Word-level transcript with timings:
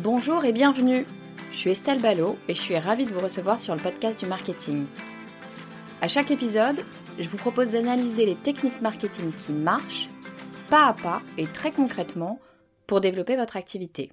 Bonjour 0.00 0.44
et 0.44 0.52
bienvenue. 0.52 1.04
Je 1.50 1.56
suis 1.56 1.70
Estelle 1.70 2.00
Ballot 2.00 2.38
et 2.46 2.54
je 2.54 2.60
suis 2.60 2.78
ravie 2.78 3.04
de 3.04 3.12
vous 3.12 3.18
recevoir 3.18 3.58
sur 3.58 3.74
le 3.74 3.80
podcast 3.80 4.20
du 4.20 4.26
marketing. 4.26 4.86
À 6.00 6.06
chaque 6.06 6.30
épisode, 6.30 6.84
je 7.18 7.28
vous 7.28 7.36
propose 7.36 7.72
d'analyser 7.72 8.24
les 8.24 8.36
techniques 8.36 8.80
marketing 8.80 9.32
qui 9.32 9.50
marchent, 9.50 10.08
pas 10.70 10.86
à 10.86 10.94
pas 10.94 11.20
et 11.36 11.48
très 11.48 11.72
concrètement, 11.72 12.38
pour 12.86 13.00
développer 13.00 13.34
votre 13.34 13.56
activité. 13.56 14.12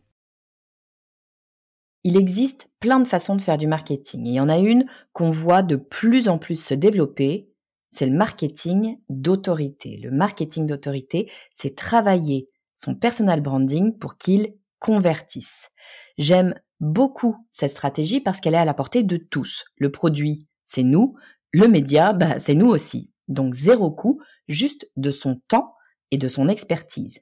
Il 2.03 2.17
existe 2.17 2.67
plein 2.79 2.99
de 2.99 3.07
façons 3.07 3.35
de 3.35 3.41
faire 3.41 3.57
du 3.57 3.67
marketing 3.67 4.25
et 4.25 4.31
il 4.31 4.35
y 4.35 4.39
en 4.39 4.49
a 4.49 4.57
une 4.57 4.85
qu'on 5.13 5.29
voit 5.29 5.61
de 5.61 5.75
plus 5.75 6.29
en 6.29 6.39
plus 6.39 6.55
se 6.55 6.73
développer, 6.73 7.47
c'est 7.91 8.07
le 8.07 8.17
marketing 8.17 8.97
d'autorité. 9.09 9.97
Le 9.97 10.09
marketing 10.09 10.65
d'autorité, 10.65 11.31
c'est 11.53 11.75
travailler 11.75 12.49
son 12.75 12.95
personal 12.95 13.41
branding 13.41 13.95
pour 13.95 14.17
qu'il 14.17 14.55
convertisse. 14.79 15.69
J'aime 16.17 16.55
beaucoup 16.79 17.35
cette 17.51 17.71
stratégie 17.71 18.21
parce 18.21 18.39
qu'elle 18.39 18.55
est 18.55 18.59
à 18.59 18.65
la 18.65 18.73
portée 18.73 19.03
de 19.03 19.17
tous. 19.17 19.65
Le 19.77 19.91
produit, 19.91 20.47
c'est 20.63 20.83
nous. 20.83 21.15
Le 21.51 21.67
média, 21.67 22.13
bah, 22.13 22.39
c'est 22.39 22.55
nous 22.55 22.67
aussi. 22.67 23.11
Donc 23.27 23.53
zéro 23.53 23.91
coût, 23.91 24.21
juste 24.47 24.89
de 24.97 25.11
son 25.11 25.35
temps 25.47 25.75
et 26.11 26.17
de 26.17 26.27
son 26.27 26.47
expertise. 26.47 27.21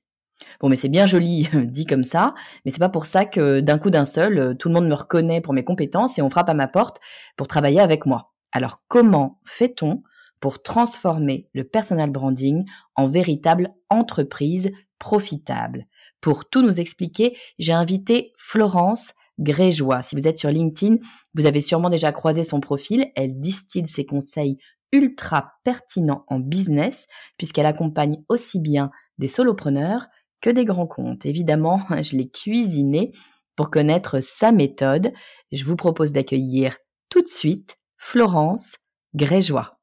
Bon, 0.60 0.70
mais 0.70 0.76
c'est 0.76 0.90
bien 0.90 1.06
joli 1.06 1.50
dit 1.66 1.86
comme 1.86 2.04
ça, 2.04 2.34
mais 2.66 2.72
c'est 2.72 2.80
pas 2.80 2.90
pour 2.90 3.06
ça 3.06 3.26
que 3.26 3.62
d'un 3.62 3.78
coup 3.78 3.90
d'un 3.90 4.06
seul, 4.06 4.58
tout 4.58 4.68
le 4.68 4.74
monde 4.74 4.88
me 4.88 4.94
reconnaît 4.94 5.42
pour 5.42 5.54
mes 5.54 5.64
compétences 5.64 6.18
et 6.18 6.22
on 6.22 6.30
frappe 6.30 6.50
à 6.50 6.54
ma 6.54 6.68
porte 6.68 7.00
pour 7.38 7.48
travailler 7.48 7.80
avec 7.80 8.06
moi. 8.06 8.34
Alors 8.52 8.82
comment 8.88 9.40
fait-on 9.46 10.04
pour 10.40 10.62
transformer 10.62 11.48
le 11.54 11.64
personal 11.64 12.12
branding 12.12 12.66
en 12.96 13.08
véritable 13.08 13.74
entreprise 13.90 14.72
profitable? 15.00 15.88
Pour 16.24 16.46
tout 16.46 16.62
nous 16.62 16.80
expliquer, 16.80 17.38
j'ai 17.60 17.74
invité 17.74 18.32
Florence 18.38 19.14
Grégeois. 19.40 20.04
Si 20.04 20.16
vous 20.16 20.26
êtes 20.26 20.38
sur 20.38 20.50
LinkedIn, 20.50 20.96
vous 21.34 21.46
avez 21.46 21.60
sûrement 21.60 21.90
déjà 21.90 22.14
croisé 22.14 22.46
son 22.46 22.62
profil. 22.62 23.12
Elle 23.18 23.42
distille 23.42 23.86
ses 23.86 24.06
conseils 24.06 24.58
ultra 24.94 25.52
pertinents 25.66 26.24
en 26.30 26.40
business 26.40 27.08
puisqu'elle 27.38 27.66
accompagne 27.66 28.24
aussi 28.30 28.62
bien 28.62 28.90
des 29.18 29.28
solopreneurs 29.28 30.08
que 30.40 30.50
des 30.50 30.64
grands 30.64 30.88
comptes. 30.88 31.26
Évidemment, 31.26 31.82
je 32.02 32.16
l'ai 32.16 32.30
cuisiné 32.30 33.12
pour 33.58 33.70
connaître 33.70 34.22
sa 34.22 34.54
méthode. 34.54 35.12
Je 35.52 35.66
vous 35.66 35.76
propose 35.76 36.14
d'accueillir 36.14 36.78
tout 37.10 37.22
de 37.22 37.28
suite 37.28 37.76
Florence 37.98 38.78
Grégeois. 39.14 39.78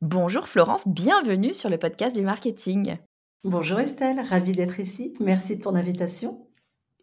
Bonjour 0.00 0.48
Florence, 0.48 0.88
bienvenue 0.88 1.54
sur 1.54 1.70
le 1.70 1.78
podcast 1.78 2.16
du 2.16 2.22
marketing. 2.22 2.98
Bonjour 3.44 3.78
Estelle, 3.78 4.24
ravie 4.26 4.52
d'être 4.52 4.80
ici. 4.80 5.12
Merci 5.20 5.58
de 5.58 5.60
ton 5.60 5.74
invitation. 5.74 6.46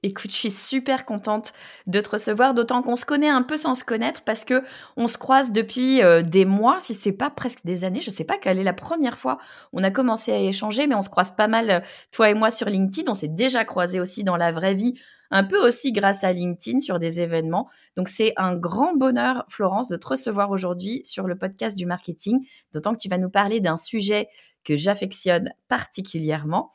Écoute, 0.02 0.32
je 0.32 0.36
suis 0.36 0.50
super 0.50 1.06
contente 1.06 1.54
de 1.86 2.02
te 2.02 2.10
recevoir, 2.10 2.56
d'autant 2.56 2.82
qu'on 2.82 2.96
se 2.96 3.06
connaît 3.06 3.30
un 3.30 3.44
peu 3.44 3.58
sans 3.58 3.76
se 3.76 3.84
connaître 3.84 4.24
parce 4.24 4.44
que 4.44 4.64
on 4.98 5.08
se 5.08 5.20
croise 5.20 5.52
depuis 5.52 6.02
euh, 6.02 6.24
des 6.24 6.46
mois, 6.46 6.80
si 6.80 6.96
c'est 6.96 7.12
pas 7.12 7.30
presque 7.30 7.64
des 7.64 7.84
années. 7.84 8.02
Je 8.02 8.10
sais 8.10 8.24
pas 8.24 8.40
quelle 8.40 8.58
est 8.58 8.64
la 8.64 8.74
première 8.74 9.20
fois 9.20 9.38
on 9.72 9.84
a 9.84 9.92
commencé 9.92 10.32
à 10.32 10.40
échanger, 10.40 10.88
mais 10.88 10.96
on 10.96 11.04
se 11.04 11.10
croise 11.10 11.36
pas 11.36 11.48
mal, 11.48 11.70
euh, 11.70 11.80
toi 12.12 12.32
et 12.32 12.34
moi, 12.34 12.50
sur 12.50 12.68
LinkedIn. 12.68 13.12
On 13.12 13.14
s'est 13.14 13.28
déjà 13.28 13.64
croisés 13.64 14.00
aussi 14.00 14.24
dans 14.24 14.36
la 14.36 14.52
vraie 14.52 14.74
vie 14.74 14.96
un 15.32 15.44
peu 15.44 15.66
aussi 15.66 15.92
grâce 15.92 16.24
à 16.24 16.34
LinkedIn 16.34 16.80
sur 16.80 17.00
des 17.00 17.22
événements. 17.22 17.70
Donc 17.98 18.10
c'est 18.10 18.34
un 18.38 18.56
grand 18.56 18.96
bonheur, 18.96 19.46
Florence, 19.50 19.90
de 19.90 19.96
te 19.96 20.08
recevoir 20.08 20.52
aujourd'hui 20.52 21.02
sur 21.06 21.26
le 21.28 21.38
podcast 21.38 21.76
du 21.76 21.86
marketing, 21.86 22.46
d'autant 22.74 22.94
que 22.94 23.00
tu 23.00 23.10
vas 23.10 23.18
nous 23.18 23.30
parler 23.30 23.60
d'un 23.60 23.78
sujet 23.78 24.28
que 24.64 24.78
j'affectionne 24.78 25.52
particulièrement, 25.68 26.72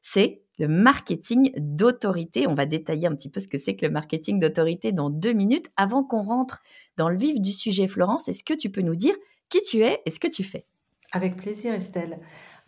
c'est 0.00 0.42
le 0.58 0.68
marketing 0.68 1.52
d'autorité. 1.56 2.48
On 2.48 2.54
va 2.54 2.66
détailler 2.66 3.06
un 3.06 3.14
petit 3.14 3.30
peu 3.30 3.40
ce 3.40 3.48
que 3.48 3.58
c'est 3.58 3.76
que 3.76 3.86
le 3.86 3.92
marketing 3.92 4.40
d'autorité 4.40 4.90
dans 4.92 5.10
deux 5.10 5.32
minutes. 5.32 5.66
Avant 5.76 6.02
qu'on 6.02 6.22
rentre 6.22 6.62
dans 6.96 7.08
le 7.08 7.16
vif 7.16 7.40
du 7.40 7.52
sujet, 7.52 7.86
Florence, 7.86 8.28
est-ce 8.28 8.42
que 8.42 8.54
tu 8.54 8.70
peux 8.70 8.82
nous 8.82 8.96
dire 8.96 9.14
qui 9.48 9.62
tu 9.62 9.82
es 9.82 10.00
et 10.04 10.10
ce 10.10 10.18
que 10.18 10.28
tu 10.28 10.42
fais? 10.42 10.66
Avec 11.12 11.36
plaisir, 11.36 11.72
Estelle. 11.72 12.18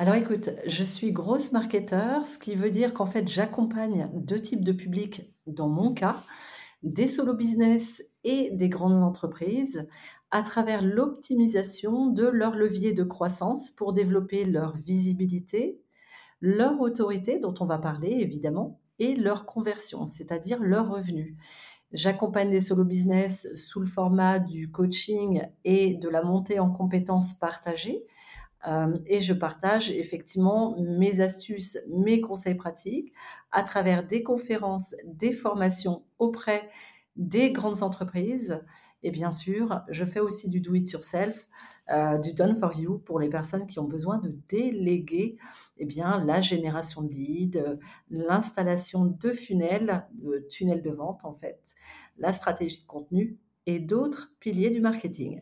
Alors 0.00 0.15
écoute, 0.15 0.49
je 0.66 0.83
suis 0.83 1.12
grosse 1.12 1.53
marketeur, 1.53 2.25
ce 2.25 2.38
qui 2.38 2.55
veut 2.55 2.71
dire 2.71 2.94
qu'en 2.94 3.05
fait, 3.05 3.28
j'accompagne 3.28 4.09
deux 4.15 4.41
types 4.41 4.65
de 4.65 4.72
publics 4.72 5.31
dans 5.47 5.69
mon 5.69 5.93
cas, 5.93 6.16
des 6.83 7.06
solo 7.06 7.34
business 7.34 8.03
et 8.25 8.49
des 8.50 8.71
grandes 8.71 9.03
entreprises 9.03 9.87
à 10.31 10.43
travers 10.43 10.81
l'optimisation 10.81 12.06
de 12.06 12.27
leur 12.27 12.55
levier 12.56 12.94
de 12.94 13.05
croissance 13.05 13.72
pour 13.72 13.93
développer 13.93 14.47
leur 14.47 14.75
visibilité, 14.75 15.83
leur 16.41 16.81
autorité, 16.81 17.38
dont 17.38 17.53
on 17.61 17.67
va 17.67 17.77
parler 17.77 18.17
évidemment, 18.21 18.81
et 19.00 19.15
leur 19.15 19.44
conversion, 19.44 20.06
c'est-à-dire 20.06 20.61
leur 20.62 20.88
revenu. 20.88 21.37
J'accompagne 21.93 22.50
des 22.50 22.61
solo 22.61 22.87
business 22.87 23.49
sous 23.55 23.81
le 23.81 23.87
format 23.87 24.38
du 24.38 24.71
coaching 24.71 25.43
et 25.67 25.93
de 25.93 26.09
la 26.09 26.22
montée 26.22 26.59
en 26.59 26.71
compétences 26.71 27.34
partagées 27.34 28.06
euh, 28.69 28.98
et 29.06 29.21
je 29.21 29.32
partage 29.32 29.91
effectivement 29.91 30.76
mes 30.78 31.21
astuces, 31.21 31.78
mes 31.88 32.21
conseils 32.21 32.56
pratiques 32.56 33.12
à 33.53 33.62
travers 33.62 34.06
des 34.06 34.22
conférences, 34.22 34.94
des 35.04 35.32
formations 35.32 36.04
auprès 36.19 36.70
des 37.16 37.53
grandes 37.53 37.82
entreprises. 37.82 38.62
Et 39.03 39.10
bien 39.10 39.31
sûr, 39.31 39.81
je 39.88 40.04
fais 40.04 40.20
aussi 40.20 40.50
du 40.50 40.60
do 40.60 40.75
it 40.75 40.91
yourself, 40.93 41.49
euh, 41.91 42.19
du 42.19 42.34
done 42.34 42.54
for 42.54 42.78
you 42.78 42.99
pour 42.99 43.19
les 43.19 43.31
personnes 43.31 43.66
qui 43.66 43.78
ont 43.78 43.88
besoin 43.88 44.19
de 44.19 44.37
déléguer 44.50 45.38
eh 45.78 45.87
bien, 45.87 46.22
la 46.22 46.43
génération 46.43 47.03
de 47.03 47.10
leads, 47.10 47.78
l'installation 48.10 49.06
de 49.06 49.32
funnels, 49.32 50.06
de 50.12 50.46
tunnels 50.50 50.82
de 50.82 50.90
vente 50.90 51.25
en 51.25 51.32
fait, 51.32 51.75
la 52.19 52.32
stratégie 52.32 52.82
de 52.82 52.87
contenu 52.87 53.38
et 53.64 53.79
d'autres 53.79 54.35
piliers 54.38 54.69
du 54.69 54.81
marketing. 54.81 55.40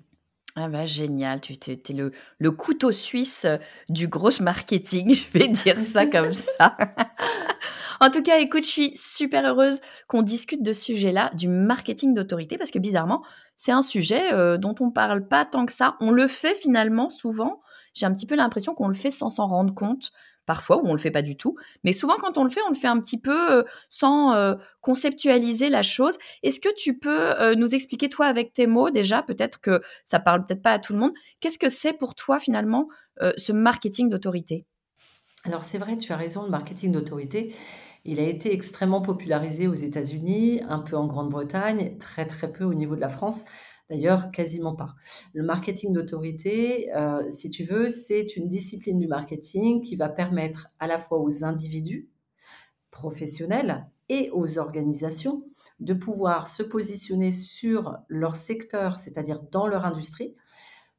Ah 0.61 0.69
bah 0.69 0.87
génial, 0.87 1.41
tu 1.41 1.53
es, 1.53 1.93
le, 1.93 2.11
le, 2.41 2.51
couteau 2.51 2.91
suisse 2.91 3.47
du 3.89 4.09
gros 4.09 4.33
marketing, 4.41 5.15
je 5.33 5.39
vais 5.39 5.47
dire 5.47 5.81
ça 5.81 6.05
comme 6.05 6.33
ça. 6.33 6.77
en 8.01 8.11
tout 8.11 8.23
cas, 8.23 8.41
écoute, 8.41 8.65
je 8.65 8.69
suis 8.69 8.97
super 8.97 9.47
heureuse 9.47 9.81
qu'on 10.09 10.23
discute 10.23 10.65
de 10.65 10.73
ce 10.73 10.83
sujet-là, 10.83 11.31
du 11.35 11.47
marketing 11.47 12.13
d'autorité, 12.13 12.59
parce 12.59 12.73
que 12.73 12.81
bizarrement, 12.81 13.23
c'est 13.57 13.71
un 13.71 13.83
sujet 13.83 14.33
euh, 14.33 14.57
dont 14.57 14.75
on 14.81 14.91
parle 14.91 15.29
pas 15.29 15.45
tant 15.45 15.65
que 15.65 15.73
ça. 15.73 15.97
On 16.01 16.11
le 16.11 16.27
fait 16.27 16.57
finalement 16.57 17.09
souvent. 17.09 17.61
J'ai 17.95 18.07
un 18.07 18.13
petit 18.13 18.27
peu 18.27 18.35
l'impression 18.35 18.75
qu'on 18.75 18.89
le 18.89 18.95
fait 18.95 19.13
sans 19.13 19.31
s'en 19.31 19.47
rendre 19.47 19.73
compte 19.73 20.11
parfois, 20.49 20.79
où 20.79 20.89
on 20.89 20.95
le 20.95 20.99
fait 20.99 21.13
pas 21.13 21.23
du 21.23 21.37
tout. 21.37 21.57
Mais 21.85 21.93
souvent, 21.93 22.17
quand 22.17 22.39
on 22.39 22.45
le 22.45 22.51
fait, 22.51 22.63
on 22.67 22.71
le 22.71 22.75
fait 22.75 22.89
un 22.89 22.99
petit 22.99 23.21
peu 23.21 23.53
euh, 23.53 23.63
sans 23.91 24.33
euh, 24.33 24.55
conceptualiser 24.81 25.69
la 25.69 25.83
chose. 25.83 26.17
Est-ce 26.43 26.59
que 26.59 26.75
tu 26.75 26.99
peux 26.99 27.39
euh, 27.39 27.55
nous 27.55 27.75
expliquer, 27.75 28.09
toi, 28.09 28.27
avec 28.27 28.55
tes 28.55 28.67
mots, 28.67 28.89
déjà, 28.91 29.23
peut-être 29.23 29.61
que 29.61 29.83
ça 30.07 30.19
parle 30.19 30.47
peut-être 30.47 30.63
pas 30.63 30.73
à 30.73 30.79
tout 30.79 30.95
le 30.95 30.99
monde, 30.99 31.13
qu'est-ce 31.41 31.59
que 31.59 31.69
c'est 31.69 31.93
pour 31.93 32.15
toi, 32.15 32.41
finalement, 32.41 32.89
ce 33.37 33.53
marketing 33.53 34.09
d'autorité? 34.09 34.65
Alors 35.45 35.65
c'est 35.65 35.79
vrai, 35.79 35.97
tu 35.97 36.13
as 36.13 36.17
raison, 36.17 36.45
le 36.45 36.51
marketing 36.51 36.93
d'autorité, 36.93 37.53
il 38.05 38.21
a 38.21 38.23
été 38.23 38.53
extrêmement 38.53 39.03
popularisé 39.03 39.67
aux 39.67 39.75
États-Unis, 39.75 40.63
un 40.69 40.79
peu 40.79 40.97
en 40.97 41.07
Grande-Bretagne, 41.07 41.99
très 41.99 42.27
très 42.27 42.53
peu 42.53 42.65
au 42.65 42.75
niveau 42.75 42.95
de 42.95 43.01
la 43.01 43.09
France, 43.09 43.45
d'ailleurs 43.91 44.31
quasiment 44.31 44.75
pas. 44.75 44.95
Le 45.33 45.43
marketing 45.43 45.93
d'autorité, 45.93 46.95
euh, 46.95 47.29
si 47.31 47.51
tu 47.51 47.65
veux, 47.65 47.89
c'est 47.89 48.37
une 48.37 48.49
discipline 48.49 48.99
du 48.99 49.09
marketing 49.09 49.83
qui 49.83 49.97
va 49.97 50.09
permettre 50.09 50.69
à 50.79 50.87
la 50.87 50.99
fois 50.99 51.21
aux 51.21 51.45
individus 51.45 52.09
professionnels 52.91 53.87
et 54.09 54.31
aux 54.33 54.59
organisations 54.59 55.45
de 55.81 55.95
pouvoir 55.95 56.49
se 56.49 56.63
positionner 56.63 57.33
sur 57.33 57.99
leur 58.09 58.35
secteur, 58.35 58.99
c'est-à-dire 58.99 59.41
dans 59.53 59.67
leur 59.67 59.85
industrie, 59.85 60.35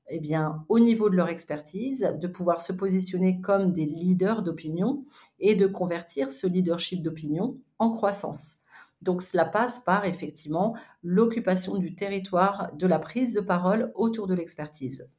eh 0.09 0.19
bien, 0.19 0.65
au 0.69 0.79
niveau 0.79 1.09
de 1.09 1.15
leur 1.15 1.29
expertise, 1.29 2.15
de 2.19 2.27
pouvoir 2.27 2.61
se 2.61 2.73
positionner 2.73 3.41
comme 3.41 3.71
des 3.71 3.85
leaders 3.85 4.41
d'opinion 4.41 5.05
et 5.39 5.55
de 5.55 5.67
convertir 5.67 6.31
ce 6.31 6.47
leadership 6.47 7.03
d'opinion 7.03 7.53
en 7.77 7.91
croissance. 7.91 8.58
Donc 9.01 9.21
cela 9.21 9.45
passe 9.45 9.79
par 9.79 10.05
effectivement 10.05 10.75
l'occupation 11.03 11.77
du 11.77 11.95
territoire, 11.95 12.71
de 12.73 12.87
la 12.87 12.99
prise 12.99 13.33
de 13.33 13.41
parole 13.41 13.91
autour 13.95 14.27
de 14.27 14.33
l'expertise. 14.33 15.09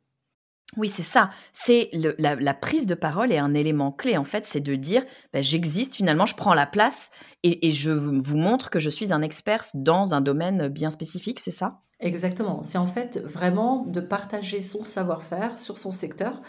Oui, 0.77 0.89
c'est 0.89 1.03
ça. 1.03 1.31
C'est 1.53 1.91
la, 1.93 2.55
prise 2.55 2.87
de 2.87 2.95
parole 2.95 3.33
est 3.33 3.39
un 3.39 3.55
élément 3.55 3.91
clé, 3.91 4.17
en 4.17 4.25
fait, 4.25 4.47
c'est 4.47 4.61
de 4.61 4.77
dire 4.77 5.05
bah, 5.33 5.43
j'existe, 5.43 5.97
finalement, 5.97 6.27
je 6.27 6.37
prends 6.37 6.55
la 6.55 6.67
place 6.67 7.11
et, 7.43 7.71
je 7.73 7.91
vous 7.91 8.37
montre 8.37 8.71
que 8.71 8.79
je 8.79 8.91
suis 8.91 9.13
un 9.13 9.23
expert 9.23 9.65
dans 9.75 10.15
un 10.15 10.21
domaine 10.21 10.69
bien 10.69 10.91
spécifique, 10.91 11.41
c'est 11.41 11.51
ça? 11.51 11.81
Exactement. 11.99 12.63
C'est 12.63 12.79
en 12.79 12.87
fait 12.87 13.21
vraiment 13.25 13.85
de 13.85 14.01
partager 14.01 14.63
son 14.63 14.85
savoir-faire 14.85 15.59
sur 15.59 15.77
son 15.77 15.91
secteur. 15.91 16.41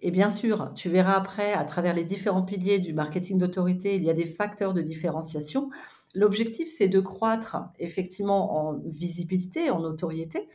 Et 0.00 0.10
bien 0.10 0.30
sûr, 0.30 0.72
tu 0.74 0.90
verras 0.90 1.14
après, 1.14 1.52
à 1.52 1.64
travers 1.64 1.94
les 1.94 2.04
différents 2.04 2.42
piliers 2.42 2.78
du 2.78 2.92
marketing 2.92 3.38
d'autorité, 3.38 3.96
il 3.96 4.04
y 4.04 4.10
a 4.10 4.14
des 4.14 4.26
facteurs 4.26 4.74
de 4.74 4.82
différenciation. 4.82 5.70
L'objectif, 6.14 6.68
c'est 6.68 6.88
de 6.88 7.00
croître 7.00 7.58
effectivement 7.78 8.68
en 8.68 8.78
visibilité, 8.86 9.70
en 9.70 9.80
notoriété, 9.80 10.48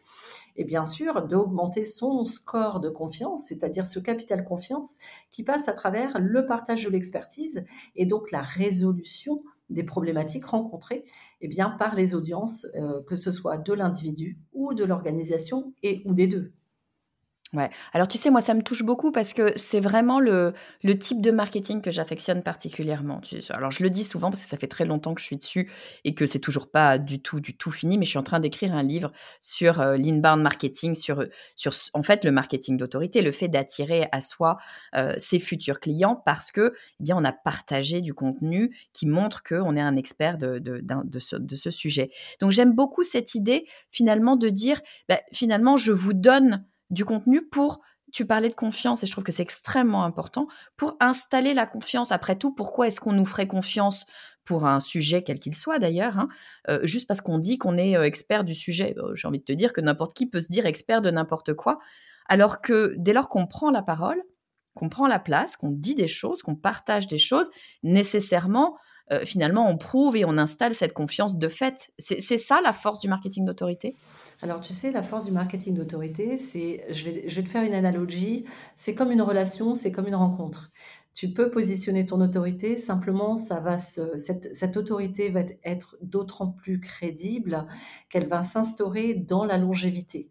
et 0.56 0.64
bien 0.64 0.86
sûr 0.86 1.28
d'augmenter 1.28 1.86
son 1.86 2.26
score 2.26 2.80
de 2.80 2.90
confiance, 2.90 3.46
c'est-à-dire 3.48 3.86
ce 3.86 4.00
capital 4.00 4.44
confiance 4.44 5.00
qui 5.32 5.44
passe 5.44 5.68
à 5.68 5.74
travers 5.74 6.20
le 6.20 6.46
partage 6.46 6.84
de 6.86 6.90
l'expertise 6.90 7.66
et 7.96 8.06
donc 8.06 8.32
la 8.32 8.42
résolution 8.42 9.44
des 9.70 9.84
problématiques 9.84 10.46
rencontrées 10.46 11.06
eh 11.42 11.48
bien, 11.48 11.70
par 11.70 11.96
les 11.96 12.16
audiences, 12.16 12.68
euh, 12.76 13.02
que 13.08 13.16
ce 13.16 13.32
soit 13.32 13.58
de 13.58 13.74
l'individu 13.74 14.38
ou 14.54 14.74
de 14.74 14.84
l'organisation 14.84 15.74
et 15.82 16.04
ou 16.06 16.14
des 16.14 16.28
deux. 16.28 16.54
Ouais. 17.54 17.70
Alors 17.94 18.08
tu 18.08 18.18
sais, 18.18 18.32
moi, 18.32 18.42
ça 18.42 18.56
me 18.56 18.64
touche 18.64 18.82
beaucoup 18.82 19.12
parce 19.12 19.34
que 19.34 19.54
c'est 19.56 19.80
vraiment 19.80 20.20
le, 20.20 20.54
le 20.84 20.98
type 20.98 21.22
de 21.22 21.30
marketing 21.30 21.84
que 21.84 21.92
j'affectionne 21.92 22.42
particulièrement. 22.42 23.22
Alors 23.52 23.70
je 23.70 23.84
le 23.84 23.92
dis 23.92 24.04
souvent 24.04 24.32
parce 24.32 24.42
que 24.42 24.48
ça 24.48 24.58
fait 24.58 24.66
très 24.68 24.86
longtemps 24.86 25.14
que 25.14 25.22
je 25.22 25.28
suis 25.28 25.38
dessus 25.38 25.72
et 26.04 26.16
que 26.16 26.26
c'est 26.26 26.40
toujours 26.40 26.72
pas 26.72 26.98
du 26.98 27.22
tout, 27.22 27.40
du 27.40 27.56
tout 27.56 27.70
fini, 27.70 28.00
mais 28.00 28.06
je 28.06 28.10
suis 28.10 28.18
en 28.18 28.24
train 28.24 28.40
d'écrire 28.40 28.74
un 28.74 28.82
livre 28.82 29.12
sur 29.40 29.82
euh, 29.82 29.98
l'inbound 29.98 30.42
marketing, 30.42 30.96
sur, 30.96 31.28
sur 31.56 31.74
en 31.94 32.02
fait 32.02 32.26
le 32.26 32.32
marketing 32.32 32.76
d'autorité, 32.76 33.22
le 33.22 33.32
fait 33.32 33.50
d'attirer 33.50 34.08
à 34.12 34.20
soi 34.20 34.58
euh, 34.96 35.14
ses 35.18 35.38
futurs 35.38 35.80
clients 35.80 36.20
parce 36.26 36.52
que 36.52 36.74
eh 37.00 37.04
bien 37.04 37.16
on 37.16 37.24
a 37.24 37.34
partagé 37.34 38.02
du 38.02 38.16
contenu 38.16 38.76
qui 38.94 39.06
montre 39.06 39.44
qu'on 39.44 39.76
est 39.76 39.82
un 39.82 39.96
expert 39.96 40.40
de, 40.40 40.58
de, 40.58 40.82
de, 40.82 41.20
ce, 41.20 41.36
de 41.36 41.56
ce 41.56 41.70
sujet. 41.70 42.10
Donc 42.40 42.50
j'aime 42.50 42.74
beaucoup 42.74 43.04
cette 43.04 43.36
idée 43.36 43.68
finalement 43.92 44.38
de 44.38 44.50
dire, 44.50 44.82
bah, 45.08 45.22
finalement 45.32 45.78
je 45.78 45.92
vous 45.92 46.14
donne 46.14 46.66
du 46.90 47.06
contenu 47.06 47.42
pour 47.48 47.82
tu 48.14 48.28
parlais 48.28 48.50
de 48.50 48.56
confiance 48.56 49.04
et 49.04 49.08
je 49.08 49.12
trouve 49.12 49.24
que 49.24 49.32
c'est 49.32 49.44
extrêmement 49.44 50.06
important 50.06 50.48
pour 50.78 50.96
installer 51.00 51.54
la 51.54 51.66
confiance. 51.66 52.12
Après 52.12 52.38
tout, 52.38 52.54
pourquoi 52.54 52.88
est-ce 52.88 53.02
qu'on 53.02 53.12
nous 53.12 53.26
ferait 53.26 53.48
confiance 53.48 54.06
pour 54.46 54.68
un 54.68 54.80
sujet 54.80 55.24
quel 55.24 55.40
qu'il 55.40 55.56
soit 55.56 55.80
d'ailleurs, 55.80 56.20
hein, 56.20 56.30
euh, 56.70 56.80
juste 56.84 57.08
parce 57.08 57.22
qu'on 57.22 57.40
dit 57.40 57.58
qu'on 57.58 57.76
est 57.76 57.98
euh, 57.98 58.04
expert 58.04 58.44
du 58.44 58.54
sujet? 58.54 58.94
Euh, 58.98 59.16
J'ai 59.16 59.28
envie 59.28 59.40
de 59.40 59.44
te 59.44 59.52
dire 59.52 59.74
que 59.74 59.82
n'importe 59.82 60.14
qui 60.14 60.28
peut 60.28 60.42
se 60.42 60.48
dire 60.48 60.68
expert 60.68 61.02
de 61.02 61.10
n'importe 61.10 61.56
quoi, 61.56 61.80
alors 62.28 62.62
que 62.62 62.94
dès 62.98 63.14
lors 63.14 63.30
qu'on 63.30 63.48
prend 63.48 63.72
la 63.72 63.82
parole, 63.82 64.22
qu'on 64.76 64.90
prend 64.90 65.08
la 65.08 65.20
place, 65.20 65.58
qu'on 65.58 65.72
dit 65.72 65.96
des 65.96 66.08
choses, 66.08 66.44
qu'on 66.44 66.56
partage 66.56 67.08
des 67.08 67.18
choses, 67.18 67.50
nécessairement, 67.82 68.78
finalement, 69.26 69.70
on 69.70 69.78
prouve 69.78 70.16
et 70.16 70.26
on 70.26 70.38
installe 70.40 70.74
cette 70.74 70.94
confiance 70.94 71.38
de 71.38 71.48
fait. 71.48 71.92
C'est 72.00 72.38
ça 72.38 72.60
la 72.62 72.74
force 72.74 73.00
du 73.00 73.08
marketing 73.08 73.46
d'autorité? 73.46 73.96
Alors, 74.44 74.60
tu 74.60 74.74
sais, 74.74 74.92
la 74.92 75.04
force 75.04 75.24
du 75.24 75.32
marketing 75.32 75.74
d'autorité, 75.74 76.36
c'est, 76.36 76.86
je 76.90 77.10
vais, 77.10 77.44
te 77.44 77.48
faire 77.48 77.64
une 77.64 77.74
analogie, 77.74 78.44
c'est 78.76 78.94
comme 78.94 79.10
une 79.10 79.22
relation, 79.22 79.74
c'est 79.74 79.94
comme 79.94 80.06
une 80.06 80.16
rencontre. 80.16 80.70
Tu 81.14 81.32
peux 81.32 81.50
positionner 81.50 82.06
ton 82.06 82.20
autorité, 82.20 82.76
simplement, 82.76 83.38
ça 83.38 83.62
va 83.62 83.78
cette, 83.78 84.54
cette 84.54 84.76
autorité 84.76 85.30
va 85.30 85.44
être 85.64 85.96
d'autant 86.02 86.48
plus 86.48 86.82
crédible 86.82 87.66
qu'elle 88.10 88.28
va 88.28 88.42
s'instaurer 88.44 89.14
dans 89.14 89.46
la 89.46 89.58
longévité. 89.58 90.30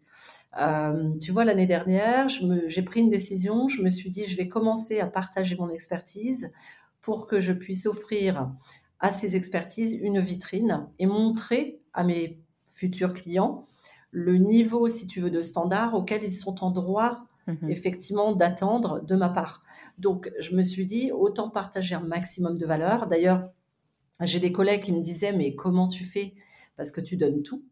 Euh, 0.59 1.17
tu 1.19 1.31
vois, 1.31 1.43
l'année 1.43 1.65
dernière, 1.65 2.27
j'ai 2.29 2.83
pris 2.83 2.99
une 2.99 3.09
décision, 3.09 3.67
je 3.67 3.81
me 3.81 3.89
suis 3.89 4.11
dit, 4.11 4.25
je 4.25 4.37
vais 4.37 4.47
commencer 4.47 4.99
à 4.99 5.07
partager 5.07 5.55
mon 5.55 5.71
expertise 5.71 6.53
pour 7.01 7.25
que 7.25 7.39
je 7.39 7.51
puisse 7.51 7.87
offrir 7.87 8.51
à 8.99 9.09
ces 9.09 9.35
expertises 9.35 9.99
une 10.03 10.19
vitrine 10.19 10.87
et 10.99 11.07
montrer 11.07 11.81
à 11.93 12.03
mes 12.03 12.39
futurs 12.63 13.15
clients 13.15 13.65
le 14.13 14.37
niveau, 14.37 14.87
si 14.87 15.07
tu 15.07 15.19
veux, 15.19 15.31
de 15.31 15.41
standard 15.41 15.95
auquel 15.95 16.23
ils 16.23 16.31
sont 16.31 16.63
en 16.63 16.69
droit, 16.69 17.25
mhm. 17.47 17.69
effectivement, 17.69 18.33
d'attendre 18.33 19.01
de 19.03 19.15
ma 19.15 19.29
part. 19.29 19.63
Donc, 19.97 20.31
je 20.39 20.55
me 20.55 20.63
suis 20.63 20.85
dit, 20.85 21.11
autant 21.11 21.49
partager 21.49 21.95
un 21.95 22.01
maximum 22.01 22.57
de 22.57 22.65
valeur. 22.65 23.07
D'ailleurs, 23.07 23.49
j'ai 24.21 24.39
des 24.39 24.51
collègues 24.51 24.83
qui 24.83 24.93
me 24.93 25.01
disaient, 25.01 25.33
mais 25.33 25.55
comment 25.55 25.87
tu 25.87 26.03
fais? 26.03 26.35
Parce 26.77 26.91
que 26.91 27.01
tu 27.01 27.17
donnes 27.17 27.41
tout. 27.41 27.63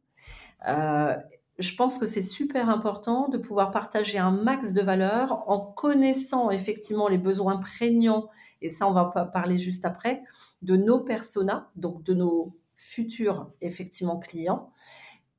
Euh, 0.68 1.16
je 1.60 1.76
pense 1.76 2.00
que 2.00 2.08
c'est 2.08 2.24
super 2.24 2.70
important 2.70 3.30
de 3.30 3.38
pouvoir 3.38 3.70
partager 3.70 4.18
un 4.18 4.32
max 4.32 4.74
de 4.74 4.82
valeur 4.82 5.48
en 5.48 5.60
connaissant 5.60 6.50
effectivement 6.50 7.08
les 7.08 7.20
besoins 7.20 7.58
prégnants, 7.58 8.30
et 8.62 8.70
ça 8.70 8.88
on 8.88 8.94
va 8.94 9.06
parler 9.32 9.60
juste 9.60 9.86
après, 9.86 10.24
de 10.64 10.76
nos 10.76 11.00
personas, 11.00 11.70
donc 11.76 12.04
de 12.04 12.16
nos 12.16 12.58
futurs 12.74 13.52
effectivement 13.62 14.18
clients, 14.18 14.72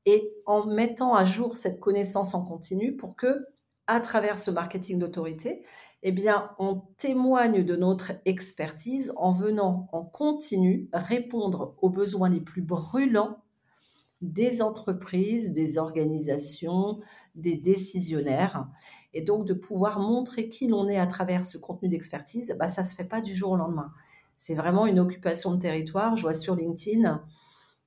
et 0.06 0.32
en 0.46 0.66
mettant 0.66 1.14
à 1.14 1.24
jour 1.24 1.56
cette 1.56 1.80
connaissance 1.80 2.34
en 2.34 2.44
continu 2.44 2.96
pour 2.96 3.16
que, 3.16 3.46
à 3.86 4.00
travers 4.00 4.38
ce 4.38 4.50
marketing 4.50 4.98
d'autorité, 4.98 5.64
eh 6.02 6.12
bien, 6.12 6.50
on 6.58 6.82
témoigne 6.98 7.64
de 7.64 7.76
notre 7.76 8.12
expertise 8.24 9.12
en 9.16 9.30
venant 9.30 9.88
en 9.92 10.02
continu 10.02 10.88
répondre 10.92 11.76
aux 11.80 11.90
besoins 11.90 12.28
les 12.28 12.40
plus 12.40 12.62
brûlants 12.62 13.38
des 14.20 14.62
entreprises, 14.62 15.52
des 15.52 15.78
organisations, 15.78 17.00
des 17.34 17.56
décisionnaires. 17.56 18.68
Et 19.14 19.20
donc, 19.20 19.46
de 19.46 19.52
pouvoir 19.52 20.00
montrer 20.00 20.48
qui 20.48 20.68
l'on 20.68 20.88
est 20.88 20.98
à 20.98 21.06
travers 21.06 21.44
ce 21.44 21.58
contenu 21.58 21.88
d'expertise, 21.88 22.56
bah, 22.58 22.68
ça 22.68 22.82
ne 22.82 22.86
se 22.86 22.94
fait 22.94 23.04
pas 23.04 23.20
du 23.20 23.34
jour 23.34 23.52
au 23.52 23.56
lendemain. 23.56 23.92
C'est 24.36 24.54
vraiment 24.54 24.86
une 24.86 24.98
occupation 24.98 25.54
de 25.54 25.60
territoire. 25.60 26.16
Je 26.16 26.22
vois 26.22 26.34
sur 26.34 26.56
LinkedIn, 26.56 27.22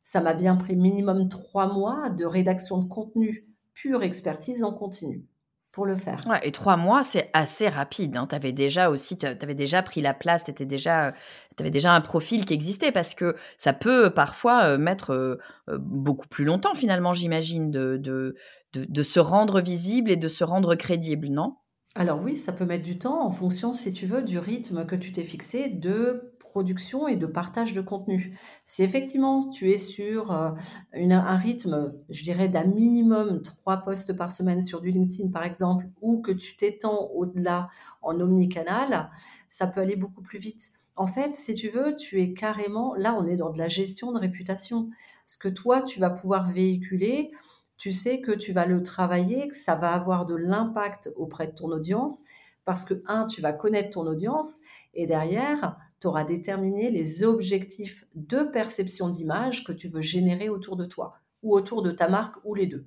ça 0.06 0.22
m'a 0.22 0.36
bien 0.36 0.56
pris 0.56 0.76
minimum 0.76 1.28
trois 1.30 1.74
mois 1.74 2.12
de 2.12 2.26
rédaction 2.26 2.78
de 2.78 2.86
contenu 2.86 3.48
pure 3.74 4.04
expertise 4.04 4.64
en 4.64 4.72
continu 4.72 5.26
pour 5.72 5.88
le 5.88 5.96
faire. 5.96 6.22
Ouais, 6.30 6.40
et 6.44 6.52
trois 6.52 6.78
mois, 6.78 7.04
c'est 7.04 7.32
assez 7.34 7.68
rapide. 7.68 8.16
Hein. 8.16 8.28
Tu 8.30 8.36
avais 8.36 8.52
déjà 8.52 8.92
aussi, 8.92 9.18
tu 9.18 9.26
avais 9.26 9.56
déjà 9.56 9.82
pris 9.82 10.02
la 10.02 10.14
place, 10.14 10.44
tu 10.44 10.66
déjà, 10.66 11.12
avais 11.60 11.72
déjà 11.72 11.94
un 11.94 12.02
profil 12.02 12.46
qui 12.46 12.54
existait 12.54 12.92
parce 12.92 13.16
que 13.16 13.36
ça 13.58 13.74
peut 13.74 14.12
parfois 14.12 14.66
euh, 14.66 14.78
mettre 14.78 15.12
euh, 15.12 15.40
euh, 15.70 15.80
beaucoup 15.80 16.28
plus 16.28 16.46
longtemps 16.46 16.76
finalement, 16.76 17.14
j'imagine, 17.14 17.72
de, 17.72 17.98
de, 17.98 18.36
de, 18.74 19.04
se 19.04 19.20
rendre 19.20 19.60
visible 19.60 20.12
et 20.12 20.18
de 20.18 20.28
se 20.28 20.44
rendre 20.44 20.76
crédible, 20.76 21.30
non? 21.30 21.56
Alors 21.96 22.22
oui, 22.22 22.36
ça 22.36 22.54
peut 22.54 22.66
mettre 22.66 22.84
du 22.84 23.00
temps 23.00 23.26
en 23.26 23.32
fonction, 23.32 23.74
si 23.74 23.92
tu 23.92 24.06
veux, 24.06 24.22
du 24.22 24.38
rythme 24.38 24.86
que 24.86 24.96
tu 24.96 25.12
t'es 25.12 25.24
fixé 25.24 25.70
de 25.70 26.35
production 26.56 27.10
et 27.10 27.18
de 27.18 27.26
partage 27.26 27.74
de 27.74 27.82
contenu. 27.82 28.40
Si 28.64 28.82
effectivement 28.82 29.50
tu 29.50 29.72
es 29.72 29.78
sur 29.78 30.32
euh, 30.32 30.52
un 30.94 31.36
rythme, 31.36 31.94
je 32.08 32.24
dirais, 32.24 32.48
d'un 32.48 32.64
minimum 32.64 33.42
trois 33.42 33.80
posts 33.80 34.16
par 34.16 34.32
semaine 34.32 34.62
sur 34.62 34.80
du 34.80 34.90
LinkedIn 34.90 35.32
par 35.32 35.44
exemple, 35.44 35.90
ou 36.00 36.22
que 36.22 36.32
tu 36.32 36.56
t'étends 36.56 37.10
au-delà 37.14 37.68
en 38.02 38.22
omnicanal, 38.22 39.12
ça 39.50 39.68
peut 39.68 39.82
aller 39.82 39.98
beaucoup 39.98 40.22
plus 40.22 40.40
vite. 40.40 40.70
En 40.96 41.08
fait, 41.08 41.36
si 41.36 41.56
tu 41.56 41.68
veux, 41.68 41.94
tu 41.98 42.22
es 42.22 42.34
carrément, 42.34 42.96
là 42.96 43.18
on 43.20 43.28
est 43.28 43.36
dans 43.36 43.50
de 43.50 43.58
la 43.58 43.68
gestion 43.68 44.14
de 44.14 44.20
réputation. 44.20 44.90
Ce 45.26 45.38
que 45.38 45.50
toi, 45.50 45.82
tu 45.82 46.00
vas 46.00 46.10
pouvoir 46.10 46.50
véhiculer, 46.50 47.32
tu 47.76 47.92
sais 47.92 48.22
que 48.22 48.32
tu 48.32 48.54
vas 48.54 48.66
le 48.66 48.82
travailler, 48.82 49.50
que 49.50 49.58
ça 49.58 49.76
va 49.76 49.92
avoir 49.92 50.26
de 50.26 50.36
l'impact 50.36 51.10
auprès 51.18 51.48
de 51.48 51.52
ton 51.52 51.70
audience, 51.70 52.24
parce 52.64 52.86
que, 52.86 52.94
un, 53.08 53.28
tu 53.28 53.42
vas 53.42 53.52
connaître 53.52 53.90
ton 53.90 54.08
audience, 54.08 54.62
et 54.94 55.06
derrière, 55.06 55.78
tu 56.00 56.08
auras 56.08 56.24
déterminé 56.24 56.92
les 56.92 57.24
objectifs 57.24 58.06
de 58.16 58.44
perception 58.44 59.10
d'image 59.10 59.64
que 59.64 59.72
tu 59.72 59.88
veux 59.88 60.02
générer 60.02 60.50
autour 60.50 60.76
de 60.76 60.86
toi, 60.86 61.20
ou 61.44 61.56
autour 61.56 61.82
de 61.82 61.92
ta 61.92 62.10
marque, 62.10 62.36
ou 62.44 62.56
les 62.56 62.68
deux. 62.68 62.86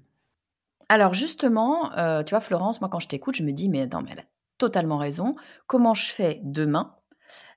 Alors 0.88 1.14
justement, 1.14 1.92
euh, 1.98 2.22
tu 2.22 2.30
vois, 2.30 2.40
Florence, 2.40 2.80
moi 2.80 2.88
quand 2.88 3.00
je 3.00 3.08
t'écoute, 3.08 3.36
je 3.36 3.42
me 3.42 3.52
dis, 3.52 3.68
mais 3.68 3.86
non, 3.86 4.00
mais 4.02 4.10
elle 4.12 4.20
a 4.20 4.28
totalement 4.56 4.98
raison. 4.98 5.36
Comment 5.66 5.94
je 5.94 6.10
fais 6.10 6.40
demain? 6.42 6.94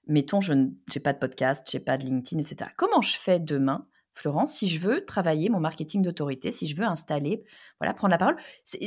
Mettons, 0.08 0.42
je 0.42 0.54
n'ai 0.54 1.00
pas 1.02 1.14
de 1.14 1.20
podcast, 1.20 1.68
j'ai 1.70 1.80
pas 1.80 1.98
de 1.98 2.04
LinkedIn, 2.04 2.42
etc. 2.42 2.72
Comment 2.76 3.02
je 3.02 3.18
fais 3.18 3.40
demain 3.40 3.88
Florence, 4.14 4.54
si 4.54 4.68
je 4.68 4.80
veux 4.80 5.06
travailler 5.06 5.50
mon 5.50 5.60
marketing 5.60 6.02
d'autorité, 6.02 6.52
si 6.52 6.68
je 6.68 6.76
veux 6.76 6.86
installer, 6.86 7.44
voilà, 7.80 7.94
prendre 7.94 8.12
la 8.12 8.18
parole. 8.18 8.36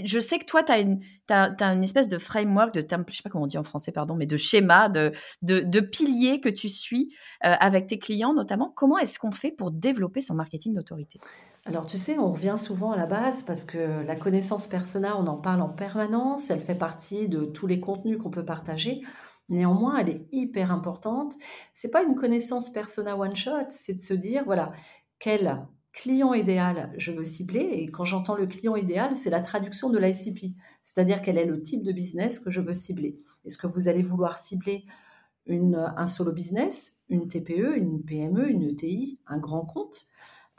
Je 0.05 0.19
sais 0.19 0.39
que 0.39 0.45
toi, 0.45 0.63
tu 0.63 0.73
as 0.73 0.81
une, 0.81 1.01
une 1.31 1.83
espèce 1.83 2.09
de 2.09 2.19
framework, 2.19 2.75
de 2.75 2.81
template, 2.83 3.13
je 3.13 3.17
sais 3.17 3.23
pas 3.23 3.31
comment 3.31 3.45
on 3.45 3.49
dit 3.49 3.59
en 3.59 3.65
français, 3.65 3.93
pardon, 3.93 4.15
mais 4.15 4.27
de 4.27 4.37
schéma, 4.37 4.89
de, 4.89 5.13
de, 5.43 5.81
piliers 5.81 6.41
que 6.41 6.49
tu 6.49 6.69
suis 6.69 7.15
euh, 7.45 7.55
avec 7.59 7.87
tes 7.87 7.99
clients 7.99 8.35
notamment. 8.35 8.73
Comment 8.75 8.99
est-ce 8.99 9.19
qu'on 9.19 9.33
fait 9.33 9.51
pour 9.51 9.71
développer 9.71 10.23
son 10.23 10.35
marketing 10.35 10.75
d'autorité? 10.75 11.21
Alors 11.67 11.87
tu 11.87 11.97
sais, 11.97 12.19
on 12.19 12.33
revient 12.33 12.57
souvent 12.59 12.93
à 12.93 12.97
la 12.97 13.07
base 13.07 13.43
parce 13.43 13.65
que 13.65 14.05
la 14.05 14.17
connaissance 14.17 14.67
persona, 14.67 15.19
on 15.19 15.27
en 15.27 15.39
parle 15.39 15.63
en 15.63 15.71
permanence, 15.71 16.51
elle 16.51 16.61
fait 16.61 16.75
partie 16.75 17.29
de 17.29 17.45
tous 17.47 17.67
les 17.67 17.81
contenus 17.81 18.19
qu'on 18.19 18.31
peut 18.31 18.45
partager. 18.45 19.01
Néanmoins, 19.49 19.99
elle 19.99 20.09
est 20.09 20.27
hyper 20.33 20.73
importante. 20.73 21.35
C'est 21.73 21.91
pas 21.91 22.03
une 22.03 22.15
connaissance 22.15 22.71
persona 22.71 23.17
one 23.17 23.37
shot, 23.37 23.67
c'est 23.71 23.95
de 23.95 24.01
se 24.01 24.15
dire 24.15 24.43
voilà, 24.45 24.73
quel 25.25 25.67
client 25.95 26.35
idéal 26.35 26.93
je 26.99 27.11
veux 27.11 27.25
cibler. 27.25 27.61
Et 27.61 27.87
quand 27.87 28.05
j'entends 28.05 28.37
le 28.37 28.47
client 28.47 28.77
idéal, 28.77 29.17
c'est 29.17 29.31
la 29.31 29.41
traduction 29.41 29.89
de 29.89 29.99
l'ICP, 29.99 30.55
c'est-à-dire 30.83 31.23
quel 31.23 31.39
est 31.39 31.47
le 31.47 31.63
type 31.63 31.83
de 31.83 31.93
business 31.93 32.39
que 32.39 32.51
je 32.51 32.61
veux 32.61 32.75
cibler. 32.75 33.19
Est-ce 33.47 33.57
que 33.57 33.67
vous 33.67 33.89
allez 33.89 34.03
vouloir 34.03 34.37
cibler 34.37 34.85
un 35.49 36.07
solo 36.07 36.31
business, 36.31 37.01
une 37.09 37.27
TPE, 37.27 37.75
une 37.75 38.05
PME, 38.05 38.51
une 38.51 38.65
ETI, 38.65 39.19
un 39.27 39.39
grand 39.39 39.65
compte? 39.65 40.09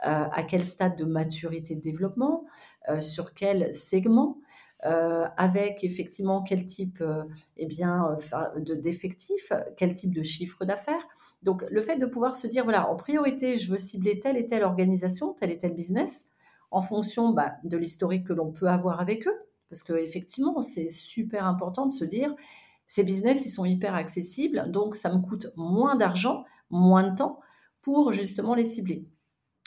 Euh, 0.04 0.26
À 0.32 0.42
quel 0.42 0.64
stade 0.64 0.96
de 0.98 1.04
maturité 1.04 1.76
de 1.76 1.80
développement? 1.80 2.44
Euh, 2.88 3.00
Sur 3.00 3.34
quel 3.34 3.72
segment? 3.72 4.40
Euh, 4.84 5.26
avec 5.36 5.84
effectivement 5.84 6.42
quel 6.42 6.66
type 6.66 7.02
eh 7.56 7.66
bien, 7.66 8.18
de 8.56 8.74
d'effectifs, 8.74 9.52
quel 9.76 9.94
type 9.94 10.12
de 10.12 10.24
chiffre 10.24 10.64
d'affaires? 10.64 11.06
Donc, 11.42 11.64
le 11.70 11.80
fait 11.80 11.98
de 11.98 12.06
pouvoir 12.06 12.36
se 12.36 12.46
dire, 12.46 12.64
voilà, 12.64 12.90
en 12.90 12.96
priorité, 12.96 13.58
je 13.58 13.70
veux 13.70 13.78
cibler 13.78 14.20
telle 14.20 14.36
et 14.36 14.46
telle 14.46 14.64
organisation, 14.64 15.32
tel 15.34 15.50
et 15.50 15.58
tel 15.58 15.74
business, 15.74 16.30
en 16.70 16.80
fonction 16.80 17.30
bah, 17.30 17.54
de 17.64 17.76
l'historique 17.76 18.26
que 18.26 18.32
l'on 18.32 18.50
peut 18.50 18.68
avoir 18.68 19.00
avec 19.00 19.26
eux, 19.26 19.36
parce 19.68 19.82
qu'effectivement, 19.82 20.60
c'est 20.60 20.88
super 20.88 21.46
important 21.46 21.86
de 21.86 21.92
se 21.92 22.04
dire, 22.04 22.34
ces 22.86 23.02
business, 23.02 23.44
ils 23.46 23.50
sont 23.50 23.64
hyper 23.64 23.94
accessibles, 23.94 24.70
donc 24.70 24.96
ça 24.96 25.12
me 25.12 25.20
coûte 25.20 25.48
moins 25.56 25.96
d'argent, 25.96 26.44
moins 26.70 27.08
de 27.10 27.16
temps 27.16 27.40
pour 27.82 28.12
justement 28.12 28.54
les 28.54 28.64
cibler. 28.64 29.04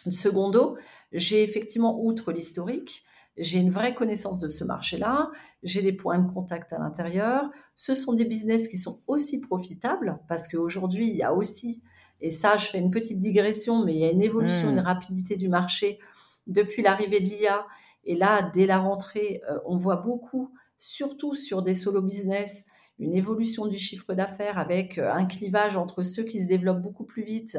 Secondo, 0.10 0.78
j'ai 1.12 1.44
effectivement, 1.44 2.02
outre 2.02 2.32
l'historique, 2.32 3.04
j'ai 3.40 3.60
une 3.60 3.70
vraie 3.70 3.96
connaissance 3.96 4.40
de 4.42 4.48
ce 4.48 4.64
marché-là, 4.64 5.32
j'ai 5.64 5.82
des 5.82 5.94
points 5.94 6.20
de 6.20 6.32
contact 6.32 6.74
à 6.74 6.80
l'intérieur. 6.80 7.50
Ce 7.76 7.94
sont 7.94 8.14
des 8.14 8.26
business 8.26 8.68
qui 8.68 8.78
sont 8.78 9.02
aussi 9.08 9.40
profitables 9.40 10.20
parce 10.28 10.48
qu'aujourd'hui, 10.48 11.10
il 11.10 11.16
y 11.16 11.24
a 11.24 11.34
aussi, 11.34 11.82
et 12.22 12.32
ça, 12.32 12.58
je 12.58 12.66
fais 12.66 12.80
une 12.80 12.92
petite 12.92 13.20
digression, 13.20 13.84
mais 13.86 13.96
il 13.96 14.00
y 14.00 14.06
a 14.06 14.12
une 14.12 14.22
évolution, 14.22 14.70
une 14.70 14.82
hmm. 14.82 14.86
rapidité 14.86 15.38
du 15.38 15.50
marché 15.50 16.00
depuis 16.48 16.82
l'arrivée 16.82 17.20
de 17.20 17.26
l'IA. 17.26 17.66
Et 18.04 18.16
là, 18.16 18.50
dès 18.54 18.66
la 18.66 18.80
rentrée, 18.80 19.42
euh, 19.50 19.60
on 19.66 19.78
voit 19.78 19.98
beaucoup, 19.98 20.54
surtout 20.78 21.34
sur 21.34 21.62
des 21.62 21.76
solo 21.76 22.02
business, 22.02 22.68
une 22.98 23.16
évolution 23.16 23.68
du 23.68 23.78
chiffre 23.78 24.14
d'affaires 24.14 24.58
avec 24.58 24.98
euh, 24.98 25.12
un 25.12 25.26
clivage 25.26 25.78
entre 25.78 26.04
ceux 26.04 26.24
qui 26.24 26.42
se 26.42 26.48
développent 26.48 26.82
beaucoup 26.82 27.06
plus 27.06 27.24
vite 27.24 27.58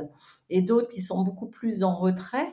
et 0.50 0.60
d'autres 0.60 0.88
qui 0.88 1.00
sont 1.00 1.22
beaucoup 1.22 1.49
plus 1.49 1.82
en 1.82 1.94
retrait. 1.94 2.52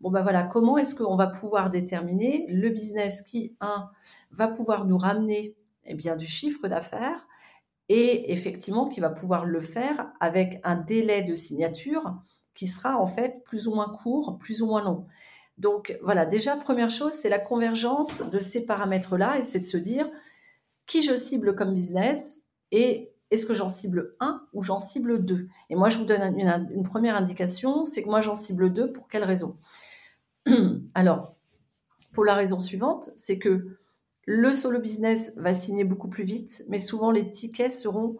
Ben 0.00 0.22
voilà, 0.22 0.44
comment 0.44 0.78
est-ce 0.78 0.94
qu'on 0.94 1.16
va 1.16 1.26
pouvoir 1.26 1.70
déterminer 1.70 2.46
le 2.48 2.68
business 2.70 3.22
qui, 3.22 3.56
un, 3.60 3.90
va 4.30 4.48
pouvoir 4.48 4.84
nous 4.84 4.98
ramener 4.98 5.56
eh 5.84 5.94
bien, 5.94 6.16
du 6.16 6.26
chiffre 6.26 6.68
d'affaires 6.68 7.26
et 7.88 8.32
effectivement 8.32 8.88
qui 8.88 9.00
va 9.00 9.10
pouvoir 9.10 9.44
le 9.44 9.60
faire 9.60 10.12
avec 10.20 10.60
un 10.64 10.76
délai 10.76 11.22
de 11.22 11.34
signature 11.34 12.14
qui 12.54 12.66
sera 12.66 12.98
en 12.98 13.06
fait 13.06 13.44
plus 13.44 13.68
ou 13.68 13.74
moins 13.74 13.88
court, 13.88 14.38
plus 14.38 14.62
ou 14.62 14.66
moins 14.66 14.82
long. 14.82 15.06
Donc 15.58 15.96
voilà, 16.02 16.26
déjà, 16.26 16.56
première 16.56 16.90
chose, 16.90 17.12
c'est 17.12 17.28
la 17.28 17.38
convergence 17.38 18.28
de 18.30 18.40
ces 18.40 18.66
paramètres-là 18.66 19.38
et 19.38 19.42
c'est 19.42 19.60
de 19.60 19.64
se 19.64 19.76
dire 19.76 20.08
qui 20.86 21.02
je 21.02 21.16
cible 21.16 21.54
comme 21.54 21.74
business 21.74 22.46
et 22.70 23.12
est-ce 23.30 23.46
que 23.46 23.54
j'en 23.54 23.68
cible 23.68 24.14
un 24.20 24.42
ou 24.52 24.62
j'en 24.62 24.78
cible 24.78 25.24
deux 25.24 25.48
Et 25.68 25.74
moi, 25.74 25.88
je 25.88 25.98
vous 25.98 26.04
donne 26.04 26.38
une, 26.38 26.68
une 26.72 26.82
première 26.82 27.16
indication, 27.16 27.84
c'est 27.84 28.02
que 28.02 28.08
moi, 28.08 28.20
j'en 28.20 28.34
cible 28.34 28.72
deux. 28.72 28.92
Pour 28.92 29.08
quelle 29.08 29.24
raison? 29.24 29.56
Alors, 30.94 31.34
pour 32.12 32.24
la 32.24 32.34
raison 32.34 32.60
suivante, 32.60 33.10
c'est 33.16 33.38
que 33.38 33.78
le 34.26 34.52
solo 34.52 34.80
business 34.80 35.36
va 35.36 35.54
signer 35.54 35.84
beaucoup 35.84 36.08
plus 36.08 36.24
vite, 36.24 36.64
mais 36.68 36.78
souvent 36.78 37.10
les 37.10 37.30
tickets 37.30 37.70
seront 37.70 38.16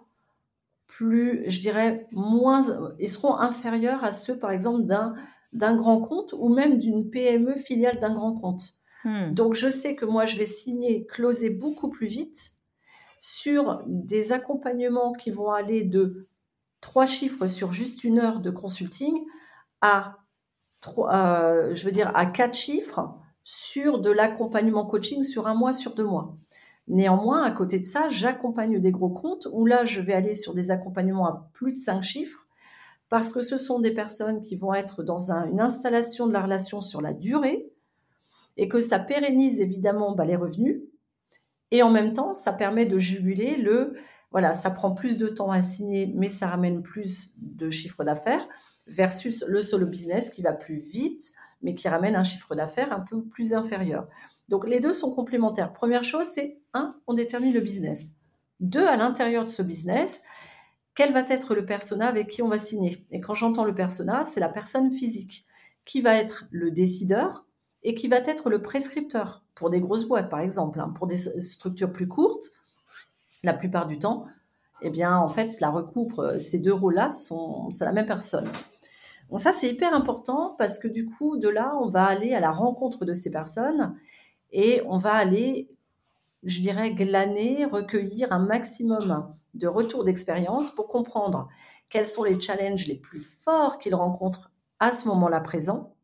plus, 0.87 1.43
je 1.49 1.61
dirais, 1.61 2.07
moins, 2.13 2.95
ils 3.01 3.11
seront 3.11 3.37
inférieurs 3.37 4.05
à 4.05 4.13
ceux, 4.13 4.39
par 4.39 4.53
exemple, 4.53 4.85
d'un, 4.85 5.15
d'un 5.53 5.75
grand 5.75 6.01
compte 6.01 6.33
ou 6.39 6.49
même 6.49 6.79
d'une 6.79 7.11
PME 7.11 7.55
filiale 7.55 7.99
d'un 7.99 8.15
grand 8.15 8.35
compte. 8.35 8.75
Hmm. 9.05 9.33
Donc, 9.33 9.55
je 9.55 9.69
sais 9.69 9.97
que 9.97 10.05
moi, 10.05 10.27
je 10.27 10.37
vais 10.37 10.47
signer, 10.47 11.07
closer 11.07 11.51
beaucoup 11.51 11.89
plus 11.89 12.07
vite 12.07 12.53
sur 13.21 13.83
des 13.87 14.33
accompagnements 14.33 15.13
qui 15.13 15.31
vont 15.31 15.51
aller 15.51 15.83
de 15.83 16.29
trois 16.81 17.07
chiffres 17.07 17.47
sur 17.49 17.73
juste 17.73 18.05
une 18.05 18.21
heure 18.21 18.41
de 18.41 18.51
consulting 18.51 19.25
à 19.81 20.19
euh, 20.99 21.75
je 21.75 21.85
veux 21.85 21.93
dire, 21.93 22.13
à 22.15 22.27
quatre 22.27 22.57
chiffres 22.57 23.15
sur 23.45 24.01
de 24.01 24.11
l'accompagnement 24.11 24.87
coaching 24.87 25.23
sur 25.23 25.47
un 25.47 25.55
mois, 25.55 25.73
sur 25.73 25.95
deux 25.95 26.05
mois. 26.05 26.37
Néanmoins, 26.89 27.43
à 27.43 27.51
côté 27.51 27.79
de 27.79 27.85
ça, 27.85 28.09
j'accompagne 28.09 28.81
des 28.81 28.93
gros 28.93 29.09
comptes 29.09 29.49
où 29.53 29.67
là, 29.67 29.85
je 29.85 30.01
vais 30.01 30.15
aller 30.15 30.35
sur 30.35 30.55
des 30.55 30.71
accompagnements 30.71 31.27
à 31.27 31.49
plus 31.53 31.73
de 31.73 31.79
cinq 31.79 32.03
chiffres 32.03 32.47
parce 33.09 33.33
que 33.33 33.43
ce 33.43 33.57
sont 33.57 33.81
des 33.81 33.93
personnes 33.93 34.43
qui 34.43 34.57
vont 34.57 34.75
être 34.75 35.03
dans 35.03 35.31
une 35.31 35.61
installation 35.61 36.27
de 36.27 36.33
la 36.33 36.43
relation 36.43 36.81
sur 36.81 37.01
la 37.01 37.13
durée 37.13 37.71
et 38.57 38.69
que 38.69 38.81
ça 38.81 38.99
pérennise 38.99 39.61
évidemment 39.61 40.15
bah, 40.15 40.25
les 40.25 40.37
revenus. 40.37 40.81
Et 41.71 41.83
en 41.83 41.91
même 41.91 42.13
temps, 42.13 42.35
ça 42.35 42.53
permet 42.53 42.87
de 42.87 42.99
juguler 42.99 43.57
le, 43.57 43.95
voilà, 44.31 44.55
ça 44.55 44.71
prend 44.71 44.93
plus 44.93 45.19
de 45.19 45.29
temps 45.29 45.51
à 45.51 45.63
signer, 45.63 46.13
mais 46.15 46.29
ça 46.29 46.49
ramène 46.49 46.83
plus 46.83 47.35
de 47.39 47.71
chiffre 47.71 48.05
d'affaires 48.05 48.47
versus 48.87 49.45
le 49.47 49.63
solo 49.63 49.87
business 49.87 50.31
qui 50.31 50.43
va 50.43 50.53
plus 50.53 50.77
vite, 50.77 51.33
mais 51.63 51.75
qui 51.75 51.89
ramène 51.89 52.17
un 52.17 52.23
chiffre 52.23 52.55
d'affaires 52.55 52.93
un 52.93 53.01
peu 53.01 53.23
plus 53.23 53.55
inférieur. 53.55 54.09
Donc 54.49 54.69
les 54.69 54.81
deux 54.81 54.93
sont 54.93 55.13
complémentaires. 55.13 55.73
Première 55.73 56.05
chose, 56.05 56.27
c'est 56.27 56.61
un, 56.73 56.97
on 57.07 57.15
détermine 57.15 57.53
le 57.53 57.61
business. 57.61 58.13
Deux, 58.61 58.87
à 58.87 58.97
l'intérieur 58.97 59.45
de 59.45 59.51
ce 59.51 59.63
business, 59.63 60.25
quel 60.95 61.13
va 61.13 61.21
être 61.29 61.55
le 61.55 61.67
persona 61.67 62.09
avec 62.09 62.29
qui 62.29 62.43
on 62.43 62.49
va 62.49 62.59
signer? 62.59 63.07
Et 63.11 63.21
quand 63.21 63.35
j'entends 63.35 63.65
le 63.65 63.75
persona, 63.75 64.25
c'est 64.25 64.41
la 64.41 64.49
personne 64.49 64.93
physique 64.93 65.47
qui 65.85 66.01
va 66.01 66.17
être 66.17 66.47
le 66.51 66.71
décideur 66.71 67.47
et 67.83 67.95
qui 67.95 68.09
va 68.09 68.17
être 68.17 68.51
le 68.51 68.63
prescripteur 68.63 69.45
pour 69.55 69.71
des 69.71 69.81
grosses 69.81 70.07
boîtes, 70.07 70.31
par 70.31 70.41
exemple. 70.41 70.81
Hein. 70.81 70.93
Pour 70.97 71.07
des 71.07 71.17
structures 71.17 71.93
plus 71.93 72.09
courtes, 72.09 72.51
la 73.43 73.53
plupart 73.53 73.87
du 73.87 73.99
temps, 73.99 74.27
eh 74.83 74.91
bien, 74.91 75.17
en 75.17 75.29
fait, 75.29 75.51
cela 75.51 75.71
recouvre 75.71 76.39
ces 76.39 76.59
deux 76.59 76.73
rôles-là, 76.73 77.11
c'est 77.11 77.85
la 77.85 77.93
même 77.93 78.07
personne. 78.07 78.49
Bon, 79.31 79.39
ça, 79.39 79.53
c'est 79.53 79.69
hyper 79.69 79.95
important 79.95 80.55
parce 80.59 80.79
que 80.79 80.89
du 80.89 81.07
coup, 81.07 81.37
de 81.37 81.49
là, 81.49 81.77
on 81.81 81.89
va 81.89 82.05
aller 82.05 82.35
à 82.35 82.41
la 82.41 82.51
rencontre 82.51 83.05
de 83.05 83.15
ces 83.15 83.31
personnes 83.31 83.97
et 84.53 84.83
on 84.87 84.99
va 84.99 85.15
aller, 85.15 85.69
je 86.45 86.61
dirais, 86.61 86.93
glaner, 86.93 87.65
recueillir 87.65 88.33
un 88.33 88.39
maximum 88.39 89.35
de 89.55 89.67
retours 89.67 90.05
d'expérience 90.05 90.71
pour 90.71 90.89
comprendre 90.89 91.49
quels 91.91 92.07
sont 92.07 92.25
les 92.25 92.41
challenges 92.41 92.87
les 92.87 92.95
plus 92.95 93.21
forts 93.21 93.79
qu'ils 93.79 93.95
rencontrent 93.95 94.53
à 94.79 94.93
ce 94.93 95.09
moment-là 95.09 95.41
présent 95.41 95.97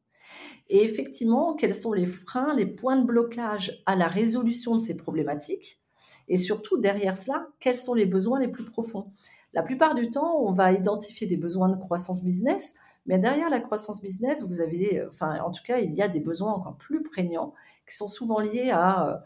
et 0.68 0.82
effectivement, 0.82 1.54
quels 1.54 1.74
sont 1.74 1.92
les 1.92 2.06
freins, 2.06 2.54
les 2.54 2.64
points 2.64 2.96
de 2.96 3.04
blocage 3.04 3.82
à 3.84 3.94
la 3.94 4.08
résolution 4.08 4.74
de 4.74 4.80
ces 4.80 4.96
problématiques 4.96 5.82
et 6.28 6.38
surtout, 6.38 6.78
derrière 6.78 7.16
cela, 7.16 7.48
quels 7.60 7.76
sont 7.76 7.94
les 7.94 8.06
besoins 8.06 8.40
les 8.40 8.48
plus 8.48 8.64
profonds. 8.64 9.10
La 9.52 9.62
plupart 9.62 9.94
du 9.94 10.08
temps, 10.08 10.40
on 10.40 10.50
va 10.50 10.72
identifier 10.72 11.26
des 11.26 11.36
besoins 11.36 11.68
de 11.68 11.76
croissance 11.76 12.24
business, 12.24 12.76
mais 13.06 13.18
derrière 13.18 13.50
la 13.50 13.60
croissance 13.60 14.00
business, 14.00 14.44
vous 14.46 14.60
avez, 14.60 15.00
euh, 15.00 15.08
enfin, 15.08 15.40
en 15.40 15.50
tout 15.50 15.62
cas, 15.64 15.78
il 15.78 15.92
y 15.94 16.02
a 16.02 16.08
des 16.08 16.20
besoins 16.20 16.52
encore 16.52 16.76
plus 16.76 17.02
prégnants 17.02 17.54
qui 17.88 17.96
sont 17.96 18.08
souvent 18.08 18.38
liés 18.38 18.70
à, 18.70 19.08
euh, 19.08 19.16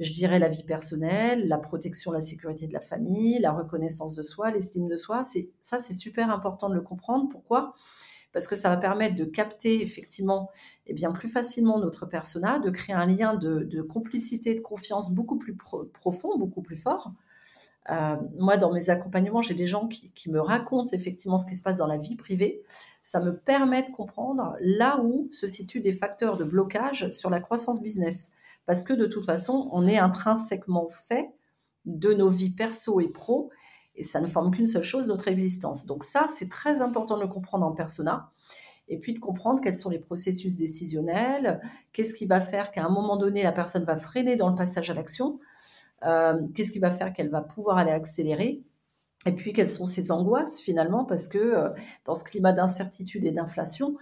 je 0.00 0.12
dirais, 0.12 0.38
la 0.38 0.48
vie 0.48 0.64
personnelle, 0.64 1.46
la 1.48 1.58
protection, 1.58 2.12
la 2.12 2.20
sécurité 2.20 2.66
de 2.66 2.72
la 2.72 2.80
famille, 2.80 3.38
la 3.38 3.52
reconnaissance 3.52 4.14
de 4.14 4.22
soi, 4.22 4.50
l'estime 4.50 4.88
de 4.88 4.96
soi. 4.96 5.22
C'est, 5.22 5.50
ça, 5.60 5.78
c'est 5.78 5.94
super 5.94 6.30
important 6.30 6.68
de 6.68 6.74
le 6.74 6.82
comprendre. 6.82 7.28
Pourquoi? 7.30 7.74
Parce 8.32 8.48
que 8.48 8.56
ça 8.56 8.68
va 8.68 8.76
permettre 8.76 9.14
de 9.14 9.24
capter 9.24 9.82
effectivement 9.82 10.50
et 10.84 10.90
eh 10.90 10.94
bien, 10.94 11.10
plus 11.12 11.28
facilement 11.28 11.78
notre 11.78 12.06
persona, 12.06 12.58
de 12.58 12.70
créer 12.70 12.94
un 12.94 13.06
lien 13.06 13.34
de, 13.34 13.82
complicité, 13.82 14.54
de 14.54 14.60
confiance 14.60 15.12
beaucoup 15.14 15.38
plus 15.38 15.56
profond, 15.56 16.36
beaucoup 16.36 16.62
plus 16.62 16.76
fort. 16.76 17.12
Euh, 17.90 18.16
moi, 18.36 18.56
dans 18.56 18.72
mes 18.72 18.90
accompagnements, 18.90 19.42
j'ai 19.42 19.54
des 19.54 19.66
gens 19.66 19.86
qui, 19.86 20.30
me 20.30 20.40
racontent 20.40 20.90
effectivement 20.92 21.38
ce 21.38 21.46
qui 21.46 21.54
se 21.54 21.62
passe 21.62 21.78
dans 21.78 21.86
la 21.86 21.98
vie 21.98 22.16
privée. 22.16 22.62
Ça 23.00 23.20
me 23.20 23.36
permet 23.36 23.84
de 23.84 23.90
comprendre 23.92 24.56
là 24.60 25.00
où 25.02 25.28
se 25.30 25.46
situent 25.46 25.80
des 25.80 25.92
facteurs 25.92 26.36
de 26.36 26.44
blocage 26.44 27.10
sur 27.10 27.30
la 27.30 27.40
croissance 27.40 27.82
business. 27.82 28.32
Parce 28.66 28.82
que 28.82 28.92
de 28.92 29.06
toute 29.06 29.24
façon, 29.24 29.68
on 29.72 29.86
est 29.86 29.98
intrinsèquement 29.98 30.88
fait 30.88 31.30
de 31.84 32.12
nos 32.12 32.28
vies 32.28 32.50
perso 32.50 33.00
et 33.00 33.08
pro. 33.08 33.50
Et 33.94 34.02
ça 34.02 34.20
ne 34.20 34.26
forme 34.26 34.50
qu'une 34.50 34.66
seule 34.66 34.82
chose, 34.82 35.06
notre 35.06 35.28
existence. 35.28 35.86
Donc 35.86 36.02
ça, 36.02 36.26
c'est 36.28 36.48
très 36.48 36.82
important 36.82 37.16
de 37.16 37.22
le 37.22 37.28
comprendre 37.28 37.64
en 37.64 37.72
persona. 37.72 38.32
Et 38.88 38.98
puis 38.98 39.14
de 39.14 39.18
comprendre 39.18 39.60
quels 39.62 39.74
sont 39.74 39.90
les 39.90 39.98
processus 39.98 40.56
décisionnels, 40.56 41.60
qu'est-ce 41.92 42.14
qui 42.14 42.26
va 42.26 42.40
faire 42.40 42.70
qu'à 42.70 42.84
un 42.84 42.88
moment 42.88 43.16
donné, 43.16 43.42
la 43.42 43.52
personne 43.52 43.84
va 43.84 43.96
freiner 43.96 44.36
dans 44.36 44.48
le 44.48 44.54
passage 44.54 44.90
à 44.90 44.94
l'action, 44.94 45.40
qu'est-ce 46.54 46.72
qui 46.72 46.78
va 46.78 46.90
faire 46.90 47.12
qu'elle 47.12 47.30
va 47.30 47.42
pouvoir 47.42 47.78
aller 47.78 47.90
accélérer, 47.90 48.62
et 49.26 49.32
puis 49.32 49.52
quelles 49.52 49.68
sont 49.68 49.86
ses 49.86 50.12
angoisses 50.12 50.60
finalement, 50.60 51.04
parce 51.04 51.28
que 51.28 51.38
euh, 51.38 51.70
dans 52.04 52.14
ce 52.14 52.24
climat 52.24 52.52
d'incertitude 52.52 53.24
et 53.24 53.32
d'inflation, 53.32 53.96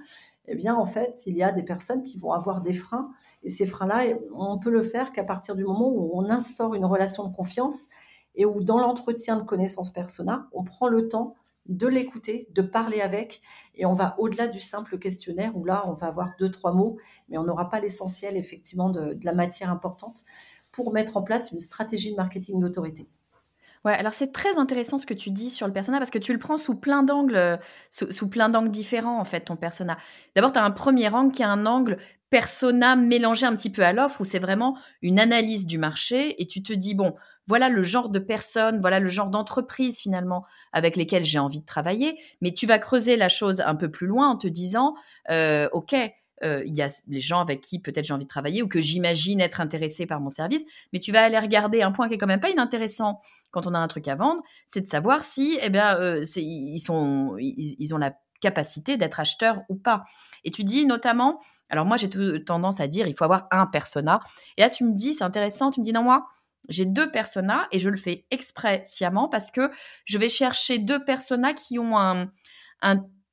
eh 0.46 0.54
bien, 0.54 0.74
en 0.74 0.84
fait, 0.84 1.22
il 1.26 1.34
y 1.36 1.42
a 1.42 1.50
des 1.50 1.62
personnes 1.62 2.04
qui 2.04 2.18
vont 2.18 2.32
avoir 2.32 2.60
des 2.60 2.74
freins. 2.74 3.10
Et 3.42 3.48
ces 3.48 3.64
freins-là, 3.64 4.02
on 4.34 4.58
peut 4.58 4.70
le 4.70 4.82
faire 4.82 5.12
qu'à 5.12 5.24
partir 5.24 5.56
du 5.56 5.64
moment 5.64 5.88
où 5.88 6.10
on 6.12 6.28
instaure 6.28 6.74
une 6.74 6.84
relation 6.84 7.26
de 7.26 7.34
confiance 7.34 7.88
et 8.34 8.44
où, 8.44 8.62
dans 8.62 8.78
l'entretien 8.78 9.36
de 9.36 9.42
connaissances 9.42 9.90
personnelles, 9.90 10.40
on 10.52 10.62
prend 10.62 10.88
le 10.88 11.08
temps 11.08 11.34
de 11.64 11.86
l'écouter, 11.86 12.46
de 12.52 12.60
parler 12.60 13.00
avec, 13.00 13.40
et 13.74 13.86
on 13.86 13.94
va 13.94 14.16
au-delà 14.18 14.48
du 14.48 14.60
simple 14.60 14.98
questionnaire 14.98 15.56
où 15.56 15.64
là, 15.64 15.82
on 15.86 15.94
va 15.94 16.08
avoir 16.08 16.28
deux, 16.38 16.50
trois 16.50 16.74
mots, 16.74 16.98
mais 17.30 17.38
on 17.38 17.44
n'aura 17.44 17.70
pas 17.70 17.80
l'essentiel, 17.80 18.36
effectivement, 18.36 18.90
de 18.90 19.18
la 19.22 19.32
matière 19.32 19.70
importante 19.70 20.24
pour 20.74 20.92
mettre 20.92 21.16
en 21.16 21.22
place 21.22 21.52
une 21.52 21.60
stratégie 21.60 22.10
de 22.10 22.16
marketing 22.16 22.60
d'autorité. 22.60 23.08
Ouais, 23.84 23.92
alors 23.92 24.14
c'est 24.14 24.32
très 24.32 24.56
intéressant 24.58 24.96
ce 24.96 25.04
que 25.04 25.14
tu 25.14 25.30
dis 25.30 25.50
sur 25.50 25.66
le 25.66 25.72
persona 25.72 25.98
parce 25.98 26.10
que 26.10 26.18
tu 26.18 26.32
le 26.32 26.38
prends 26.38 26.56
sous 26.56 26.74
plein 26.74 27.02
d'angles, 27.02 27.36
euh, 27.36 27.56
sous, 27.90 28.28
plein 28.28 28.48
d'angles 28.48 28.70
différents 28.70 29.20
en 29.20 29.24
fait 29.24 29.42
ton 29.42 29.56
persona. 29.56 29.98
D'abord, 30.34 30.52
tu 30.52 30.58
as 30.58 30.64
un 30.64 30.70
premier 30.70 31.08
angle 31.10 31.32
qui 31.32 31.42
est 31.42 31.46
un 31.46 31.66
angle 31.66 31.98
persona 32.30 32.96
mélangé 32.96 33.44
un 33.44 33.54
petit 33.54 33.70
peu 33.70 33.82
à 33.82 33.92
l'offre 33.92 34.22
où 34.22 34.24
c'est 34.24 34.38
vraiment 34.38 34.76
une 35.02 35.20
analyse 35.20 35.66
du 35.66 35.76
marché 35.76 36.40
et 36.42 36.46
tu 36.46 36.62
te 36.62 36.72
dis 36.72 36.94
bon, 36.94 37.14
voilà 37.46 37.68
le 37.68 37.82
genre 37.82 38.08
de 38.08 38.18
personnes, 38.18 38.80
voilà 38.80 39.00
le 39.00 39.08
genre 39.10 39.28
d'entreprise 39.28 39.98
finalement 39.98 40.46
avec 40.72 40.96
lesquelles 40.96 41.24
j'ai 41.24 41.38
envie 41.38 41.60
de 41.60 41.66
travailler, 41.66 42.18
mais 42.40 42.52
tu 42.54 42.66
vas 42.66 42.78
creuser 42.78 43.16
la 43.16 43.28
chose 43.28 43.60
un 43.60 43.74
peu 43.74 43.90
plus 43.90 44.06
loin 44.06 44.30
en 44.30 44.36
te 44.36 44.48
disant 44.48 44.94
euh, 45.30 45.68
ok, 45.72 45.94
euh, 46.44 46.62
il 46.66 46.76
y 46.76 46.82
a 46.82 46.88
les 47.08 47.20
gens 47.20 47.40
avec 47.40 47.60
qui 47.60 47.78
peut-être 47.78 48.04
j'ai 48.04 48.14
envie 48.14 48.24
de 48.24 48.28
travailler 48.28 48.62
ou 48.62 48.68
que 48.68 48.80
j'imagine 48.80 49.40
être 49.40 49.60
intéressé 49.60 50.06
par 50.06 50.20
mon 50.20 50.30
service, 50.30 50.64
mais 50.92 51.00
tu 51.00 51.12
vas 51.12 51.22
aller 51.22 51.38
regarder 51.38 51.82
un 51.82 51.92
point 51.92 52.08
qui 52.08 52.14
est 52.14 52.18
quand 52.18 52.26
même 52.26 52.40
pas 52.40 52.50
inintéressant 52.50 53.20
quand 53.50 53.66
on 53.66 53.74
a 53.74 53.78
un 53.78 53.88
truc 53.88 54.08
à 54.08 54.16
vendre, 54.16 54.42
c'est 54.66 54.80
de 54.80 54.86
savoir 54.86 55.24
si, 55.24 55.58
eh 55.62 55.70
bien, 55.70 55.96
euh, 55.96 56.24
ils, 56.36 56.80
sont, 56.80 57.36
ils, 57.38 57.94
ont 57.94 57.98
la 57.98 58.14
capacité 58.40 58.96
d'être 58.96 59.20
acheteurs 59.20 59.62
ou 59.68 59.76
pas. 59.76 60.04
Et 60.42 60.50
tu 60.50 60.64
dis 60.64 60.86
notamment, 60.86 61.40
alors 61.70 61.86
moi 61.86 61.96
j'ai 61.96 62.10
tendance 62.44 62.80
à 62.80 62.88
dire, 62.88 63.06
il 63.06 63.16
faut 63.16 63.24
avoir 63.24 63.46
un 63.50 63.66
persona. 63.66 64.20
Et 64.56 64.62
là 64.62 64.70
tu 64.70 64.84
me 64.84 64.92
dis, 64.92 65.14
c'est 65.14 65.24
intéressant, 65.24 65.70
tu 65.70 65.80
me 65.80 65.84
dis, 65.84 65.92
non, 65.92 66.02
moi, 66.02 66.26
j'ai 66.68 66.84
deux 66.84 67.10
personas 67.10 67.68
et 67.72 67.78
je 67.78 67.90
le 67.90 67.96
fais 67.96 68.26
exprès 68.30 68.82
sciemment 68.84 69.28
parce 69.28 69.50
que 69.50 69.70
je 70.04 70.18
vais 70.18 70.30
chercher 70.30 70.78
deux 70.78 71.04
personas 71.04 71.52
qui 71.52 71.78
ont 71.78 71.98
un 71.98 72.30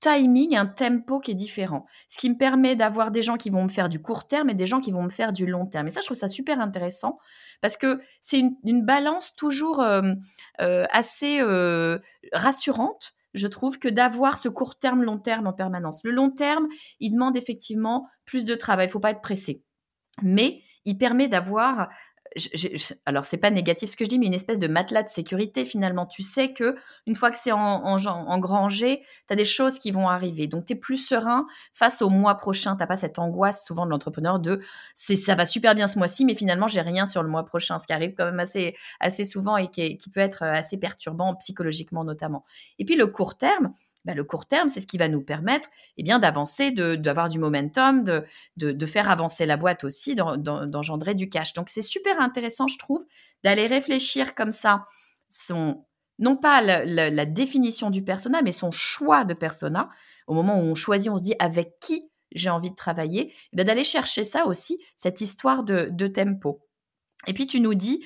timing, 0.02 0.58
un 0.58 0.66
tempo 0.66 1.20
qui 1.20 1.32
est 1.32 1.36
différent. 1.36 1.86
Ce 2.10 2.18
qui 2.18 2.30
me 2.30 2.38
permet 2.38 2.76
d'avoir 2.76 3.12
des 3.12 3.22
gens 3.22 3.38
qui 3.38 3.50
vont 3.50 3.64
me 3.64 3.70
faire 3.70 3.88
du 3.88 4.02
court 4.02 4.28
terme 4.28 4.50
et 4.50 4.54
des 4.54 4.68
gens 4.68 4.82
qui 4.82 4.92
vont 4.92 5.04
me 5.04 5.10
faire 5.10 5.32
du 5.32 5.46
long 5.46 5.68
terme. 5.68 5.88
Et 5.88 5.92
ça, 5.92 6.02
je 6.02 6.08
trouve 6.08 6.18
ça 6.18 6.28
super 6.28 6.60
intéressant 6.60 7.20
parce 7.62 7.78
que 7.78 8.02
c'est 8.20 8.40
une, 8.40 8.84
balance 8.84 9.36
toujours 9.36 9.80
euh, 9.80 10.02
euh, 10.60 10.86
assez 10.92 11.40
euh, 11.40 12.00
rassurante. 12.34 13.14
Je 13.34 13.48
trouve 13.48 13.78
que 13.80 13.88
d'avoir 13.88 14.38
ce 14.38 14.50
court 14.50 14.78
terme, 14.78 15.04
long 15.04 15.20
terme 15.20 15.48
en 15.48 15.54
permanence. 15.54 16.02
Le 16.04 16.12
long 16.12 16.32
terme, 16.32 16.68
il 17.00 17.12
demande 17.12 17.38
effectivement 17.38 18.08
plus 18.26 18.44
de 18.44 18.56
travail. 18.56 18.88
Il 18.88 18.90
ne 18.90 18.94
faut 18.94 19.00
pas 19.00 19.12
être 19.12 19.22
pressé. 19.22 19.64
Mais 20.24 20.64
il 20.84 20.98
permet 20.98 21.28
d'avoir 21.28 21.90
alors 23.06 23.26
c'est 23.26 23.38
pas 23.38 23.52
négatif 23.52 23.90
ce 23.90 23.98
que 23.98 24.06
je 24.06 24.10
dis, 24.10 24.20
mais 24.20 24.28
une 24.28 24.34
espèce 24.34 24.60
de 24.60 24.68
matelas 24.68 25.04
de 25.04 25.10
sécurité 25.10 25.66
finalement. 25.66 26.06
Tu 26.06 26.24
sais 26.24 26.54
que 26.54 26.76
une 27.06 27.16
fois 27.16 27.32
que 27.32 27.38
c'est 27.38 27.52
en, 27.52 27.60
en, 27.60 28.06
engrangé, 28.06 29.02
tu 29.28 29.34
as 29.34 29.36
des 29.36 29.46
choses 29.46 29.80
qui 29.80 29.92
vont 29.92 30.08
arriver. 30.08 30.48
Donc 30.48 30.66
tu 30.66 30.74
es 30.74 30.76
plus 30.76 30.98
serein 30.98 31.46
face 31.74 32.02
au 32.02 32.10
mois 32.10 32.36
prochain. 32.36 32.76
Tu 32.76 32.86
pas 32.86 32.96
cette 32.96 33.20
angoisse 33.20 33.66
souvent 33.66 33.86
de 33.86 33.92
l'entrepreneur 33.92 34.40
de 34.40 34.62
ça 34.94 35.36
va 35.36 35.46
super 35.46 35.76
bien 35.76 35.88
ce 35.88 35.98
mois-ci, 35.98 36.26
mais 36.26 36.36
finalement 36.36 36.68
j'ai 36.68 36.82
rien 36.82 37.06
sur 37.06 37.24
le 37.24 37.30
mois 37.30 37.46
prochain, 37.46 37.80
ce 37.80 37.88
qui 37.88 37.94
arrive 37.94 38.14
quand 38.18 38.26
même 38.26 38.40
assez, 38.40 38.76
assez 39.00 39.26
souvent 39.26 39.58
et 39.58 39.70
qui, 39.70 39.98
qui 39.98 40.10
peut 40.10 40.20
être 40.20 40.44
assez 40.44 40.78
perturbant 40.78 41.36
psychologiquement 41.36 42.04
notamment. 42.04 42.46
Et 42.80 42.86
puis 42.86 42.96
le 42.96 43.08
court 43.08 43.38
terme, 43.38 43.74
bah, 44.06 44.16
le 44.16 44.24
court 44.24 44.48
terme, 44.48 44.70
c'est 44.70 44.80
ce 44.80 44.88
qui 44.88 44.98
va 44.98 45.08
nous 45.08 45.22
permettre 45.22 45.70
eh 45.98 46.04
bien 46.04 46.20
d'avancer, 46.20 46.72
d'avoir 46.72 47.30
du 47.30 47.38
momentum, 47.38 48.04
de, 48.04 48.24
de, 48.58 48.86
faire 48.86 49.10
avancer 49.10 49.46
la 49.46 49.58
boîte 49.58 49.84
aussi, 49.84 50.16
d'engendrer 50.16 51.14
du 51.14 51.30
cash. 51.30 51.54
Donc 51.54 51.70
c'est 51.70 51.82
super 51.82 52.20
intéressant, 52.20 52.68
je 52.68 52.80
trouve, 52.80 53.06
d'aller 53.44 53.68
réfléchir 53.68 54.34
comme 54.34 54.52
ça, 54.52 54.86
son, 55.30 55.86
non 56.18 56.36
pas 56.36 56.62
la, 56.62 57.26
définition 57.26 57.90
du 57.90 58.04
persona, 58.04 58.42
mais 58.42 58.52
son 58.52 58.72
choix 58.72 59.24
de 59.24 59.34
persona. 59.34 59.90
Au 60.28 60.34
moment 60.34 60.58
où 60.58 60.64
on 60.64 60.76
choisit, 60.76 61.12
on 61.12 61.18
se 61.18 61.24
dit 61.24 61.36
avec 61.40 61.80
qui 61.80 62.10
j'ai 62.32 62.50
envie 62.50 62.70
de 62.70 62.76
travailler, 62.76 63.34
eh 63.52 63.64
d'aller 63.64 63.84
chercher 63.84 64.24
ça 64.24 64.46
aussi, 64.46 64.80
cette 64.96 65.22
histoire 65.22 65.64
de, 65.64 65.90
de 65.92 66.08
tempo. 66.08 66.62
Et 67.28 67.34
puis 67.34 67.46
tu 67.46 67.60
nous 67.60 67.76
dis, 67.76 68.04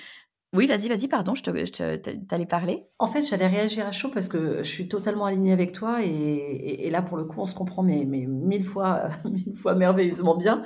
oui, 0.55 0.67
vas-y, 0.67 0.87
vas-y, 0.87 1.07
pardon, 1.07 1.35
je 1.35 1.43
t'allais 1.43 2.45
parler. 2.45 2.87
En 2.99 3.07
fait, 3.07 3.23
j'allais 3.23 3.47
réagir 3.47 3.87
à 3.87 3.91
chaud 3.91 4.09
parce 4.13 4.27
que 4.27 4.59
je 4.59 4.69
suis 4.69 4.87
totalement 4.87 5.25
alignée 5.25 5.53
avec 5.53 5.71
toi 5.71 6.03
et, 6.03 6.89
là, 6.89 7.01
pour 7.01 7.17
le 7.17 7.25
coup, 7.25 7.39
on 7.39 7.45
se 7.45 7.55
comprend 7.55 7.83
mais, 7.83 8.05
mille 8.05 8.63
fois, 8.63 9.09
mille 9.25 9.55
fois 9.55 9.75
merveilleusement 9.75 10.35
bien. 10.35 10.63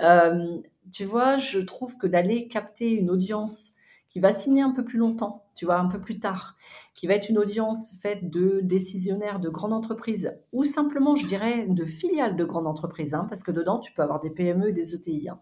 Euh, 0.00 0.58
tu 0.92 1.04
vois, 1.04 1.38
je 1.38 1.60
trouve 1.60 1.96
que 1.96 2.06
d'aller 2.06 2.48
capter 2.48 2.90
une 2.90 3.10
audience 3.10 3.72
qui 4.08 4.20
va 4.20 4.30
signer 4.30 4.62
un 4.62 4.70
peu 4.70 4.84
plus 4.84 4.98
longtemps, 4.98 5.44
tu 5.56 5.64
vois, 5.64 5.76
un 5.76 5.86
peu 5.86 6.00
plus 6.00 6.20
tard, 6.20 6.56
qui 6.94 7.08
va 7.08 7.14
être 7.14 7.28
une 7.28 7.38
audience 7.38 7.96
faite 8.00 8.30
de 8.30 8.60
décisionnaires 8.62 9.40
de 9.40 9.48
grandes 9.48 9.72
entreprises 9.72 10.40
ou 10.52 10.62
simplement, 10.62 11.16
je 11.16 11.26
dirais, 11.26 11.66
de 11.68 11.84
filiales 11.84 12.36
de 12.36 12.44
grandes 12.44 12.68
entreprises, 12.68 13.14
hein, 13.14 13.26
parce 13.28 13.42
que 13.42 13.50
dedans, 13.50 13.80
tu 13.80 13.92
peux 13.92 14.02
avoir 14.02 14.20
des 14.20 14.30
PME 14.30 14.68
et 14.68 14.72
des 14.72 14.94
ETI. 14.94 15.28
Hein 15.28 15.40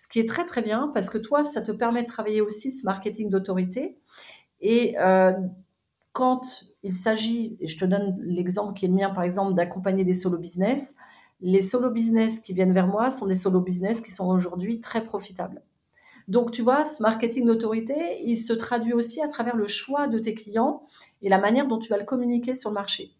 ce 0.00 0.08
qui 0.08 0.18
est 0.18 0.26
très 0.26 0.46
très 0.46 0.62
bien 0.62 0.90
parce 0.94 1.10
que 1.10 1.18
toi, 1.18 1.44
ça 1.44 1.60
te 1.60 1.70
permet 1.72 2.02
de 2.02 2.08
travailler 2.08 2.40
aussi 2.40 2.70
ce 2.70 2.86
marketing 2.86 3.28
d'autorité. 3.28 3.98
Et 4.62 4.98
euh, 4.98 5.32
quand 6.12 6.64
il 6.82 6.94
s'agit, 6.94 7.58
et 7.60 7.68
je 7.68 7.76
te 7.76 7.84
donne 7.84 8.16
l'exemple 8.22 8.72
qui 8.72 8.86
est 8.86 8.88
le 8.88 8.94
mien 8.94 9.10
par 9.10 9.24
exemple, 9.24 9.52
d'accompagner 9.52 10.04
des 10.04 10.14
solo 10.14 10.38
business, 10.38 10.96
les 11.42 11.60
solo 11.60 11.90
business 11.90 12.40
qui 12.40 12.54
viennent 12.54 12.72
vers 12.72 12.86
moi 12.86 13.10
sont 13.10 13.26
des 13.26 13.36
solo 13.36 13.60
business 13.60 14.00
qui 14.00 14.10
sont 14.10 14.26
aujourd'hui 14.26 14.80
très 14.80 15.04
profitables. 15.04 15.62
Donc 16.28 16.50
tu 16.50 16.62
vois, 16.62 16.86
ce 16.86 17.02
marketing 17.02 17.44
d'autorité, 17.44 18.22
il 18.24 18.38
se 18.38 18.54
traduit 18.54 18.94
aussi 18.94 19.20
à 19.20 19.28
travers 19.28 19.56
le 19.56 19.66
choix 19.66 20.08
de 20.08 20.18
tes 20.18 20.32
clients 20.34 20.82
et 21.20 21.28
la 21.28 21.38
manière 21.38 21.68
dont 21.68 21.78
tu 21.78 21.90
vas 21.90 21.98
le 21.98 22.04
communiquer 22.04 22.54
sur 22.54 22.70
le 22.70 22.74
marché. 22.74 23.12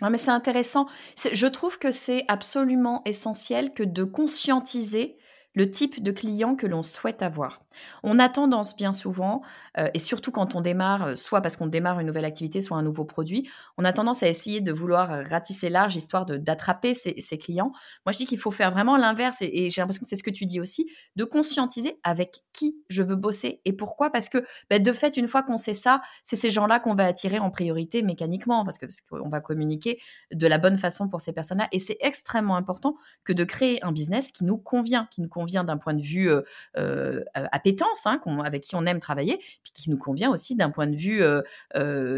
Ah, 0.00 0.10
mais 0.10 0.18
c'est 0.18 0.30
intéressant. 0.30 0.86
Je 1.32 1.46
trouve 1.48 1.78
que 1.78 1.90
c'est 1.90 2.24
absolument 2.28 3.02
essentiel 3.04 3.74
que 3.74 3.82
de 3.82 4.04
conscientiser 4.04 5.16
le 5.56 5.70
type 5.70 6.02
de 6.02 6.12
client 6.12 6.54
que 6.54 6.66
l'on 6.66 6.84
souhaite 6.84 7.22
avoir. 7.22 7.65
On 8.02 8.18
a 8.18 8.28
tendance 8.28 8.76
bien 8.76 8.92
souvent, 8.92 9.42
euh, 9.78 9.88
et 9.94 9.98
surtout 9.98 10.30
quand 10.30 10.54
on 10.54 10.60
démarre, 10.60 11.06
euh, 11.06 11.16
soit 11.16 11.40
parce 11.40 11.56
qu'on 11.56 11.66
démarre 11.66 12.00
une 12.00 12.06
nouvelle 12.06 12.24
activité, 12.24 12.60
soit 12.60 12.76
un 12.76 12.82
nouveau 12.82 13.04
produit, 13.04 13.48
on 13.78 13.84
a 13.84 13.92
tendance 13.92 14.22
à 14.22 14.28
essayer 14.28 14.60
de 14.60 14.72
vouloir 14.72 15.24
ratisser 15.26 15.70
large 15.70 15.96
histoire 15.96 16.26
d'attraper 16.26 16.94
ses, 16.94 17.38
clients. 17.38 17.72
Moi, 18.04 18.12
je 18.12 18.18
dis 18.18 18.26
qu'il 18.26 18.38
faut 18.38 18.50
faire 18.50 18.70
vraiment 18.70 18.96
l'inverse, 18.96 19.38
et, 19.40 19.70
j'ai 19.70 19.80
l'impression 19.80 20.00
que 20.00 20.08
c'est 20.08 20.16
ce 20.16 20.22
que 20.22 20.30
tu 20.30 20.46
dis 20.46 20.60
aussi, 20.60 20.86
de 21.16 21.24
conscientiser 21.24 21.98
avec 22.02 22.42
qui 22.52 22.76
je 22.88 23.02
veux 23.02 23.16
bosser 23.16 23.60
et 23.64 23.72
pourquoi. 23.72 24.10
Parce 24.10 24.28
que 24.28 24.44
bah, 24.70 24.78
de 24.78 24.92
fait, 24.92 25.16
une 25.16 25.28
fois 25.28 25.42
qu'on 25.42 25.58
sait 25.58 25.74
ça, 25.74 26.00
c'est 26.24 26.36
ces 26.36 26.50
gens-là 26.50 26.80
qu'on 26.80 26.94
va 26.94 27.06
attirer 27.06 27.38
en 27.38 27.50
priorité 27.50 28.02
mécaniquement, 28.02 28.64
parce 28.64 28.78
qu'on 28.78 28.86
parce 28.86 29.00
qu'on 29.00 29.28
va 29.28 29.40
communiquer 29.40 30.00
de 30.32 30.46
la 30.46 30.58
bonne 30.58 30.78
façon 30.78 31.08
pour 31.08 31.20
ces 31.20 31.32
personnes-là. 31.32 31.68
Et 31.72 31.78
c'est 31.78 31.96
extrêmement 32.00 32.56
important 32.56 32.96
que 33.24 33.32
de 33.32 33.44
créer 33.44 33.84
un 33.84 33.92
business 33.92 34.32
qui 34.32 34.44
nous 34.44 34.58
convient, 34.58 35.08
qui 35.10 35.20
nous 35.20 35.28
convient 35.28 35.46
vient 35.46 35.64
d'un 35.64 35.78
point 35.78 35.94
de 35.94 36.02
vue 36.02 36.28
euh, 36.28 36.42
euh, 36.76 37.24
appétence, 37.66 38.06
hein, 38.06 38.20
avec 38.44 38.62
qui 38.62 38.76
on 38.76 38.86
aime 38.86 39.00
travailler, 39.00 39.38
puis 39.38 39.72
qui 39.74 39.90
nous 39.90 39.98
convient 39.98 40.30
aussi 40.30 40.54
d'un 40.54 40.70
point 40.70 40.86
de 40.86 40.96
vue 40.96 41.22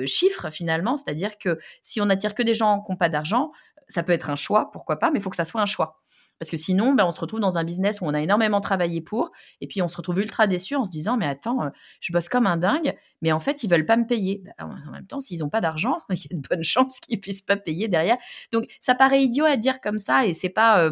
chiffre 0.06 0.50
finalement, 0.50 0.96
c'est-à-dire 0.96 1.38
que 1.38 1.58
si 1.82 2.00
on 2.00 2.06
n'attire 2.06 2.34
que 2.34 2.42
des 2.42 2.54
gens 2.54 2.82
qui 2.82 2.92
n'ont 2.92 2.96
pas 2.96 3.08
d'argent, 3.08 3.52
ça 3.88 4.02
peut 4.02 4.12
être 4.12 4.30
un 4.30 4.36
choix, 4.36 4.70
pourquoi 4.70 4.98
pas, 4.98 5.10
mais 5.10 5.18
il 5.18 5.22
faut 5.22 5.30
que 5.30 5.36
ça 5.36 5.44
soit 5.44 5.62
un 5.62 5.66
choix. 5.66 6.00
Parce 6.38 6.50
que 6.50 6.56
sinon, 6.56 6.94
ben, 6.94 7.04
on 7.04 7.10
se 7.10 7.20
retrouve 7.20 7.40
dans 7.40 7.58
un 7.58 7.64
business 7.64 8.00
où 8.00 8.04
on 8.04 8.14
a 8.14 8.20
énormément 8.20 8.60
travaillé 8.60 9.00
pour, 9.00 9.32
et 9.60 9.66
puis 9.66 9.82
on 9.82 9.88
se 9.88 9.96
retrouve 9.96 10.20
ultra 10.20 10.46
déçu 10.46 10.76
en 10.76 10.84
se 10.84 10.90
disant, 10.90 11.16
mais 11.16 11.26
attends, 11.26 11.70
je 12.00 12.12
bosse 12.12 12.28
comme 12.28 12.46
un 12.46 12.56
dingue, 12.56 12.94
mais 13.22 13.32
en 13.32 13.40
fait, 13.40 13.64
ils 13.64 13.70
veulent 13.70 13.86
pas 13.86 13.96
me 13.96 14.06
payer. 14.06 14.42
Ben, 14.58 14.70
en 14.86 14.92
même 14.92 15.06
temps, 15.06 15.20
s'ils 15.20 15.40
n'ont 15.40 15.48
pas 15.48 15.60
d'argent, 15.60 15.96
il 16.10 16.16
y 16.16 16.34
a 16.34 16.36
de 16.36 16.48
bonnes 16.48 16.62
chances 16.62 17.00
qu'ils 17.00 17.20
puissent 17.20 17.42
pas 17.42 17.56
payer 17.56 17.88
derrière. 17.88 18.18
Donc, 18.52 18.66
ça 18.80 18.94
paraît 18.94 19.22
idiot 19.22 19.46
à 19.46 19.56
dire 19.56 19.80
comme 19.80 19.98
ça, 19.98 20.26
et 20.26 20.32
c'est 20.32 20.48
pas, 20.48 20.90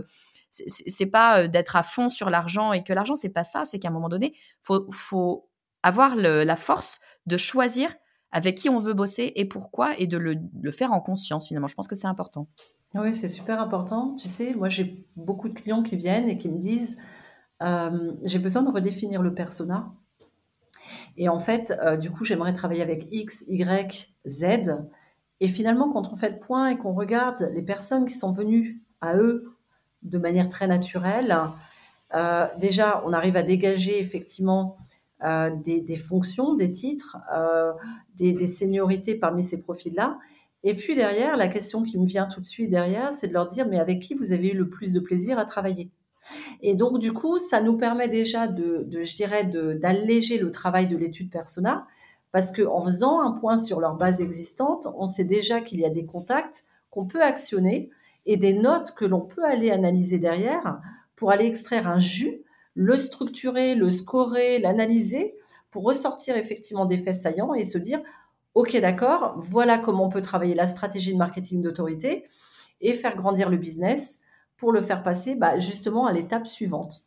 c'est 0.67 1.07
pas 1.07 1.49
d'être 1.49 1.77
à 1.77 1.83
fond 1.83 2.09
sur 2.09 2.31
l'argent 2.31 2.73
et 2.73 2.83
que 2.83 2.93
l'argent 2.93 3.17
c'est 3.17 3.31
pas 3.31 3.45
ça, 3.45 3.65
c'est 3.65 3.79
qu'à 3.79 3.89
un 3.89 3.93
moment 3.93 4.09
donné, 4.09 4.35
faut 4.63 4.87
faut 4.93 5.49
avoir 5.83 6.17
la 6.17 6.57
force 6.57 7.01
de 7.27 7.37
choisir 7.37 7.95
avec 8.33 8.57
qui 8.57 8.69
on 8.69 8.81
veut 8.81 8.95
bosser 8.95 9.33
et 9.37 9.45
pourquoi 9.45 9.99
et 9.99 10.07
de 10.07 10.19
le, 10.19 10.71
faire 10.73 10.93
en 10.93 11.01
conscience 11.01 11.49
finalement. 11.49 11.69
Je 11.69 11.75
pense 11.75 11.87
que 11.87 11.95
c'est 11.95 12.09
important. 12.09 12.49
Oui, 12.95 13.15
c'est 13.15 13.29
super 13.29 13.61
important. 13.61 14.15
Tu 14.17 14.29
sais, 14.29 14.55
moi 14.55 14.69
j'ai 14.69 15.07
beaucoup 15.17 15.49
de 15.49 15.55
clients 15.55 15.83
qui 15.83 15.97
viennent 15.97 16.29
et 16.29 16.39
qui 16.39 16.49
me 16.49 16.59
disent 16.59 17.01
j'ai 17.61 18.39
besoin 18.39 18.63
de 18.63 18.71
redéfinir 18.71 19.23
le 19.23 19.35
persona. 19.35 19.93
Et 21.17 21.29
en 21.29 21.39
fait, 21.39 21.73
euh, 21.83 21.97
du 21.97 22.11
coup, 22.11 22.25
j'aimerais 22.25 22.53
travailler 22.53 22.83
avec 22.83 23.09
X, 23.11 23.45
Y, 23.49 24.15
Z. 24.27 24.45
Et 25.41 25.49
finalement, 25.49 25.93
quand 25.93 26.13
on 26.13 26.17
fait 26.17 26.31
le 26.31 26.39
point 26.39 26.69
et 26.69 26.79
qu'on 26.79 26.95
regarde 26.95 27.51
les 27.55 27.63
personnes 27.63 28.07
qui 28.07 28.15
sont 28.15 28.33
venues 28.33 28.83
à 29.01 29.17
eux 29.17 29.56
de 30.07 30.19
manière 30.19 30.49
très 30.49 30.67
naturelle, 30.67 31.37
euh, 32.15 32.47
déjà, 32.59 33.03
on 33.07 33.13
arrive 33.13 33.37
à 33.37 33.43
dégager 33.43 34.01
effectivement 34.01 34.77
euh, 35.25 35.51
des, 35.65 35.97
fonctions, 35.97 36.55
des 36.55 36.73
titres, 36.73 37.19
des, 38.17 38.33
des, 38.33 38.47
seniorités 38.47 39.15
parmi 39.15 39.43
ces 39.43 39.63
profils-là. 39.63 40.19
Et 40.63 40.75
puis 40.75 40.95
derrière, 40.97 41.37
la 41.37 41.49
question 41.49 41.83
qui 41.83 41.99
me 41.99 42.07
vient 42.07 42.27
tout 42.27 42.41
de 42.41 42.47
suite 42.47 42.71
derrière, 42.71 43.13
c'est 43.13 43.29
de 43.29 43.33
leur 43.33 43.47
dire, 43.47 43.69
mais 43.69 43.79
avec 43.79 44.01
qui 44.01 44.15
vous 44.15 44.33
avez 44.33 44.49
eu 44.49 44.57
le 44.57 44.69
plus 44.69 44.93
de 44.93 45.01
plaisir 45.01 45.39
à 45.39 45.45
travailler? 45.45 45.91
Et 46.63 46.75
donc, 46.75 46.99
du 46.99 47.13
coup, 47.13 47.39
ça 47.39 47.61
nous 47.61 47.77
permet 47.77 48.09
déjà 48.09 48.49
de, 48.49 48.87
je 48.91 49.15
dirais, 49.15 49.45
d'alléger 49.45 50.39
le 50.39 50.51
travail 50.51 50.87
de 50.87 50.97
l'étude 50.97 51.31
persona, 51.31 51.87
parce 52.33 52.53
qu'en 52.53 52.83
faisant 52.83 53.21
un 53.21 53.33
point 53.33 53.59
sur 53.59 53.81
leur 53.81 53.95
base 53.95 54.21
existante, 54.21 54.89
on 54.97 55.07
sait 55.07 55.25
déjà 55.25 55.61
qu'il 55.61 55.81
y 55.81 55.85
a 55.85 55.91
des 55.91 56.05
contacts 56.05 56.65
qu'on 56.91 57.07
peut 57.07 57.23
actionner 57.23 57.91
et 58.27 58.37
des 58.37 58.53
notes 58.53 58.93
que 58.93 59.05
l'on 59.05 59.21
peut 59.21 59.45
aller 59.45 59.71
analyser 59.71 60.19
derrière 60.19 60.81
pour 61.15 61.31
aller 61.31 61.47
extraire 61.47 61.89
un 61.89 61.99
jus, 61.99 62.43
le 62.75 62.99
structurer, 62.99 63.75
le 63.75 63.91
scorer, 63.91 64.59
l'analyser 64.59 65.35
pour 65.71 65.85
ressortir 65.85 66.37
effectivement 66.37 66.85
des 66.85 66.99
faits 66.99 67.15
saillants 67.15 67.55
et 67.55 67.65
se 67.65 67.79
dire, 67.79 68.01
OK, 68.55 68.77
d'accord, 68.77 69.35
voilà 69.39 69.79
comment 69.79 70.07
on 70.07 70.09
peut 70.09 70.23
travailler 70.23 70.55
la 70.55 70.67
stratégie 70.67 71.13
de 71.13 71.19
marketing 71.19 71.63
d'autorité 71.63 72.27
et 72.81 72.93
faire 72.93 73.17
grandir 73.17 73.49
le 73.49 73.57
business 73.57 74.21
pour 74.57 74.73
le 74.73 74.81
faire 74.81 75.03
passer 75.03 75.37
bah, 75.37 75.59
justement 75.59 76.07
à 76.07 76.13
l'étape 76.13 76.47
suivante. 76.47 77.03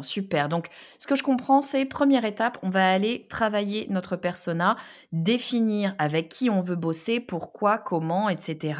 Super. 0.00 0.48
Donc, 0.48 0.68
ce 0.98 1.06
que 1.06 1.14
je 1.14 1.22
comprends, 1.22 1.60
c'est 1.60 1.84
première 1.84 2.24
étape, 2.24 2.58
on 2.62 2.70
va 2.70 2.88
aller 2.88 3.26
travailler 3.28 3.86
notre 3.90 4.16
persona, 4.16 4.76
définir 5.12 5.94
avec 5.98 6.30
qui 6.30 6.48
on 6.48 6.62
veut 6.62 6.76
bosser, 6.76 7.20
pourquoi, 7.20 7.76
comment, 7.76 8.28
etc 8.28 8.74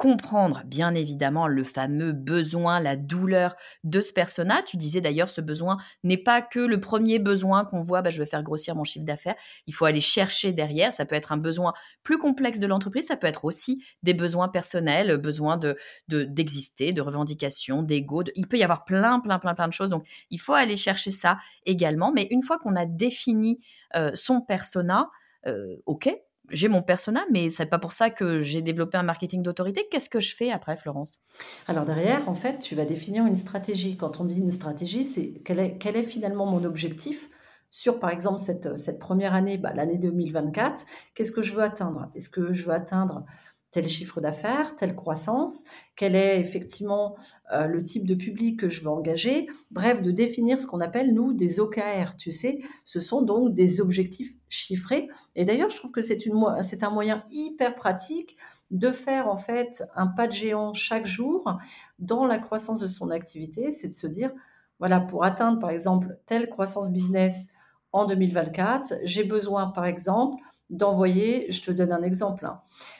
comprendre 0.00 0.62
bien 0.64 0.94
évidemment 0.94 1.46
le 1.46 1.62
fameux 1.62 2.12
besoin, 2.12 2.80
la 2.80 2.96
douleur 2.96 3.54
de 3.84 4.00
ce 4.00 4.14
persona. 4.14 4.62
Tu 4.62 4.78
disais 4.78 5.02
d'ailleurs 5.02 5.28
ce 5.28 5.42
besoin 5.42 5.76
n'est 6.04 6.16
pas 6.16 6.40
que 6.40 6.58
le 6.58 6.80
premier 6.80 7.18
besoin 7.18 7.66
qu'on 7.66 7.82
voit, 7.82 8.00
bah, 8.00 8.08
je 8.08 8.18
veux 8.18 8.24
faire 8.24 8.42
grossir 8.42 8.74
mon 8.74 8.84
chiffre 8.84 9.04
d'affaires. 9.04 9.34
Il 9.66 9.74
faut 9.74 9.84
aller 9.84 10.00
chercher 10.00 10.52
derrière. 10.52 10.94
Ça 10.94 11.04
peut 11.04 11.16
être 11.16 11.32
un 11.32 11.36
besoin 11.36 11.74
plus 12.02 12.16
complexe 12.16 12.60
de 12.60 12.66
l'entreprise, 12.66 13.08
ça 13.08 13.16
peut 13.18 13.26
être 13.26 13.44
aussi 13.44 13.84
des 14.02 14.14
besoins 14.14 14.48
personnels, 14.48 15.18
besoin 15.18 15.58
de 15.58 15.76
d'exister, 16.08 16.94
de, 16.94 17.02
revendication, 17.02 17.82
d'ego. 17.82 18.24
Il 18.36 18.48
peut 18.48 18.56
y 18.56 18.64
avoir 18.64 18.86
plein, 18.86 19.20
plein, 19.20 19.38
plein, 19.38 19.54
plein 19.54 19.68
de 19.68 19.74
choses. 19.74 19.90
Donc 19.90 20.08
il 20.30 20.40
faut 20.40 20.54
aller 20.54 20.78
chercher 20.78 21.10
ça 21.10 21.36
également. 21.66 22.10
Mais 22.10 22.26
une 22.30 22.42
fois 22.42 22.56
qu'on 22.56 22.74
a 22.74 22.86
défini 22.86 23.60
euh, 23.96 24.12
son 24.14 24.40
persona, 24.40 25.10
euh, 25.46 25.76
ok, 25.84 26.08
j'ai 26.50 26.68
mon 26.68 26.82
persona, 26.82 27.24
mais 27.30 27.50
c'est 27.50 27.66
pas 27.66 27.78
pour 27.78 27.92
ça 27.92 28.10
que 28.10 28.40
j'ai 28.40 28.62
développé 28.62 28.98
un 28.98 29.02
marketing 29.02 29.42
d'autorité. 29.42 29.86
Qu'est-ce 29.90 30.10
que 30.10 30.20
je 30.20 30.34
fais 30.34 30.50
après, 30.50 30.76
Florence? 30.76 31.20
Alors 31.66 31.84
derrière, 31.84 32.28
en 32.28 32.34
fait, 32.34 32.58
tu 32.58 32.74
vas 32.74 32.84
définir 32.84 33.26
une 33.26 33.36
stratégie. 33.36 33.96
Quand 33.96 34.20
on 34.20 34.24
dit 34.24 34.38
une 34.38 34.50
stratégie, 34.50 35.04
c'est 35.04 35.42
quel 35.44 35.58
est, 35.58 36.02
finalement 36.02 36.46
mon 36.46 36.64
objectif 36.64 37.30
sur, 37.70 38.00
par 38.00 38.10
exemple, 38.10 38.40
cette, 38.40 38.76
cette 38.78 38.98
première 38.98 39.34
année, 39.34 39.56
bah, 39.56 39.72
l'année 39.74 39.98
2024. 39.98 40.84
Qu'est-ce 41.14 41.32
que 41.32 41.42
je 41.42 41.54
veux 41.54 41.62
atteindre? 41.62 42.10
Est-ce 42.14 42.28
que 42.28 42.52
je 42.52 42.66
veux 42.66 42.74
atteindre 42.74 43.24
tel 43.70 43.88
chiffre 43.88 44.20
d'affaires, 44.20 44.74
telle 44.74 44.96
croissance, 44.96 45.64
quel 45.94 46.16
est 46.16 46.40
effectivement 46.40 47.16
euh, 47.52 47.66
le 47.66 47.84
type 47.84 48.04
de 48.04 48.14
public 48.14 48.58
que 48.58 48.68
je 48.68 48.82
veux 48.82 48.88
engager, 48.88 49.48
bref, 49.70 50.02
de 50.02 50.10
définir 50.10 50.58
ce 50.58 50.66
qu'on 50.66 50.80
appelle, 50.80 51.14
nous, 51.14 51.32
des 51.32 51.60
OKR, 51.60 52.16
tu 52.18 52.32
sais, 52.32 52.60
ce 52.84 53.00
sont 53.00 53.22
donc 53.22 53.54
des 53.54 53.80
objectifs 53.80 54.34
chiffrés. 54.48 55.08
Et 55.36 55.44
d'ailleurs, 55.44 55.70
je 55.70 55.76
trouve 55.76 55.92
que 55.92 56.02
c'est 56.02 56.82
un 56.82 56.90
moyen 56.90 57.24
hyper 57.30 57.76
pratique 57.76 58.36
de 58.70 58.90
faire 58.90 59.28
en 59.28 59.36
fait 59.36 59.84
un 59.94 60.08
pas 60.08 60.26
de 60.26 60.32
géant 60.32 60.74
chaque 60.74 61.06
jour 61.06 61.58
dans 61.98 62.26
la 62.26 62.38
croissance 62.38 62.80
de 62.80 62.88
son 62.88 63.10
activité, 63.10 63.70
c'est 63.72 63.88
de 63.88 63.94
se 63.94 64.06
dire, 64.06 64.32
voilà, 64.80 65.00
pour 65.00 65.24
atteindre 65.24 65.60
par 65.60 65.70
exemple 65.70 66.18
telle 66.26 66.48
croissance 66.48 66.90
business 66.90 67.48
en 67.92 68.04
2024, 68.04 68.94
j'ai 69.04 69.24
besoin 69.24 69.68
par 69.68 69.84
exemple 69.84 70.36
d'envoyer, 70.70 71.50
je 71.50 71.62
te 71.62 71.70
donne 71.70 71.92
un 71.92 72.02
exemple, 72.02 72.48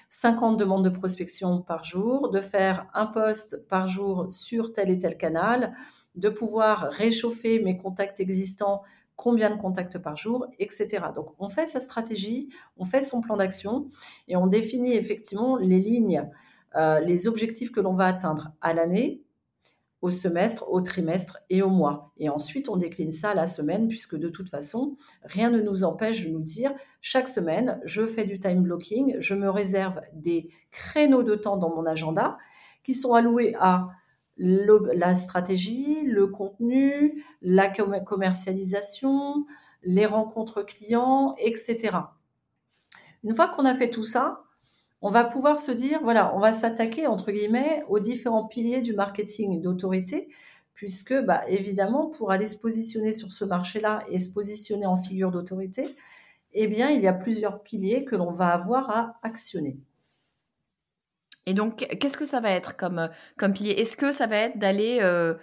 50 0.09 0.53
hein, 0.53 0.57
demandes 0.57 0.85
de 0.85 0.91
prospection 0.91 1.63
par 1.63 1.85
jour, 1.85 2.31
de 2.31 2.41
faire 2.41 2.87
un 2.95 3.07
post 3.07 3.67
par 3.69 3.87
jour 3.87 4.27
sur 4.31 4.73
tel 4.73 4.91
et 4.91 4.99
tel 4.99 5.17
canal, 5.17 5.73
de 6.17 6.29
pouvoir 6.29 6.91
réchauffer 6.91 7.61
mes 7.61 7.77
contacts 7.77 8.21
existants, 8.21 8.83
combien 9.15 9.51
de 9.51 9.61
contacts 9.61 9.99
par 9.99 10.17
jour, 10.17 10.47
etc. 10.59 11.07
Donc 11.15 11.35
on 11.39 11.49
fait 11.49 11.67
sa 11.67 11.79
stratégie, 11.79 12.49
on 12.77 12.85
fait 12.85 13.03
son 13.03 13.21
plan 13.21 13.37
d'action 13.37 13.87
et 14.29 14.37
on 14.37 14.47
définit 14.47 14.95
effectivement 14.95 15.57
les 15.57 15.79
lignes, 15.79 16.29
euh, 16.75 17.01
les 17.01 17.29
objectifs 17.29 17.71
que 17.71 17.81
l'on 17.81 17.93
va 17.93 18.07
atteindre 18.07 18.53
à 18.61 18.73
l'année, 18.73 19.23
au 20.03 20.11
semestre, 20.11 20.71
au 20.71 20.81
trimestre 20.81 21.39
et 21.51 21.63
au 21.63 21.69
mois. 21.69 22.13
Et 22.17 22.29
ensuite, 22.29 22.69
on 22.69 22.77
décline 22.77 23.11
ça 23.11 23.31
à 23.31 23.35
la 23.35 23.47
semaine, 23.47 23.89
puisque 23.89 24.17
de 24.17 24.29
toute 24.29 24.49
façon, 24.49 24.97
rien 25.23 25.51
ne 25.51 25.61
nous 25.61 25.85
empêche 25.85 26.25
de 26.25 26.31
nous 26.31 26.41
dire, 26.41 26.73
chaque 27.01 27.29
semaine, 27.29 27.81
je 27.85 28.07
fais 28.07 28.25
du 28.25 28.39
time 28.39 28.63
blocking, 28.63 29.17
je 29.21 29.35
me 29.35 29.51
réserve 29.51 30.01
des 30.15 30.51
créneaux 30.71 31.23
de 31.23 31.35
temps 31.35 31.57
dans 31.57 31.75
mon 31.75 31.87
agenda 31.87 32.39
qui 32.83 32.95
sont 32.95 33.15
alloués 33.15 33.55
à 33.59 33.89
la 34.39 35.15
stratégie, 35.15 36.03
le 36.07 36.29
contenu, 36.29 37.25
la 37.43 37.69
commercialisation, 37.69 39.45
les 39.83 40.07
rencontres 40.07 40.63
clients, 40.63 41.35
etc. 41.39 41.91
Une 43.23 43.35
fois 43.35 43.49
qu'on 43.49 43.67
a 43.67 43.75
fait 43.75 43.91
tout 43.91 44.05
ça, 44.05 44.45
on 45.03 45.09
va 45.09 45.25
pouvoir 45.25 45.59
se 45.59 45.73
dire, 45.73 46.01
voilà, 46.03 46.35
on 46.35 46.39
va 46.39 46.53
s'attaquer, 46.53 47.07
entre 47.07 47.31
guillemets, 47.31 47.85
aux 47.89 48.01
différents 48.01 48.45
piliers 48.45 48.83
du 48.83 48.93
marketing 48.93 49.61
d'autorité, 49.63 50.29
puisque, 50.75 51.15
bah, 51.25 51.43
évidemment, 51.49 52.11
pour 52.11 52.31
aller 52.31 52.47
se 52.47 52.59
positionner 52.59 53.13
sur 53.13 53.33
ce 53.33 53.45
marché-là 53.45 54.05
et 54.11 54.19
se 54.19 54.33
positionner 54.33 54.87
en 54.87 54.97
figure 54.97 55.31
d'autorité, 55.31 55.97
eh 56.53 56.67
bien, 56.67 56.91
il 56.91 57.01
y 57.01 57.09
a 57.09 57.13
plusieurs 57.13 57.63
piliers 57.63 58.05
que 58.05 58.17
l'on 58.17 58.31
va 58.31 58.49
avoir 58.49 58.91
à 58.91 59.19
actionner. 59.23 59.79
Et 61.47 61.55
donc, 61.55 61.77
qu'est-ce 61.77 62.19
que 62.19 62.27
ça 62.27 62.41
va 62.41 62.51
être 62.51 62.77
comme, 62.77 63.09
comme 63.39 63.53
pilier? 63.53 63.73
Est-ce 63.73 63.97
que 63.97 64.13
ça 64.13 64.27
va 64.27 64.37
être 64.37 64.59
d'aller... 64.59 64.99
Euh, 65.01 65.35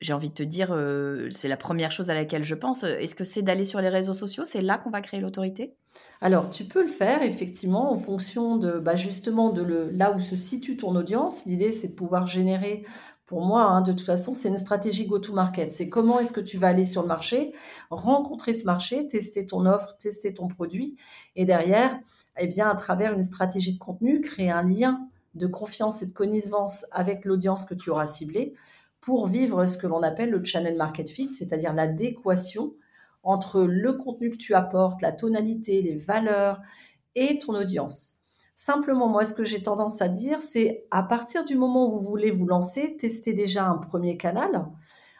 j'ai 0.00 0.12
envie 0.12 0.28
de 0.28 0.34
te 0.34 0.42
dire, 0.42 0.72
euh, 0.72 1.28
c'est 1.30 1.48
la 1.48 1.56
première 1.56 1.90
chose 1.90 2.10
à 2.10 2.14
laquelle 2.14 2.42
je 2.42 2.54
pense. 2.54 2.84
Est-ce 2.84 3.14
que 3.14 3.24
c'est 3.24 3.42
d'aller 3.42 3.64
sur 3.64 3.80
les 3.80 3.88
réseaux 3.88 4.14
sociaux? 4.14 4.44
C'est 4.44 4.60
là 4.60 4.78
qu'on 4.78 4.90
va 4.90 5.00
créer 5.00 5.20
l'autorité? 5.20 5.74
Alors, 6.20 6.50
tu 6.50 6.64
peux 6.64 6.82
le 6.82 6.88
faire 6.88 7.22
effectivement 7.22 7.90
en 7.90 7.96
fonction 7.96 8.56
de 8.56 8.78
bah, 8.78 8.96
justement 8.96 9.50
de 9.50 9.62
le, 9.62 9.90
là 9.90 10.12
où 10.12 10.20
se 10.20 10.36
situe 10.36 10.76
ton 10.76 10.94
audience. 10.94 11.46
L'idée, 11.46 11.72
c'est 11.72 11.88
de 11.88 11.94
pouvoir 11.94 12.26
générer. 12.26 12.84
Pour 13.24 13.44
moi, 13.44 13.62
hein, 13.62 13.80
de 13.80 13.92
toute 13.92 14.02
façon, 14.02 14.34
c'est 14.34 14.48
une 14.48 14.58
stratégie 14.58 15.06
go-to-market. 15.06 15.70
C'est 15.70 15.88
comment 15.88 16.20
est-ce 16.20 16.32
que 16.32 16.40
tu 16.40 16.58
vas 16.58 16.68
aller 16.68 16.84
sur 16.84 17.02
le 17.02 17.08
marché, 17.08 17.54
rencontrer 17.90 18.52
ce 18.52 18.66
marché, 18.66 19.08
tester 19.08 19.46
ton 19.46 19.66
offre, 19.66 19.96
tester 19.96 20.32
ton 20.32 20.46
produit, 20.46 20.96
et 21.34 21.44
derrière, 21.44 21.98
eh 22.38 22.46
bien, 22.46 22.68
à 22.68 22.76
travers 22.76 23.12
une 23.14 23.22
stratégie 23.22 23.72
de 23.72 23.78
contenu, 23.78 24.20
créer 24.20 24.50
un 24.50 24.62
lien 24.62 25.08
de 25.34 25.46
confiance 25.46 26.02
et 26.02 26.06
de 26.06 26.12
connivence 26.12 26.86
avec 26.92 27.24
l'audience 27.24 27.64
que 27.64 27.74
tu 27.74 27.90
auras 27.90 28.06
ciblée 28.06 28.54
pour 29.06 29.28
vivre 29.28 29.66
ce 29.66 29.78
que 29.78 29.86
l'on 29.86 30.02
appelle 30.02 30.30
le 30.30 30.42
channel 30.42 30.76
market 30.76 31.08
fit, 31.08 31.32
c'est-à-dire 31.32 31.72
l'adéquation 31.72 32.74
entre 33.22 33.62
le 33.62 33.92
contenu 33.92 34.30
que 34.30 34.36
tu 34.36 34.52
apportes, 34.52 35.00
la 35.00 35.12
tonalité, 35.12 35.80
les 35.80 35.94
valeurs 35.94 36.60
et 37.14 37.38
ton 37.38 37.54
audience. 37.54 38.14
Simplement, 38.56 39.08
moi, 39.08 39.24
ce 39.24 39.32
que 39.32 39.44
j'ai 39.44 39.62
tendance 39.62 40.02
à 40.02 40.08
dire, 40.08 40.42
c'est 40.42 40.88
à 40.90 41.04
partir 41.04 41.44
du 41.44 41.54
moment 41.54 41.86
où 41.86 41.98
vous 41.98 42.04
voulez 42.04 42.32
vous 42.32 42.46
lancer, 42.46 42.96
testez 42.96 43.32
déjà 43.32 43.68
un 43.68 43.78
premier 43.78 44.16
canal. 44.16 44.66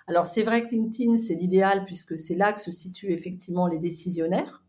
Alors, 0.08 0.26
c'est 0.26 0.42
vrai 0.42 0.66
que 0.66 0.74
LinkedIn, 0.74 1.16
c'est 1.16 1.36
l'idéal 1.36 1.84
puisque 1.84 2.18
c'est 2.18 2.34
là 2.34 2.52
que 2.52 2.58
se 2.58 2.72
situent 2.72 3.12
effectivement 3.12 3.68
les 3.68 3.78
décisionnaires. 3.78 4.64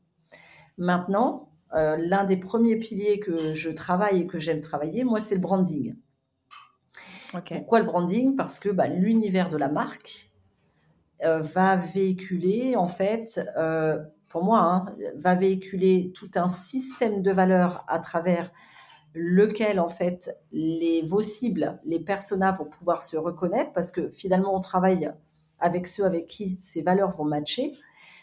Maintenant, 0.78 1.50
euh, 1.74 1.98
l'un 1.98 2.24
des 2.24 2.38
premiers 2.38 2.76
piliers 2.76 3.20
que 3.20 3.56
je 3.56 3.72
travaille 3.72 4.22
et 4.22 4.28
que 4.28 4.38
j'aime 4.38 4.62
travailler, 4.62 5.04
moi, 5.04 5.20
c'est 5.20 5.36
le 5.36 5.42
branding. 5.42 5.96
Pourquoi 7.46 7.80
le 7.80 7.86
branding? 7.86 8.36
Parce 8.36 8.60
que 8.60 8.70
bah, 8.70 8.88
l'univers 8.88 9.50
de 9.50 9.58
la 9.58 9.70
marque 9.70 10.32
euh, 11.24 11.42
va 11.42 11.76
véhiculer, 11.76 12.76
en 12.76 12.88
fait, 12.88 13.40
euh, 13.58 13.98
pour 14.30 14.44
moi, 14.44 14.60
hein, 14.60 14.86
va 15.16 15.36
véhiculer 15.36 16.12
tout 16.14 16.30
un 16.36 16.48
système 16.48 17.22
de 17.22 17.32
valeurs 17.32 17.84
à 17.88 18.00
travers 18.00 18.52
lequel, 19.14 19.80
en 19.80 19.90
fait, 19.90 20.30
les, 20.52 21.02
vos 21.02 21.22
cibles, 21.22 21.80
les 21.84 22.00
personas 22.00 22.52
vont 22.52 22.66
pouvoir 22.66 23.02
se 23.02 23.18
reconnaître 23.18 23.74
parce 23.74 23.92
que 23.92 24.10
finalement, 24.10 24.56
on 24.56 24.60
travaille 24.60 25.12
avec 25.60 25.88
ceux 25.88 26.06
avec 26.06 26.28
qui 26.28 26.58
ces 26.62 26.82
valeurs 26.82 27.12
vont 27.12 27.26
matcher. 27.26 27.74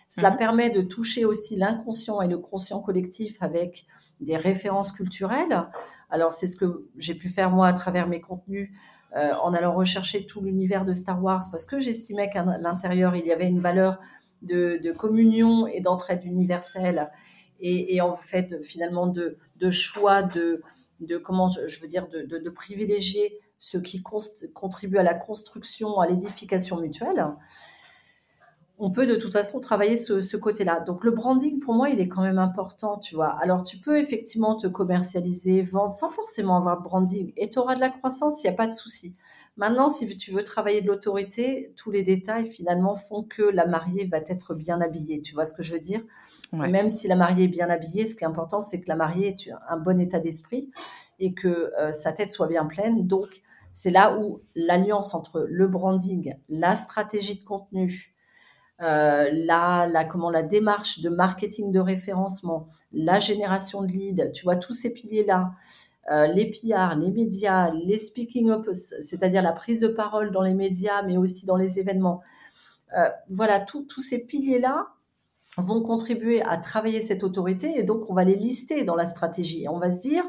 Cela 0.09 0.31
mhm. 0.31 0.37
permet 0.37 0.71
de 0.71 0.83
toucher 0.83 1.25
aussi 1.25 1.57
l'inconscient 1.57 2.23
et 2.23 2.29
le 2.29 2.39
conscient 2.39 2.81
collectif 2.81 3.43
avec 3.43 3.87
des 4.21 4.37
références 4.37 4.93
culturelles. 4.93 5.69
Alors, 6.11 6.33
c'est 6.33 6.47
ce 6.47 6.57
que 6.57 6.87
j'ai 6.97 7.15
pu 7.15 7.29
faire 7.29 7.51
moi 7.51 7.67
à 7.67 7.73
travers 7.73 8.07
mes 8.07 8.21
contenus 8.21 8.71
euh, 9.17 9.33
en 9.43 9.53
allant 9.55 9.75
rechercher 9.75 10.27
tout 10.27 10.41
l'univers 10.41 10.85
de 10.85 10.93
Star 10.93 11.23
Wars 11.23 11.43
parce 11.51 11.65
que 11.65 11.79
j'estimais 11.79 12.31
qu'à 12.31 12.45
l'intérieur, 12.59 13.15
il 13.15 13.25
y 13.25 13.33
avait 13.33 13.47
une 13.47 13.61
valeur 13.61 14.01
de, 14.43 14.93
communion 14.93 15.67
et 15.67 15.81
d'entraide 15.81 16.25
universelle. 16.25 17.11
Et, 17.61 18.01
en 18.01 18.15
fait 18.15 18.63
finalement 18.63 19.07
de, 19.07 19.39
choix 19.71 20.23
de, 20.23 20.63
comment 21.23 21.49
je 21.49 21.81
veux 21.81 21.89
dire 21.89 22.09
de, 22.09 22.51
privilégier 22.51 23.41
ce 23.59 23.79
qui 23.79 24.03
contribue 24.03 24.99
à 24.99 25.03
la 25.03 25.15
construction, 25.15 26.01
à 26.01 26.07
l'édification 26.07 26.81
mutuelle 26.81 27.25
on 28.79 28.91
peut 28.91 29.07
de 29.07 29.15
toute 29.17 29.33
façon 29.33 29.61
travailler 29.61 29.97
ce, 29.97 30.37
côté-là. 30.37 30.81
Donc 30.81 31.05
le 31.05 31.13
branding, 31.13 31.61
pour 31.61 31.75
moi, 31.75 31.91
il 31.91 32.01
est 32.01 32.09
quand 32.09 32.23
même 32.23 32.39
important, 32.39 32.99
tu 32.99 33.15
vois. 33.15 33.37
Alors 33.41 33.63
tu 33.63 33.79
peux 33.79 33.99
effectivement 33.99 34.57
te 34.57 34.67
commercialiser, 34.67 35.63
vendre 35.63 35.93
sans 35.93 36.11
forcément 36.11 36.57
avoir 36.57 36.79
de 36.79 36.83
branding, 36.83 37.33
et 37.37 37.49
tu 37.49 37.59
auras 37.59 37.77
de 37.77 37.81
la 37.81 37.91
croissance, 37.91 38.43
il 38.43 38.49
n'y 38.49 38.53
a 38.53 38.57
pas 38.57 38.67
de 38.67 38.73
souci. 38.73 39.17
Maintenant, 39.57 39.89
si 39.89 40.17
tu 40.17 40.33
veux 40.33 40.43
travailler 40.43 40.81
de 40.83 40.89
l'autorité, 40.89 41.73
tous 41.77 41.93
les 41.93 42.03
détails 42.03 42.47
finalement 42.47 42.97
font 42.97 43.23
que 43.23 43.43
la 43.43 43.67
mariée 43.67 44.07
va 44.07 44.19
être 44.19 44.55
bien 44.55 44.81
habillée. 44.81 45.23
Tu 45.23 45.35
vois 45.35 45.45
ce 45.45 45.55
que 45.55 45.63
je 45.63 45.73
veux 45.73 45.81
dire? 45.81 46.03
Même 46.53 46.89
si 46.89 47.09
la 47.09 47.17
mariée 47.17 47.45
est 47.45 47.49
bien 47.49 47.69
habillée, 47.69 48.07
ce 48.07 48.15
qui 48.15 48.23
est 48.23 48.27
important, 48.29 48.61
c'est 48.61 48.81
que 48.81 48.89
la 48.89 48.95
mariée 48.95 49.29
ait 49.29 49.53
un 49.69 49.77
bon 49.77 50.01
état 50.01 50.21
d'esprit 50.21 50.71
et 51.19 51.35
que 51.35 51.73
euh, 51.81 51.91
sa 51.91 52.13
tête 52.13 52.31
soit 52.31 52.47
bien 52.47 52.65
pleine. 52.65 53.07
Donc, 53.07 53.43
c'est 53.73 53.91
là 53.91 54.17
où 54.19 54.41
l'alliance 54.55 55.15
entre 55.15 55.47
le 55.49 55.67
branding, 55.67 56.37
la 56.49 56.77
stratégie 56.77 57.39
de 57.39 57.45
contenu, 57.45 58.14
euh, 58.83 59.29
la, 59.33 60.05
comment, 60.11 60.31
la 60.31 60.43
démarche 60.43 61.01
de 61.01 61.09
marketing 61.09 61.71
de 61.71 61.81
référencement, 61.81 62.67
la 62.93 63.21
génération 63.21 63.83
de 63.83 63.89
leads, 63.89 64.33
tu 64.33 64.45
vois, 64.45 64.57
tous 64.57 64.73
ces 64.73 64.93
piliers-là, 64.93 65.53
euh, 66.11 66.27
les 66.27 66.51
PR, 66.51 66.97
les 66.97 67.11
médias, 67.11 67.71
les 67.71 67.99
speaking 67.99 68.51
up, 68.51 68.69
c'est-à-dire 68.73 69.43
la 69.43 69.53
prise 69.53 69.81
de 69.81 69.89
parole 69.89 70.33
dans 70.33 70.43
les 70.43 70.55
médias, 70.55 71.03
mais 71.03 71.17
aussi 71.17 71.47
dans 71.47 71.57
les 71.57 71.79
événements. 71.79 72.21
Euh, 72.97 73.09
voilà, 73.31 73.61
tous 73.61 74.01
ces 74.01 74.19
piliers-là 74.19 74.89
vont 75.57 75.83
contribuer 75.83 76.43
à 76.43 76.57
travailler 76.57 77.01
cette 77.01 77.23
autorité 77.23 77.79
et 77.79 77.85
donc 77.85 78.11
on 78.11 78.15
va 78.15 78.25
les 78.25 78.35
lister 78.35 78.85
dans 78.85 78.97
la 78.97 79.07
stratégie. 79.07 79.67
On 79.69 79.79
va 79.79 79.93
se 79.93 80.01
dire, 80.01 80.25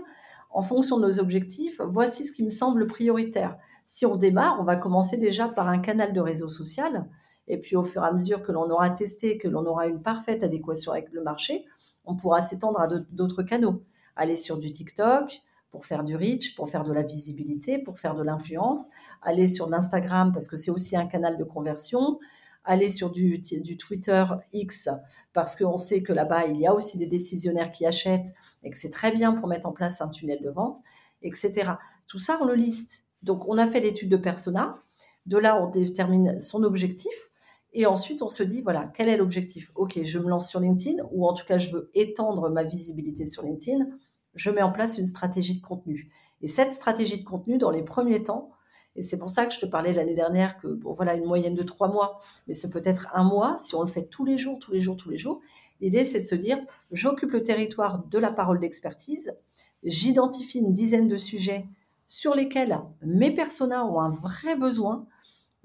en 0.52 0.62
fonction 0.62 0.98
de 0.98 1.08
nos 1.08 1.20
objectifs, 1.20 1.82
voici 1.84 2.24
ce 2.24 2.32
qui 2.32 2.44
me 2.44 2.52
semble 2.52 2.88
prioritaire. 2.88 3.58
Si 3.86 4.06
on 4.06 4.16
démarre, 4.16 4.58
on 4.60 4.64
va 4.64 4.76
commencer 4.76 5.18
déjà 5.18 5.48
par 5.48 5.68
un 5.68 5.80
canal 5.80 6.14
de 6.14 6.22
réseau 6.22 6.48
social 6.48 7.06
et 7.48 7.60
puis 7.60 7.76
au 7.76 7.84
fur 7.84 8.04
et 8.04 8.08
à 8.08 8.12
mesure 8.12 8.42
que 8.42 8.52
l'on 8.52 8.70
aura 8.70 8.90
testé, 8.90 9.38
que 9.38 9.48
l'on 9.48 9.66
aura 9.66 9.88
une 9.88 10.02
parfaite 10.02 10.44
adéquation 10.44 10.92
avec 10.92 11.12
le 11.12 11.22
marché, 11.22 11.66
on 12.06 12.16
pourra 12.16 12.42
s'étendre 12.42 12.80
à 12.80 12.88
d'autres 12.88 13.44
canaux. 13.44 13.84
Aller 14.16 14.38
sur 14.38 14.58
du 14.58 14.72
TikTok 14.72 15.42
pour 15.72 15.86
faire 15.86 16.04
du 16.04 16.16
reach, 16.16 16.56
pour 16.56 16.70
faire 16.70 16.84
de 16.84 16.94
la 16.94 17.02
visibilité, 17.02 17.78
pour 17.78 18.00
faire 18.00 18.16
de 18.16 18.24
l'influence. 18.24 18.90
Aller 19.22 19.48
sur 19.48 19.70
l'Instagram 19.70 20.32
parce 20.32 20.48
que 20.48 20.58
c'est 20.58 20.72
aussi 20.72 20.96
un 20.96 21.06
canal 21.06 21.38
de 21.38 21.44
conversion. 21.44 22.20
Aller 22.64 22.90
sur 22.90 23.12
du, 23.12 23.40
du 23.40 23.78
Twitter 23.78 24.24
X 24.54 24.90
parce 25.34 25.56
qu'on 25.56 25.78
sait 25.78 26.02
que 26.02 26.14
là-bas, 26.14 26.46
il 26.46 26.58
y 26.58 26.66
a 26.66 26.74
aussi 26.74 26.98
des 26.98 27.08
décisionnaires 27.08 27.72
qui 27.72 27.86
achètent 27.86 28.34
et 28.64 28.72
que 28.72 28.78
c'est 28.78 28.90
très 28.90 29.12
bien 29.12 29.34
pour 29.34 29.48
mettre 29.48 29.68
en 29.68 29.72
place 29.72 30.02
un 30.02 30.10
tunnel 30.10 30.42
de 30.42 30.50
vente, 30.50 30.80
etc. 31.22 31.74
Tout 32.08 32.20
ça, 32.20 32.40
on 32.42 32.46
le 32.46 32.56
liste. 32.56 33.10
Donc, 33.22 33.48
on 33.48 33.58
a 33.58 33.68
fait 33.68 33.80
l'étude 33.80 34.10
de 34.10 34.18
persona. 34.18 34.80
De 35.26 35.38
là, 35.38 35.62
on 35.62 35.70
détermine 35.70 36.40
son 36.40 36.64
objectif. 36.64 37.32
Et 37.78 37.86
ensuite, 37.86 38.22
on 38.22 38.30
se 38.30 38.42
dit, 38.42 38.62
voilà, 38.62 38.90
quel 38.96 39.10
est 39.10 39.18
l'objectif? 39.18 39.72
Ok, 39.76 40.00
je 40.02 40.18
me 40.18 40.30
lance 40.30 40.50
sur 40.50 40.62
LinkedIn, 40.62 41.04
ou 41.12 41.28
en 41.28 41.34
tout 41.34 41.46
cas, 41.46 41.58
je 41.58 41.72
veux 41.74 41.92
étendre 41.94 42.50
ma 42.50 42.64
visibilité 42.64 43.26
sur 43.26 43.44
LinkedIn. 43.44 43.86
Je 44.34 44.50
mets 44.50 44.62
en 44.62 44.72
place 44.72 44.98
une 44.98 45.06
stratégie 45.06 45.60
de 45.60 45.62
contenu. 45.66 46.10
Et 46.42 46.48
cette 46.48 46.72
stratégie 46.72 47.20
de 47.20 47.26
contenu, 47.26 47.58
dans 47.58 47.72
les 47.72 47.84
premiers 47.84 48.24
temps, 48.24 48.52
et 48.96 49.02
c'est 49.02 49.20
pour 49.20 49.30
ça 49.30 49.46
que 49.46 49.54
je 49.54 49.60
te 49.60 49.66
parlais 49.66 49.92
l'année 49.92 50.16
dernière 50.16 50.58
que, 50.58 50.80
voilà, 50.86 51.16
une 51.16 51.26
moyenne 51.26 51.54
de 51.54 51.64
trois 51.64 51.90
mois, 51.90 52.22
mais 52.48 52.54
c'est 52.54 52.70
peut-être 52.70 53.10
un 53.14 53.26
mois 53.26 53.58
si 53.58 53.76
on 53.76 53.82
le 53.82 53.88
fait 53.88 54.06
tous 54.06 54.24
les 54.24 54.38
jours, 54.38 54.58
tous 54.58 54.72
les 54.72 54.80
jours, 54.80 54.96
tous 54.96 55.10
les 55.10 55.18
jours. 55.18 55.42
L'idée, 55.82 56.06
c'est 56.06 56.22
de 56.22 56.26
se 56.26 56.36
dire, 56.36 56.58
j'occupe 56.94 57.32
le 57.32 57.44
territoire 57.44 58.06
de 58.06 58.18
la 58.18 58.32
parole 58.32 58.60
d'expertise, 58.60 59.38
j'identifie 59.84 60.60
une 60.60 60.72
dizaine 60.72 61.10
de 61.10 61.18
sujets 61.18 61.68
sur 62.08 62.36
lesquels 62.36 62.80
mes 63.02 63.32
personas 63.32 63.84
ont 63.84 64.00
un 64.00 64.10
vrai 64.10 64.56
besoin, 64.56 65.06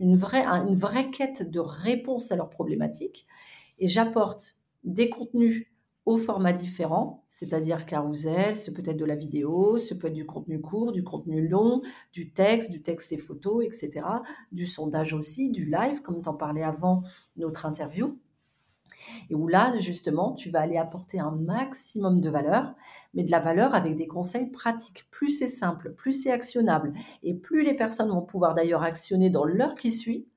une 0.01 0.17
vraie, 0.17 0.45
une 0.45 0.75
vraie 0.75 1.11
quête 1.11 1.49
de 1.49 1.61
réponse 1.61 2.33
à 2.33 2.37
leurs 2.37 2.51
problématiques 2.51 3.27
et 3.79 3.87
j'apporte 3.87 4.55
des 4.83 5.09
contenus 5.09 5.67
au 6.07 6.17
format 6.17 6.53
différent, 6.53 7.25
c'est-à-dire 7.29 7.87
carousel, 7.87 8.57
c'est 8.57 8.73
peut 8.75 8.83
être 8.85 8.97
de 8.97 9.05
la 9.05 9.15
vidéo, 9.15 9.79
ce 9.79 9.95
peut 9.95 10.09
être 10.09 10.15
du 10.15 10.27
contenu 10.27 10.61
court, 10.61 10.93
du 10.93 11.05
contenu 11.05 11.47
long, 11.47 11.83
du 12.13 12.33
texte, 12.33 12.73
du 12.73 12.83
texte 12.83 13.13
et 13.13 13.19
photos, 13.19 13.65
etc., 13.65 14.07
du 14.51 14.67
sondage 14.67 15.13
aussi, 15.13 15.51
du 15.51 15.67
live, 15.67 16.01
comme 16.03 16.23
tu 16.23 16.29
en 16.29 16.35
parlais 16.35 16.63
avant 16.63 17.03
notre 17.37 17.67
interview 17.67 18.19
et 19.29 19.35
où 19.35 19.49
là, 19.49 19.79
justement, 19.79 20.33
tu 20.33 20.51
vas 20.51 20.61
aller 20.61 20.77
apporter 20.77 21.21
un 21.21 21.31
maximum 21.31 22.21
de 22.21 22.31
valeur, 22.31 22.75
mais 23.15 23.25
de 23.25 23.31
la 23.31 23.41
valeur 23.41 23.75
avec 23.75 23.95
des 23.95 24.07
conseils 24.07 24.51
pratiques. 24.51 25.07
Plus 25.11 25.31
c'est 25.31 25.49
simple, 25.49 25.95
plus 25.95 26.13
c'est 26.13 26.31
actionnable, 26.31 26.95
et 27.23 27.35
plus 27.35 27.63
les 27.63 27.75
personnes 27.75 28.11
vont 28.11 28.23
pouvoir 28.23 28.55
d'ailleurs 28.55 28.83
actionner 28.83 29.31
dans 29.31 29.45
l'heure 29.45 29.75
qui 29.75 29.93
suit, 29.93 30.29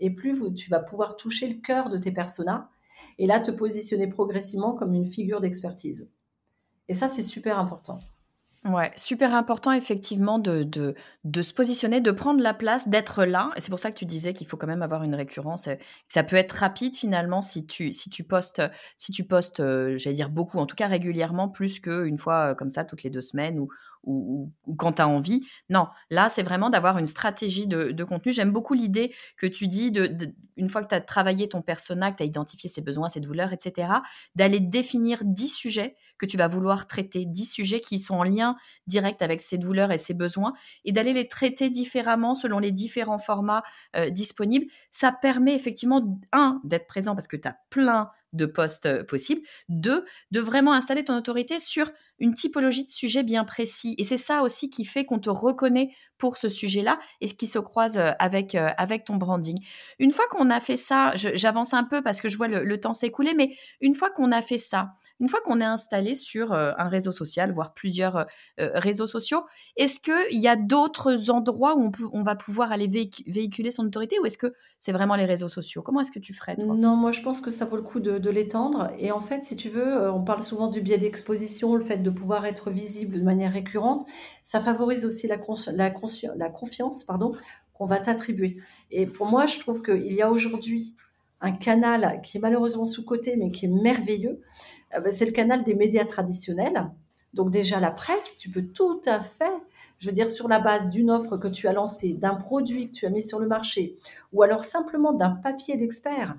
et 0.00 0.10
plus 0.10 0.52
tu 0.54 0.70
vas 0.70 0.80
pouvoir 0.80 1.16
toucher 1.16 1.48
le 1.48 1.60
cœur 1.60 1.90
de 1.90 1.98
tes 1.98 2.12
personas, 2.12 2.70
et 3.18 3.26
là 3.26 3.40
te 3.40 3.50
positionner 3.50 4.06
progressivement 4.06 4.74
comme 4.74 4.94
une 4.94 5.04
figure 5.04 5.40
d'expertise. 5.40 6.10
Et 6.88 6.94
ça, 6.94 7.08
c'est 7.08 7.22
super 7.22 7.58
important. 7.58 8.00
Ouais, 8.64 8.92
super 8.94 9.34
important 9.34 9.72
effectivement 9.72 10.38
de, 10.38 10.62
de, 10.62 11.42
se 11.42 11.52
positionner, 11.52 12.00
de 12.00 12.12
prendre 12.12 12.40
la 12.40 12.54
place, 12.54 12.86
d'être 12.88 13.24
là. 13.24 13.50
Et 13.56 13.60
c'est 13.60 13.70
pour 13.70 13.80
ça 13.80 13.90
que 13.90 13.96
tu 13.96 14.04
disais 14.06 14.34
qu'il 14.34 14.46
faut 14.46 14.56
quand 14.56 14.68
même 14.68 14.82
avoir 14.82 15.02
une 15.02 15.16
récurrence. 15.16 15.68
Ça 16.06 16.22
peut 16.22 16.36
être 16.36 16.52
rapide 16.52 16.94
finalement 16.94 17.42
si 17.42 17.66
tu, 17.66 17.90
si 17.92 18.08
tu 18.08 18.22
postes, 18.22 18.62
si 18.96 19.10
tu 19.10 19.24
postes, 19.24 19.58
euh, 19.58 19.98
j'allais 19.98 20.14
dire 20.14 20.30
beaucoup, 20.30 20.58
en 20.58 20.66
tout 20.66 20.76
cas 20.76 20.86
régulièrement, 20.86 21.48
plus 21.48 21.80
qu'une 21.80 22.18
fois 22.18 22.52
euh, 22.52 22.54
comme 22.54 22.70
ça 22.70 22.84
toutes 22.84 23.02
les 23.02 23.10
deux 23.10 23.20
semaines 23.20 23.58
ou, 23.58 23.68
ou, 24.04 24.52
quand 24.76 24.94
tu 24.94 25.02
as 25.02 25.08
envie. 25.08 25.46
Non, 25.68 25.88
là, 26.10 26.28
c'est 26.28 26.42
vraiment 26.42 26.70
d'avoir 26.70 26.98
une 26.98 27.06
stratégie 27.06 27.66
de, 27.66 28.04
contenu. 28.04 28.32
J'aime 28.32 28.50
beaucoup 28.50 28.74
l'idée 28.74 29.14
que 29.36 29.46
tu 29.46 29.68
dis, 29.68 29.90
de, 29.90 30.34
une 30.56 30.68
fois 30.68 30.82
que 30.82 30.88
tu 30.88 30.94
as 30.94 31.00
travaillé 31.00 31.48
ton 31.48 31.62
persona, 31.62 32.10
que 32.10 32.16
tu 32.16 32.22
as 32.22 32.26
identifié 32.26 32.68
ses 32.68 32.80
besoins, 32.80 33.08
ses 33.08 33.20
douleurs, 33.20 33.52
etc., 33.52 33.92
d'aller 34.34 34.60
définir 34.60 35.20
10 35.24 35.48
sujets 35.48 35.96
que 36.18 36.26
tu 36.26 36.36
vas 36.36 36.48
vouloir 36.48 36.86
traiter, 36.86 37.24
10 37.26 37.46
sujets 37.46 37.80
qui 37.80 37.98
sont 37.98 38.14
en 38.14 38.24
lien 38.24 38.56
direct 38.86 39.22
avec 39.22 39.40
ses 39.40 39.58
douleurs 39.58 39.92
et 39.92 39.98
ses 39.98 40.14
besoins, 40.14 40.52
et 40.84 40.92
d'aller 40.92 41.12
les 41.12 41.28
traiter 41.28 41.70
différemment 41.70 42.34
selon 42.34 42.58
les 42.58 42.72
différents 42.72 43.18
formats 43.18 43.62
euh, 43.96 44.10
disponibles. 44.10 44.66
Ça 44.90 45.12
permet 45.12 45.54
effectivement, 45.54 46.20
un, 46.32 46.60
d'être 46.64 46.86
présent 46.86 47.14
parce 47.14 47.28
que 47.28 47.36
tu 47.36 47.48
as 47.48 47.56
plein 47.70 48.10
de 48.32 48.46
postes 48.46 49.02
possibles. 49.04 49.42
Deux, 49.68 50.04
de 50.30 50.40
vraiment 50.40 50.72
installer 50.72 51.04
ton 51.04 51.16
autorité 51.16 51.58
sur 51.58 51.90
une 52.18 52.34
typologie 52.34 52.84
de 52.84 52.90
sujet 52.90 53.22
bien 53.22 53.44
précis. 53.44 53.94
Et 53.98 54.04
c'est 54.04 54.16
ça 54.16 54.42
aussi 54.42 54.70
qui 54.70 54.84
fait 54.84 55.04
qu'on 55.04 55.18
te 55.18 55.30
reconnaît 55.30 55.90
pour 56.18 56.36
ce 56.36 56.48
sujet-là 56.48 56.98
et 57.20 57.28
ce 57.28 57.34
qui 57.34 57.46
se 57.46 57.58
croise 57.58 57.98
avec, 58.18 58.54
avec 58.54 59.04
ton 59.04 59.16
branding. 59.16 59.58
Une 59.98 60.12
fois 60.12 60.26
qu'on 60.30 60.50
a 60.50 60.60
fait 60.60 60.76
ça, 60.76 61.12
j'avance 61.14 61.74
un 61.74 61.84
peu 61.84 62.02
parce 62.02 62.20
que 62.20 62.28
je 62.28 62.36
vois 62.36 62.48
le 62.48 62.80
temps 62.80 62.94
s'écouler, 62.94 63.34
mais 63.34 63.56
une 63.80 63.94
fois 63.94 64.10
qu'on 64.10 64.30
a 64.30 64.40
fait 64.40 64.58
ça, 64.58 64.92
une 65.22 65.28
fois 65.28 65.40
qu'on 65.44 65.60
est 65.60 65.64
installé 65.64 66.16
sur 66.16 66.52
euh, 66.52 66.72
un 66.76 66.88
réseau 66.88 67.12
social, 67.12 67.52
voire 67.52 67.74
plusieurs 67.74 68.16
euh, 68.16 68.24
euh, 68.60 68.70
réseaux 68.74 69.06
sociaux, 69.06 69.42
est-ce 69.76 70.00
qu'il 70.00 70.40
y 70.40 70.48
a 70.48 70.56
d'autres 70.56 71.30
endroits 71.30 71.76
où 71.78 71.92
on, 72.12 72.22
va 72.24 72.34
pouvoir 72.34 72.72
aller 72.72 72.88
véhiculer 72.88 73.70
son 73.70 73.86
autorité 73.86 74.18
ou 74.18 74.26
est-ce 74.26 74.36
que 74.36 74.52
c'est 74.80 74.90
vraiment 74.90 75.14
les 75.14 75.24
réseaux 75.24 75.48
sociaux? 75.48 75.80
Comment 75.80 76.00
est-ce 76.00 76.10
que 76.10 76.18
tu 76.18 76.34
ferais 76.34 76.56
Non, 76.56 76.96
moi 76.96 77.12
je 77.12 77.22
pense 77.22 77.40
que 77.40 77.52
ça 77.52 77.64
vaut 77.64 77.76
le 77.76 77.82
coup 77.82 78.00
de, 78.00 78.30
l'étendre. 78.30 78.90
Et 78.98 79.12
en 79.12 79.20
fait, 79.20 79.44
si 79.44 79.56
tu 79.56 79.68
veux, 79.68 80.10
on 80.10 80.22
parle 80.24 80.42
souvent 80.42 80.66
du 80.66 80.80
biais 80.80 80.98
d'exposition, 80.98 81.76
le 81.76 81.84
fait 81.84 81.98
de 81.98 82.10
pouvoir 82.10 82.44
être 82.44 82.70
visible 82.70 83.18
de 83.20 83.24
manière 83.24 83.52
récurrente. 83.52 84.04
Ça 84.42 84.60
favorise 84.60 85.06
aussi 85.06 85.28
la, 85.28 85.38
confiance 86.50 87.04
pardon, 87.04 87.32
qu'on 87.74 87.84
va 87.84 87.98
t'attribuer. 87.98 88.56
Et 88.90 89.06
pour 89.06 89.26
moi, 89.26 89.46
je 89.46 89.60
trouve 89.60 89.82
qu'il 89.82 90.12
y 90.12 90.22
a 90.22 90.30
aujourd'hui 90.30 90.96
un 91.42 91.52
canal 91.52 92.20
qui 92.22 92.38
est 92.38 92.40
malheureusement 92.40 92.84
sous-coté, 92.84 93.36
mais 93.36 93.50
qui 93.50 93.66
est 93.66 93.68
merveilleux, 93.68 94.40
c'est 95.10 95.26
le 95.26 95.32
canal 95.32 95.64
des 95.64 95.74
médias 95.74 96.04
traditionnels. 96.04 96.90
Donc 97.34 97.50
déjà 97.50 97.80
la 97.80 97.90
presse, 97.90 98.36
tu 98.38 98.50
peux 98.50 98.62
tout 98.62 99.00
à 99.06 99.20
fait, 99.20 99.52
je 99.98 100.08
veux 100.08 100.14
dire, 100.14 100.28
sur 100.28 100.48
la 100.48 100.58
base 100.58 100.90
d'une 100.90 101.10
offre 101.10 101.38
que 101.38 101.48
tu 101.48 101.66
as 101.66 101.72
lancée, 101.72 102.12
d'un 102.12 102.34
produit 102.34 102.88
que 102.88 102.92
tu 102.92 103.06
as 103.06 103.10
mis 103.10 103.22
sur 103.22 103.40
le 103.40 103.46
marché, 103.46 103.96
ou 104.32 104.42
alors 104.42 104.64
simplement 104.64 105.12
d'un 105.12 105.30
papier 105.30 105.76
d'expert, 105.76 106.36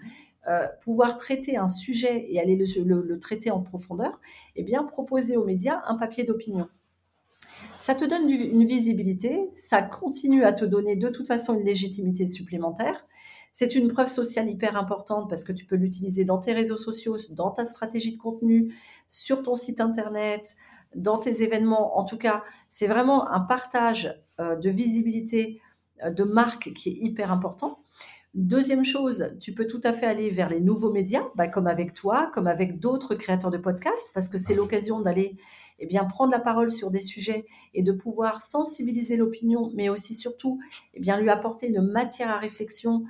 euh, 0.47 0.67
pouvoir 0.83 1.17
traiter 1.17 1.57
un 1.57 1.67
sujet 1.67 2.27
et 2.29 2.39
aller 2.39 2.57
le, 2.57 3.17
traiter 3.17 3.49
en 3.49 3.61
profondeur, 3.61 4.19
eh 4.55 4.63
bien 4.63 4.83
proposer 4.83 5.37
aux 5.37 5.45
médias 5.45 5.81
un 5.87 5.95
papier 5.95 6.25
d'opinion. 6.25 6.67
Ça 7.77 7.95
te 7.95 8.05
donne 8.05 8.29
une 8.29 8.65
visibilité, 8.65 9.49
ça 9.53 9.81
continue 9.81 10.43
à 10.43 10.53
te 10.53 10.63
donner 10.63 10.95
de 10.95 11.09
toute 11.09 11.27
façon 11.27 11.55
une 11.55 11.65
légitimité 11.65 12.27
supplémentaire, 12.27 13.05
c'est 13.53 13.75
une 13.75 13.87
preuve 13.87 14.07
sociale 14.07 14.49
hyper 14.49 14.75
importante 14.75 15.29
parce 15.29 15.43
que 15.43 15.53
tu 15.53 15.65
peux 15.65 15.75
l'utiliser 15.75 16.25
dans 16.25 16.39
tes 16.39 16.53
réseaux 16.53 16.77
sociaux, 16.77 17.17
dans 17.29 17.51
ta 17.51 17.65
stratégie 17.65 18.11
de 18.11 18.17
contenu, 18.17 18.75
sur 19.07 19.43
ton 19.43 19.53
site 19.53 19.79
internet, 19.79 20.55
dans 20.95 21.19
tes 21.19 21.43
événements. 21.43 21.97
En 21.97 22.03
tout 22.03 22.17
cas, 22.17 22.43
c'est 22.67 22.87
vraiment 22.87 23.29
un 23.29 23.39
partage 23.39 24.19
euh, 24.39 24.55
de 24.55 24.69
visibilité 24.71 25.61
euh, 26.03 26.09
de 26.09 26.23
marque 26.23 26.73
qui 26.73 26.89
est 26.89 26.93
hyper 26.93 27.31
important. 27.31 27.77
Deuxième 28.33 28.83
chose, 28.83 29.35
tu 29.39 29.53
peux 29.53 29.67
tout 29.67 29.81
à 29.83 29.93
fait 29.93 30.07
aller 30.07 30.31
vers 30.31 30.49
les 30.49 30.59
nouveaux 30.59 30.91
médias, 30.91 31.27
bah, 31.35 31.47
comme 31.47 31.67
avec 31.67 31.93
toi, 31.93 32.31
comme 32.33 32.47
avec 32.47 32.79
d'autres 32.79 33.13
créateurs 33.13 33.51
de 33.51 33.59
podcasts, 33.59 34.09
parce 34.15 34.27
que 34.27 34.39
c'est 34.39 34.55
l'occasion 34.55 35.01
d'aller 35.01 35.37
eh 35.77 35.85
bien, 35.85 36.03
prendre 36.05 36.31
la 36.31 36.39
parole 36.39 36.71
sur 36.71 36.89
des 36.89 37.01
sujets 37.01 37.45
et 37.75 37.83
de 37.83 37.91
pouvoir 37.91 38.41
sensibiliser 38.41 39.17
l'opinion, 39.17 39.71
mais 39.75 39.89
aussi 39.89 40.15
surtout 40.15 40.59
eh 40.95 40.99
lui 40.99 41.29
apporter 41.29 41.67
une 41.67 41.81
matière 41.81 42.31
à 42.31 42.39
réflexion 42.39 43.03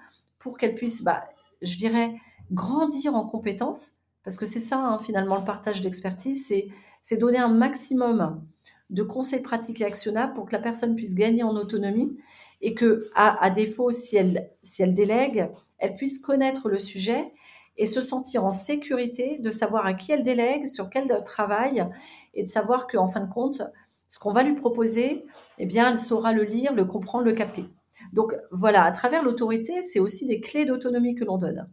pour 0.43 0.57
qu'elle 0.57 0.75
puisse, 0.75 1.03
bah, 1.03 1.23
je 1.61 1.77
dirais, 1.77 2.13
grandir 2.51 3.15
en 3.15 3.25
compétences, 3.25 3.93
parce 4.23 4.37
que 4.37 4.45
c'est 4.45 4.59
ça 4.59 4.77
hein, 4.77 4.99
finalement 4.99 5.37
le 5.37 5.45
partage 5.45 5.81
d'expertise, 5.81 6.53
c'est 7.01 7.17
donner 7.17 7.39
un 7.39 7.49
maximum 7.49 8.45
de 8.89 9.03
conseils 9.03 9.41
pratiques 9.41 9.81
et 9.81 9.85
actionnables 9.85 10.33
pour 10.33 10.45
que 10.45 10.51
la 10.51 10.61
personne 10.61 10.95
puisse 10.95 11.15
gagner 11.15 11.43
en 11.43 11.55
autonomie 11.55 12.17
et 12.61 12.73
que, 12.73 13.09
à, 13.15 13.49
défaut, 13.49 13.91
si 13.91 14.15
elle, 14.17 14.49
délègue, 14.93 15.49
elle 15.79 15.93
puisse 15.93 16.19
connaître 16.19 16.69
le 16.69 16.79
sujet 16.79 17.33
et 17.77 17.87
se 17.87 18.01
sentir 18.01 18.45
en 18.45 18.51
sécurité 18.51 19.39
de 19.39 19.51
savoir 19.51 19.85
à 19.85 19.93
qui 19.93 20.11
elle 20.11 20.23
délègue, 20.23 20.67
sur 20.67 20.89
quel 20.89 21.23
travail, 21.25 21.89
et 22.33 22.43
de 22.43 22.47
savoir 22.47 22.87
qu'en 22.87 23.07
fin 23.07 23.21
de 23.21 23.31
compte, 23.31 23.63
ce 24.07 24.19
qu'on 24.19 24.31
va 24.31 24.43
lui 24.43 24.55
proposer, 24.55 25.25
eh 25.57 25.65
bien, 25.65 25.89
elle 25.89 25.99
saura 25.99 26.31
le 26.33 26.43
lire, 26.43 26.73
le 26.73 26.85
comprendre, 26.85 27.25
le 27.25 27.33
capter. 27.33 27.65
Donc 28.13 28.33
voilà, 28.51 28.83
à 28.83 28.91
travers 28.91 29.23
l'autorité, 29.23 29.81
c'est 29.81 29.99
aussi 29.99 30.27
des 30.27 30.39
clés 30.39 30.65
d'autonomie 30.65 31.15
que 31.15 31.25
l'on 31.25 31.37
donne. 31.37 31.67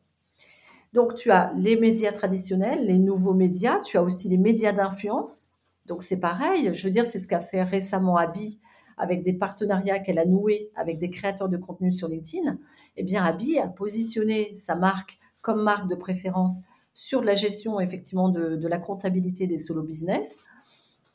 Donc 0.92 1.14
tu 1.14 1.30
as 1.30 1.52
les 1.56 1.78
médias 1.78 2.10
traditionnels, 2.10 2.86
les 2.86 2.98
nouveaux 2.98 3.34
médias, 3.34 3.78
tu 3.80 3.96
as 3.96 4.02
aussi 4.02 4.28
les 4.28 4.38
médias 4.38 4.72
d'influence. 4.72 5.50
Donc 5.86 6.02
c'est 6.02 6.18
pareil, 6.18 6.70
je 6.74 6.86
veux 6.86 6.90
dire, 6.90 7.04
c'est 7.04 7.20
ce 7.20 7.28
qu'a 7.28 7.40
fait 7.40 7.62
récemment 7.62 8.16
Abby 8.16 8.58
avec 8.96 9.22
des 9.22 9.32
partenariats 9.32 9.98
qu'elle 9.98 10.18
a 10.18 10.26
noués 10.26 10.70
avec 10.74 10.98
des 10.98 11.10
créateurs 11.10 11.48
de 11.48 11.56
contenu 11.56 11.90
sur 11.90 12.08
LinkedIn, 12.08 12.58
eh 12.96 13.02
bien, 13.02 13.24
Abby 13.24 13.58
a 13.58 13.66
positionné 13.66 14.54
sa 14.54 14.76
marque 14.76 15.18
comme 15.40 15.62
marque 15.62 15.88
de 15.88 15.94
préférence 15.94 16.62
sur 16.92 17.22
la 17.22 17.34
gestion 17.34 17.80
effectivement 17.80 18.28
de, 18.28 18.66
la 18.66 18.78
comptabilité 18.78 19.46
des 19.46 19.58
solo 19.58 19.82
business. 19.82 20.44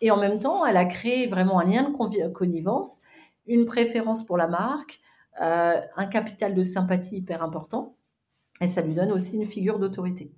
Et 0.02 0.10
en 0.10 0.18
même 0.18 0.40
temps, 0.40 0.66
elle 0.66 0.78
a 0.78 0.86
créé 0.86 1.28
vraiment 1.28 1.60
un 1.60 1.66
lien 1.66 1.84
de 1.84 2.28
connivence, 2.30 3.02
une 3.46 3.66
préférence 3.66 4.26
pour 4.26 4.38
la 4.38 4.48
marque, 4.48 5.00
euh, 5.42 5.82
un 5.96 6.06
capital 6.08 6.54
de 6.54 6.62
sympathie 6.62 7.18
hyper 7.18 7.44
important. 7.44 7.96
Et 8.62 8.68
ça 8.68 8.82
lui 8.82 8.94
donne 8.94 9.12
aussi 9.12 9.38
une 9.38 9.46
figure 9.46 9.80
d'autorité. 9.80 10.32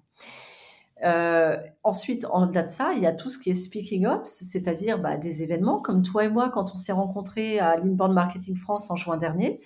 Euh, 1.04 1.58
ensuite, 1.84 2.26
en-delà 2.26 2.64
de 2.64 2.70
ça, 2.70 2.94
il 2.94 3.04
y 3.04 3.06
a 3.06 3.14
tout 3.14 3.30
ce 3.30 3.38
qui 3.38 3.52
est 3.52 3.54
speaking 3.54 4.08
up, 4.08 4.22
c'est-à-dire 4.26 5.00
bah, 5.00 5.18
des 5.18 5.44
événements 5.44 5.80
comme 5.80 6.02
toi 6.02 6.26
et 6.26 6.30
moi 6.30 6.50
quand 6.50 6.74
on 6.74 6.76
s'est 6.76 6.92
rencontrés 6.92 7.60
à 7.60 7.78
l'Inbound 7.78 8.14
Marketing 8.14 8.56
France 8.56 8.90
en 8.90 8.96
juin 8.96 9.18
dernier, 9.18 9.62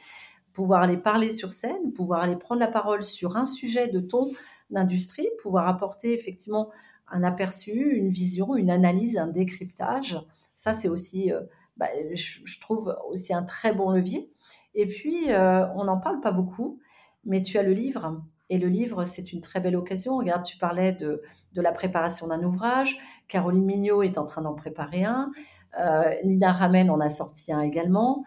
pouvoir 0.54 0.82
aller 0.82 0.98
parler 0.98 1.32
sur 1.32 1.54
scène, 1.54 1.94
pouvoir 1.94 2.22
aller 2.22 2.36
prendre 2.36 2.60
la 2.60 2.68
parole 2.68 3.04
sur 3.04 3.38
un 3.38 3.46
sujet 3.46 3.88
de 3.88 4.02
ton 4.02 4.30
industrie, 4.76 5.30
pouvoir 5.42 5.68
apporter 5.68 6.14
effectivement 6.14 6.70
un 7.10 7.24
aperçu, 7.24 7.96
une 7.96 8.10
vision, 8.10 8.56
une 8.56 8.70
analyse, 8.70 9.18
un 9.18 9.28
décryptage. 9.28 10.20
Ça, 10.56 10.74
c'est 10.74 10.88
aussi, 10.88 11.32
euh, 11.32 11.42
bah, 11.78 11.88
je, 12.14 12.60
trouve 12.60 12.96
aussi 13.10 13.34
un 13.34 13.44
très 13.44 13.74
bon 13.74 13.92
levier. 13.92 14.32
Et 14.74 14.88
puis, 14.88 15.32
euh, 15.32 15.68
on 15.76 15.86
n'en 15.86 16.00
parle 16.00 16.20
pas 16.22 16.32
beaucoup, 16.32 16.80
mais 17.26 17.42
tu 17.42 17.58
as 17.58 17.64
le 17.64 17.74
livre 17.74 18.22
et 18.50 18.58
le 18.58 18.68
livre, 18.68 19.06
c'est 19.06 19.32
une 19.32 19.42
très 19.42 19.60
belle 19.60 19.76
occasion. 19.76 20.18
Regarde, 20.18 20.44
tu 20.44 20.58
parlais 20.58 20.92
de, 20.94 21.22
la 21.56 21.72
préparation 21.72 22.28
d'un 22.28 22.44
ouvrage. 22.44 22.98
Caroline 23.28 23.66
Mignot 23.66 24.04
est 24.04 24.18
en 24.18 24.26
train 24.26 24.42
d'en 24.42 24.54
préparer 24.54 25.04
un. 25.06 25.32
Euh, 25.80 26.14
Nina 26.26 26.52
Ramen 26.52 26.90
en 26.90 27.00
a 27.00 27.10
sorti 27.10 27.54
un 27.54 27.62
également. 27.62 28.26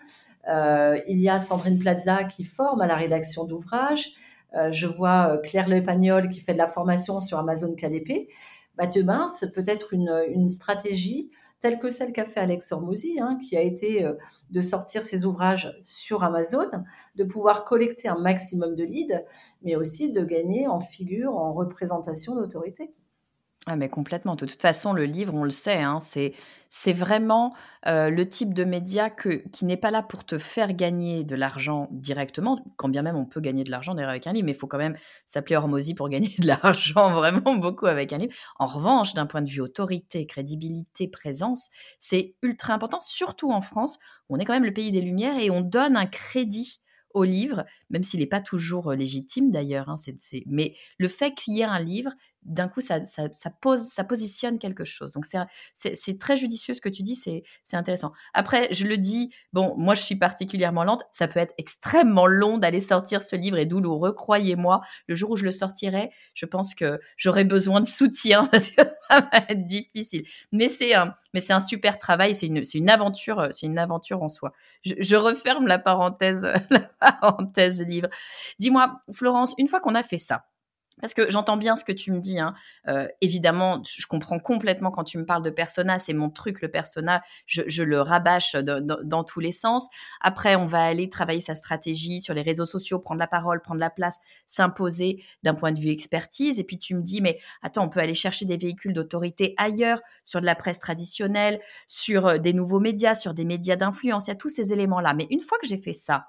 Euh, 0.48 0.98
il 1.08 1.20
y 1.20 1.28
a 1.28 1.38
Sandrine 1.38 1.78
Plaza 1.78 2.24
qui 2.24 2.44
forme 2.44 2.80
à 2.80 2.86
la 2.86 2.96
rédaction 2.96 3.44
d'ouvrages. 3.44 4.14
Je 4.70 4.86
vois 4.86 5.38
Claire 5.42 5.68
Lepagnol 5.68 6.28
qui 6.28 6.38
fait 6.38 6.52
de 6.52 6.58
la 6.58 6.68
formation 6.68 7.20
sur 7.20 7.40
Amazon 7.40 7.74
KDP. 7.74 8.28
Demain, 8.76 9.28
c'est 9.28 9.52
peut-être 9.52 9.92
une, 9.92 10.48
stratégie 10.48 11.30
telle 11.60 11.78
que 11.78 11.90
celle 11.90 12.12
qu'a 12.12 12.24
fait 12.24 12.40
Alex 12.40 12.72
Hormozy, 12.72 13.20
hein, 13.20 13.38
qui 13.40 13.56
a 13.56 13.62
été 13.62 14.04
euh, 14.04 14.14
de 14.50 14.60
sortir 14.60 15.02
ses 15.02 15.24
ouvrages 15.24 15.76
sur 15.80 16.24
Amazon, 16.24 16.68
de 17.14 17.24
pouvoir 17.24 17.64
collecter 17.64 18.08
un 18.08 18.18
maximum 18.18 18.74
de 18.74 18.84
leads, 18.84 19.24
mais 19.62 19.76
aussi 19.76 20.12
de 20.12 20.24
gagner 20.24 20.66
en 20.66 20.80
figure, 20.80 21.36
en 21.36 21.52
représentation 21.52 22.34
d'autorité. 22.34 22.92
Ah 23.66 23.76
mais 23.76 23.88
complètement. 23.88 24.34
De 24.36 24.44
toute 24.44 24.60
façon, 24.60 24.92
le 24.92 25.04
livre, 25.06 25.32
on 25.34 25.42
le 25.42 25.50
sait, 25.50 25.80
hein, 25.80 25.98
c'est 25.98 26.34
c'est 26.68 26.92
vraiment 26.92 27.54
euh, 27.86 28.10
le 28.10 28.28
type 28.28 28.52
de 28.52 28.64
média 28.64 29.08
que, 29.08 29.28
qui 29.52 29.64
n'est 29.64 29.78
pas 29.78 29.90
là 29.90 30.02
pour 30.02 30.24
te 30.26 30.36
faire 30.36 30.74
gagner 30.74 31.24
de 31.24 31.34
l'argent 31.34 31.88
directement, 31.92 32.62
quand 32.76 32.90
bien 32.90 33.00
même 33.02 33.16
on 33.16 33.24
peut 33.24 33.40
gagner 33.40 33.64
de 33.64 33.70
l'argent 33.70 33.94
derrière 33.94 34.10
avec 34.10 34.26
un 34.26 34.34
livre, 34.34 34.44
mais 34.44 34.52
il 34.52 34.58
faut 34.58 34.66
quand 34.66 34.76
même 34.78 34.96
s'appeler 35.24 35.56
Hormozy 35.56 35.94
pour 35.94 36.08
gagner 36.10 36.34
de 36.38 36.46
l'argent 36.46 37.12
vraiment 37.12 37.54
beaucoup 37.56 37.86
avec 37.86 38.12
un 38.12 38.18
livre. 38.18 38.34
En 38.58 38.66
revanche, 38.66 39.14
d'un 39.14 39.24
point 39.26 39.40
de 39.40 39.48
vue 39.48 39.62
autorité, 39.62 40.26
crédibilité, 40.26 41.08
présence, 41.08 41.70
c'est 41.98 42.34
ultra 42.42 42.74
important, 42.74 43.00
surtout 43.00 43.50
en 43.50 43.62
France, 43.62 43.98
où 44.28 44.36
on 44.36 44.38
est 44.38 44.44
quand 44.44 44.52
même 44.52 44.64
le 44.64 44.74
pays 44.74 44.90
des 44.90 45.00
Lumières 45.00 45.38
et 45.38 45.50
on 45.50 45.62
donne 45.62 45.96
un 45.96 46.06
crédit 46.06 46.80
au 47.14 47.22
livre, 47.24 47.64
même 47.90 48.02
s'il 48.02 48.20
n'est 48.20 48.26
pas 48.26 48.40
toujours 48.40 48.90
euh, 48.90 48.96
légitime 48.96 49.50
d'ailleurs. 49.52 49.88
Hein, 49.88 49.96
mais 50.46 50.74
le 50.98 51.08
fait 51.08 51.32
qu'il 51.32 51.54
y 51.54 51.60
ait 51.60 51.64
un 51.64 51.80
livre, 51.80 52.10
d'un 52.44 52.68
coup, 52.68 52.80
ça, 52.80 53.00
pose, 53.60 53.82
ça 53.82 54.04
positionne 54.04 54.58
quelque 54.58 54.84
chose. 54.84 55.12
Donc, 55.12 55.24
c'est 55.74 56.18
très 56.18 56.36
judicieux 56.36 56.74
ce 56.74 56.80
que 56.80 56.88
tu 56.88 57.02
dis, 57.02 57.14
c'est 57.16 57.76
intéressant. 57.76 58.12
Après, 58.32 58.68
je 58.72 58.86
le 58.86 58.98
dis, 58.98 59.30
bon, 59.52 59.74
moi, 59.76 59.94
je 59.94 60.02
suis 60.02 60.16
particulièrement 60.16 60.84
lente. 60.84 61.04
Ça 61.10 61.28
peut 61.28 61.40
être 61.40 61.54
extrêmement 61.58 62.26
long 62.26 62.58
d'aller 62.58 62.80
sortir 62.80 63.22
ce 63.22 63.36
livre 63.36 63.58
et 63.58 63.66
douloureux. 63.66 64.12
Croyez-moi, 64.12 64.80
le 65.08 65.14
jour 65.14 65.30
où 65.30 65.36
je 65.36 65.44
le 65.44 65.50
sortirai, 65.50 66.10
je 66.34 66.46
pense 66.46 66.74
que 66.74 67.00
j'aurai 67.16 67.44
besoin 67.44 67.80
de 67.80 67.86
soutien 67.86 68.46
parce 68.52 68.70
que 68.70 68.82
ça 69.10 69.20
va 69.20 69.44
être 69.48 69.66
difficile. 69.66 70.24
Mais 70.52 70.68
c'est 70.68 70.94
un, 70.94 71.14
un 71.50 71.60
super 71.60 71.98
travail. 71.98 72.34
C'est 72.34 72.46
une, 72.46 72.62
une 72.74 72.90
aventure, 72.90 73.48
c'est 73.52 73.66
une 73.66 73.78
aventure 73.78 74.22
en 74.22 74.28
soi. 74.28 74.52
Je, 74.82 74.94
je 74.98 75.16
referme 75.16 75.66
la 75.66 75.78
parenthèse, 75.78 76.46
la 76.70 76.80
parenthèse 76.80 77.84
livre. 77.84 78.08
Dis-moi, 78.58 79.00
Florence, 79.12 79.54
une 79.58 79.68
fois 79.68 79.80
qu'on 79.80 79.94
a 79.94 80.02
fait 80.02 80.18
ça, 80.18 80.46
parce 81.00 81.12
que 81.12 81.30
j'entends 81.30 81.56
bien 81.56 81.76
ce 81.76 81.84
que 81.84 81.92
tu 81.92 82.12
me 82.12 82.20
dis. 82.20 82.38
Hein. 82.38 82.54
Euh, 82.88 83.08
évidemment, 83.20 83.82
je 83.84 84.06
comprends 84.06 84.38
complètement 84.38 84.90
quand 84.90 85.04
tu 85.04 85.18
me 85.18 85.26
parles 85.26 85.42
de 85.42 85.50
persona. 85.50 85.98
C'est 85.98 86.12
mon 86.12 86.30
truc, 86.30 86.62
le 86.62 86.70
persona. 86.70 87.22
Je, 87.46 87.82
le 87.82 88.00
rabâche 88.00 88.54
dans 88.54 89.24
tous 89.24 89.40
les 89.40 89.52
sens. 89.52 89.88
Après, 90.20 90.54
on 90.56 90.66
va 90.66 90.84
aller 90.84 91.10
travailler 91.10 91.40
sa 91.40 91.54
stratégie 91.54 92.20
sur 92.20 92.32
les 92.32 92.42
réseaux 92.42 92.66
sociaux, 92.66 92.98
prendre 92.98 93.18
la 93.18 93.26
parole, 93.26 93.60
prendre 93.60 93.80
la 93.80 93.90
place, 93.90 94.18
s'imposer 94.46 95.22
d'un 95.42 95.54
point 95.54 95.72
de 95.72 95.80
vue 95.80 95.90
expertise. 95.90 96.58
Et 96.60 96.64
puis 96.64 96.78
tu 96.78 96.94
me 96.94 97.02
dis, 97.02 97.20
mais 97.20 97.38
attends, 97.62 97.84
on 97.84 97.88
peut 97.88 98.00
aller 98.00 98.14
chercher 98.14 98.44
des 98.44 98.56
véhicules 98.56 98.94
d'autorité 98.94 99.54
ailleurs, 99.56 100.00
sur 100.24 100.40
de 100.40 100.46
la 100.46 100.54
presse 100.54 100.78
traditionnelle, 100.78 101.60
sur 101.86 102.26
euh, 102.26 102.38
des 102.38 102.52
nouveaux 102.52 102.80
médias, 102.80 103.14
sur 103.14 103.34
des 103.34 103.44
médias 103.44 103.76
d'influence. 103.76 104.26
Il 104.26 104.30
y 104.30 104.32
a 104.32 104.36
tous 104.36 104.48
ces 104.48 104.72
éléments-là. 104.72 105.12
Mais 105.14 105.26
une 105.30 105.42
fois 105.42 105.58
que 105.60 105.66
j'ai 105.66 105.78
fait 105.78 105.92
ça, 105.92 106.28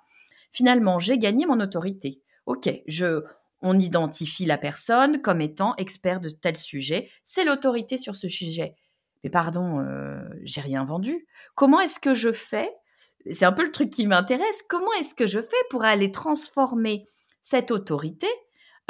finalement, 0.51 0.99
j'ai 0.99 1.17
gagné 1.17 1.45
mon 1.45 1.60
autorité. 1.60 2.21
Ok, 2.45 2.69
je 2.88 3.23
on 3.65 3.80
identifie 3.80 4.45
la 4.45 4.60
personne 4.60 5.21
comme 5.21 5.41
étant 5.41 5.75
expert 5.78 6.21
de 6.21 6.30
tel 6.30 6.56
sujet. 6.56 7.10
C'est 7.23 7.43
l'autorité 7.43 7.97
sur 7.97 8.15
ce 8.15 8.30
sujet. 8.30 8.75
Mais 9.23 9.32
pardon, 9.32 9.80
euh, 9.80 10.21
j'ai 10.43 10.62
rien 10.62 10.86
vendu. 10.86 11.25
Comment 11.56 11.80
est-ce 11.82 11.99
que 11.99 12.13
je 12.13 12.32
fais? 12.32 12.71
C'est 13.32 13.43
un 13.43 13.51
peu 13.51 13.65
le 13.65 13.71
truc 13.71 13.89
qui 13.89 14.06
m'intéresse. 14.06 14.62
Comment 14.69 14.93
est-ce 14.99 15.15
que 15.15 15.25
je 15.25 15.41
fais 15.41 15.63
pour 15.71 15.84
aller 15.84 16.12
transformer 16.12 17.08
cette 17.41 17.71
autorité 17.71 18.28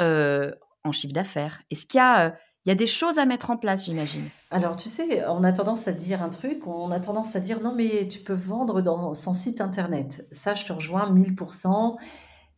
euh, 0.02 0.52
en 0.84 0.92
chiffre 0.92 1.14
d'affaires? 1.14 1.62
Est-ce 1.70 1.86
qu'il 1.86 1.96
y 1.96 2.02
a, 2.02 2.26
euh, 2.26 2.30
y 2.66 2.70
a 2.70 2.74
des 2.74 2.86
choses 2.86 3.18
à 3.18 3.24
mettre 3.24 3.48
en 3.48 3.56
place, 3.56 3.86
j'imagine? 3.86 4.28
Alors, 4.50 4.76
tu 4.76 4.90
sais, 4.90 5.24
on 5.26 5.42
a 5.42 5.54
tendance 5.54 5.88
à 5.88 5.92
dire 5.92 6.22
un 6.22 6.28
truc, 6.28 6.66
on 6.66 6.90
a 6.90 7.00
tendance 7.00 7.34
à 7.34 7.40
dire 7.40 7.62
non, 7.62 7.74
mais 7.74 8.06
tu 8.08 8.18
peux 8.18 8.34
vendre 8.34 8.82
dans 8.82 9.14
son 9.14 9.32
site 9.32 9.62
internet. 9.62 10.28
Ça, 10.32 10.54
je 10.54 10.66
te 10.66 10.72
rejoins 10.74 11.10
1000%. 11.10 11.96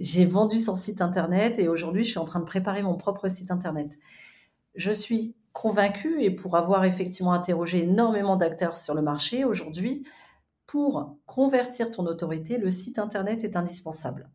J'ai 0.00 0.24
vendu 0.24 0.58
son 0.58 0.76
site 0.76 1.00
internet 1.00 1.58
et 1.58 1.68
aujourd'hui, 1.68 2.04
je 2.04 2.10
suis 2.10 2.18
en 2.18 2.24
train 2.24 2.40
de 2.40 2.44
préparer 2.44 2.82
mon 2.82 2.96
propre 2.96 3.28
site 3.28 3.50
internet. 3.50 3.98
Je 4.74 4.92
suis 4.92 5.34
convaincue 5.52 6.22
et 6.22 6.30
pour 6.30 6.56
avoir 6.56 6.84
effectivement 6.84 7.32
interrogé 7.32 7.82
énormément 7.82 8.36
d'acteurs 8.36 8.76
sur 8.76 8.94
le 8.94 9.02
marché 9.02 9.44
aujourd'hui, 9.44 10.06
pour 10.66 11.16
convertir 11.26 11.90
ton 11.90 12.06
autorité, 12.06 12.58
le 12.58 12.70
site 12.70 12.98
internet 12.98 13.42
est 13.42 13.56
indispensable. 13.56 14.30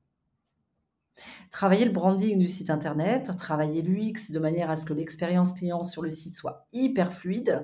Travailler 1.51 1.85
le 1.85 1.91
branding 1.91 2.39
du 2.39 2.47
site 2.47 2.69
internet, 2.69 3.29
travailler 3.37 3.83
l'UX 3.83 4.31
de 4.31 4.39
manière 4.39 4.69
à 4.69 4.75
ce 4.75 4.85
que 4.85 4.93
l'expérience 4.93 5.53
client 5.53 5.83
sur 5.83 6.01
le 6.01 6.09
site 6.09 6.33
soit 6.33 6.67
hyper 6.73 7.13
fluide, 7.13 7.63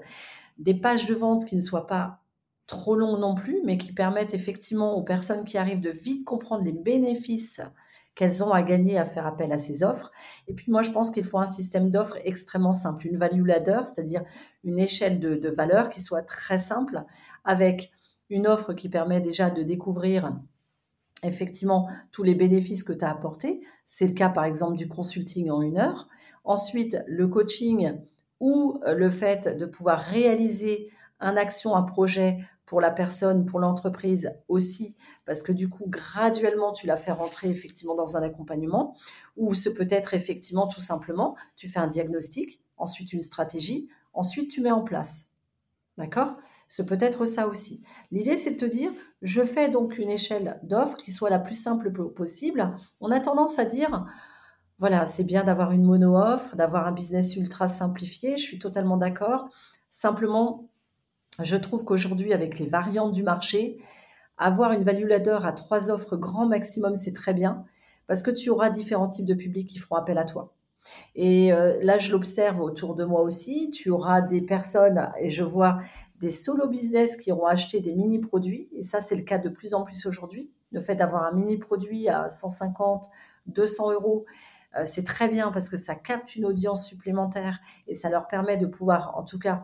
des 0.57 0.75
pages 0.75 1.07
de 1.07 1.15
vente 1.15 1.45
qui 1.45 1.55
ne 1.55 1.61
soient 1.61 1.87
pas 1.87 2.21
trop 2.67 2.95
longues 2.95 3.19
non 3.19 3.33
plus, 3.33 3.59
mais 3.65 3.79
qui 3.79 3.91
permettent 3.91 4.35
effectivement 4.35 4.95
aux 4.95 5.03
personnes 5.03 5.43
qui 5.43 5.57
arrivent 5.57 5.81
de 5.81 5.89
vite 5.89 6.23
comprendre 6.23 6.63
les 6.63 6.71
bénéfices 6.71 7.61
qu'elles 8.15 8.43
ont 8.43 8.51
à 8.51 8.63
gagner 8.63 8.97
à 8.97 9.05
faire 9.05 9.25
appel 9.25 9.51
à 9.51 9.57
ces 9.57 9.83
offres. 9.83 10.11
Et 10.47 10.53
puis 10.53 10.71
moi, 10.71 10.81
je 10.81 10.91
pense 10.91 11.11
qu'il 11.11 11.23
faut 11.23 11.39
un 11.39 11.47
système 11.47 11.89
d'offres 11.89 12.17
extrêmement 12.23 12.73
simple, 12.73 13.07
une 13.07 13.17
value 13.17 13.45
ladder, 13.45 13.81
c'est-à-dire 13.85 14.23
une 14.63 14.79
échelle 14.79 15.19
de, 15.19 15.49
valeur 15.49 15.89
qui 15.89 16.01
soit 16.01 16.21
très 16.21 16.57
simple, 16.57 17.03
avec 17.45 17.91
une 18.29 18.47
offre 18.47 18.73
qui 18.73 18.89
permet 18.89 19.21
déjà 19.21 19.49
de 19.49 19.63
découvrir 19.63 20.37
effectivement 21.23 21.87
tous 22.11 22.23
les 22.23 22.35
bénéfices 22.35 22.83
que 22.83 22.93
tu 22.93 23.03
as 23.03 23.11
apportés. 23.11 23.61
C'est 23.85 24.07
le 24.07 24.13
cas 24.13 24.29
par 24.29 24.43
exemple 24.43 24.77
du 24.77 24.87
consulting 24.87 25.49
en 25.49 25.61
une 25.61 25.77
heure. 25.77 26.07
Ensuite, 26.43 26.97
le 27.07 27.27
coaching 27.27 27.99
ou 28.39 28.79
le 28.85 29.09
fait 29.09 29.57
de 29.57 29.65
pouvoir 29.65 29.99
réaliser 29.99 30.89
un 31.19 31.35
action, 31.35 31.75
un 31.75 31.83
projet 31.83 32.39
pour 32.69 32.81
la 32.81 32.91
personne, 32.91 33.47
pour 33.47 33.59
l'entreprise 33.59 34.31
aussi, 34.47 34.95
parce 35.25 35.41
que 35.41 35.51
du 35.51 35.69
coup, 35.69 35.85
graduellement, 35.87 36.71
tu 36.71 36.85
la 36.85 36.97
fais 36.97 37.11
rentrer 37.11 37.49
effectivement 37.49 37.95
dans 37.95 38.15
un 38.15 38.21
accompagnement, 38.21 38.95
ou 39.37 39.55
ce 39.55 39.69
peut 39.69 39.87
être 39.89 40.13
effectivement 40.13 40.67
tout 40.67 40.79
simplement, 40.79 41.35
tu 41.55 41.67
fais 41.67 41.79
un 41.79 41.87
diagnostic, 41.87 42.61
ensuite 42.77 43.11
une 43.11 43.21
stratégie, 43.21 43.89
ensuite 44.13 44.51
tu 44.51 44.61
mets 44.61 44.69
en 44.69 44.83
place. 44.83 45.31
D'accord? 45.97 46.37
Ce 46.67 46.83
peut 46.83 46.99
être 47.01 47.25
ça 47.25 47.47
aussi. 47.47 47.83
L'idée, 48.11 48.37
c'est 48.37 48.51
de 48.51 48.57
te 48.57 48.65
dire, 48.65 48.91
je 49.23 49.41
fais 49.43 49.69
donc 49.69 49.97
une 49.97 50.11
échelle 50.11 50.59
d'offres 50.61 50.97
qui 50.97 51.11
soit 51.11 51.31
la 51.31 51.39
plus 51.39 51.59
simple 51.59 51.91
possible. 51.91 52.71
On 53.01 53.09
a 53.09 53.19
tendance 53.19 53.57
à 53.57 53.65
dire, 53.65 54.05
voilà, 54.77 55.07
c'est 55.07 55.23
bien 55.23 55.43
d'avoir 55.43 55.71
une 55.71 55.83
mono-offre, 55.83 56.55
d'avoir 56.55 56.85
un 56.85 56.91
business 56.91 57.35
ultra 57.35 57.67
simplifié, 57.67 58.37
je 58.37 58.43
suis 58.43 58.59
totalement 58.59 58.97
d'accord. 58.97 59.49
Simplement, 59.89 60.68
je 61.41 61.57
trouve 61.57 61.85
qu'aujourd'hui, 61.85 62.33
avec 62.33 62.59
les 62.59 62.65
variantes 62.65 63.11
du 63.11 63.23
marché, 63.23 63.79
avoir 64.37 64.71
une 64.71 64.83
value 64.83 65.07
ladder 65.07 65.39
à 65.43 65.51
trois 65.51 65.89
offres 65.89 66.17
grand 66.17 66.47
maximum, 66.47 66.95
c'est 66.95 67.13
très 67.13 67.33
bien, 67.33 67.65
parce 68.07 68.23
que 68.23 68.31
tu 68.31 68.49
auras 68.49 68.69
différents 68.69 69.09
types 69.09 69.25
de 69.25 69.33
publics 69.33 69.69
qui 69.69 69.79
feront 69.79 69.95
appel 69.95 70.17
à 70.17 70.25
toi. 70.25 70.53
Et 71.15 71.51
euh, 71.51 71.77
là, 71.81 71.97
je 71.97 72.11
l'observe 72.11 72.61
autour 72.61 72.95
de 72.95 73.03
moi 73.03 73.21
aussi. 73.21 73.69
Tu 73.69 73.89
auras 73.89 74.21
des 74.21 74.41
personnes, 74.41 75.11
et 75.19 75.29
je 75.29 75.43
vois 75.43 75.79
des 76.19 76.31
solo 76.31 76.67
business 76.67 77.17
qui 77.17 77.31
auront 77.31 77.45
acheté 77.45 77.79
des 77.79 77.93
mini 77.93 78.19
produits, 78.19 78.69
et 78.73 78.83
ça, 78.83 79.01
c'est 79.01 79.15
le 79.15 79.23
cas 79.23 79.37
de 79.37 79.49
plus 79.49 79.73
en 79.73 79.83
plus 79.83 80.05
aujourd'hui. 80.05 80.51
Le 80.71 80.81
fait 80.81 80.95
d'avoir 80.95 81.23
un 81.23 81.31
mini 81.31 81.57
produit 81.57 82.09
à 82.09 82.29
150, 82.29 83.09
200 83.47 83.91
euros, 83.93 84.25
euh, 84.77 84.83
c'est 84.85 85.03
très 85.03 85.27
bien 85.27 85.51
parce 85.51 85.69
que 85.69 85.77
ça 85.77 85.95
capte 85.95 86.35
une 86.35 86.45
audience 86.45 86.87
supplémentaire 86.87 87.59
et 87.87 87.93
ça 87.93 88.09
leur 88.09 88.27
permet 88.27 88.57
de 88.57 88.67
pouvoir, 88.67 89.17
en 89.17 89.23
tout 89.23 89.39
cas, 89.39 89.63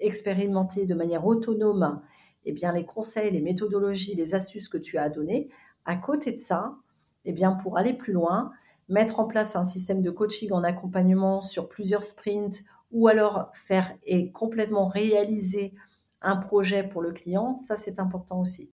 expérimenter 0.00 0.86
de 0.86 0.94
manière 0.94 1.26
autonome 1.26 2.00
eh 2.46 2.52
bien, 2.52 2.72
les 2.72 2.86
conseils, 2.86 3.32
les 3.32 3.40
méthodologies, 3.40 4.14
les 4.14 4.34
astuces 4.34 4.68
que 4.68 4.78
tu 4.78 4.98
as 4.98 5.02
à 5.02 5.08
donner. 5.08 5.50
À 5.84 5.96
côté 5.96 6.32
de 6.32 6.38
ça, 6.38 6.76
eh 7.24 7.32
bien, 7.32 7.52
pour 7.52 7.76
aller 7.76 7.92
plus 7.92 8.12
loin, 8.12 8.52
mettre 8.88 9.18
en 9.18 9.26
place 9.26 9.56
un 9.56 9.64
système 9.64 10.00
de 10.00 10.10
coaching 10.10 10.52
en 10.52 10.62
accompagnement 10.62 11.40
sur 11.40 11.68
plusieurs 11.68 12.04
sprints 12.04 12.62
ou 12.92 13.08
alors 13.08 13.50
faire 13.52 13.92
et 14.04 14.30
complètement 14.30 14.86
réaliser 14.86 15.74
un 16.22 16.36
projet 16.36 16.84
pour 16.84 17.02
le 17.02 17.12
client, 17.12 17.56
ça 17.56 17.76
c'est 17.76 17.98
important 17.98 18.40
aussi. 18.40 18.72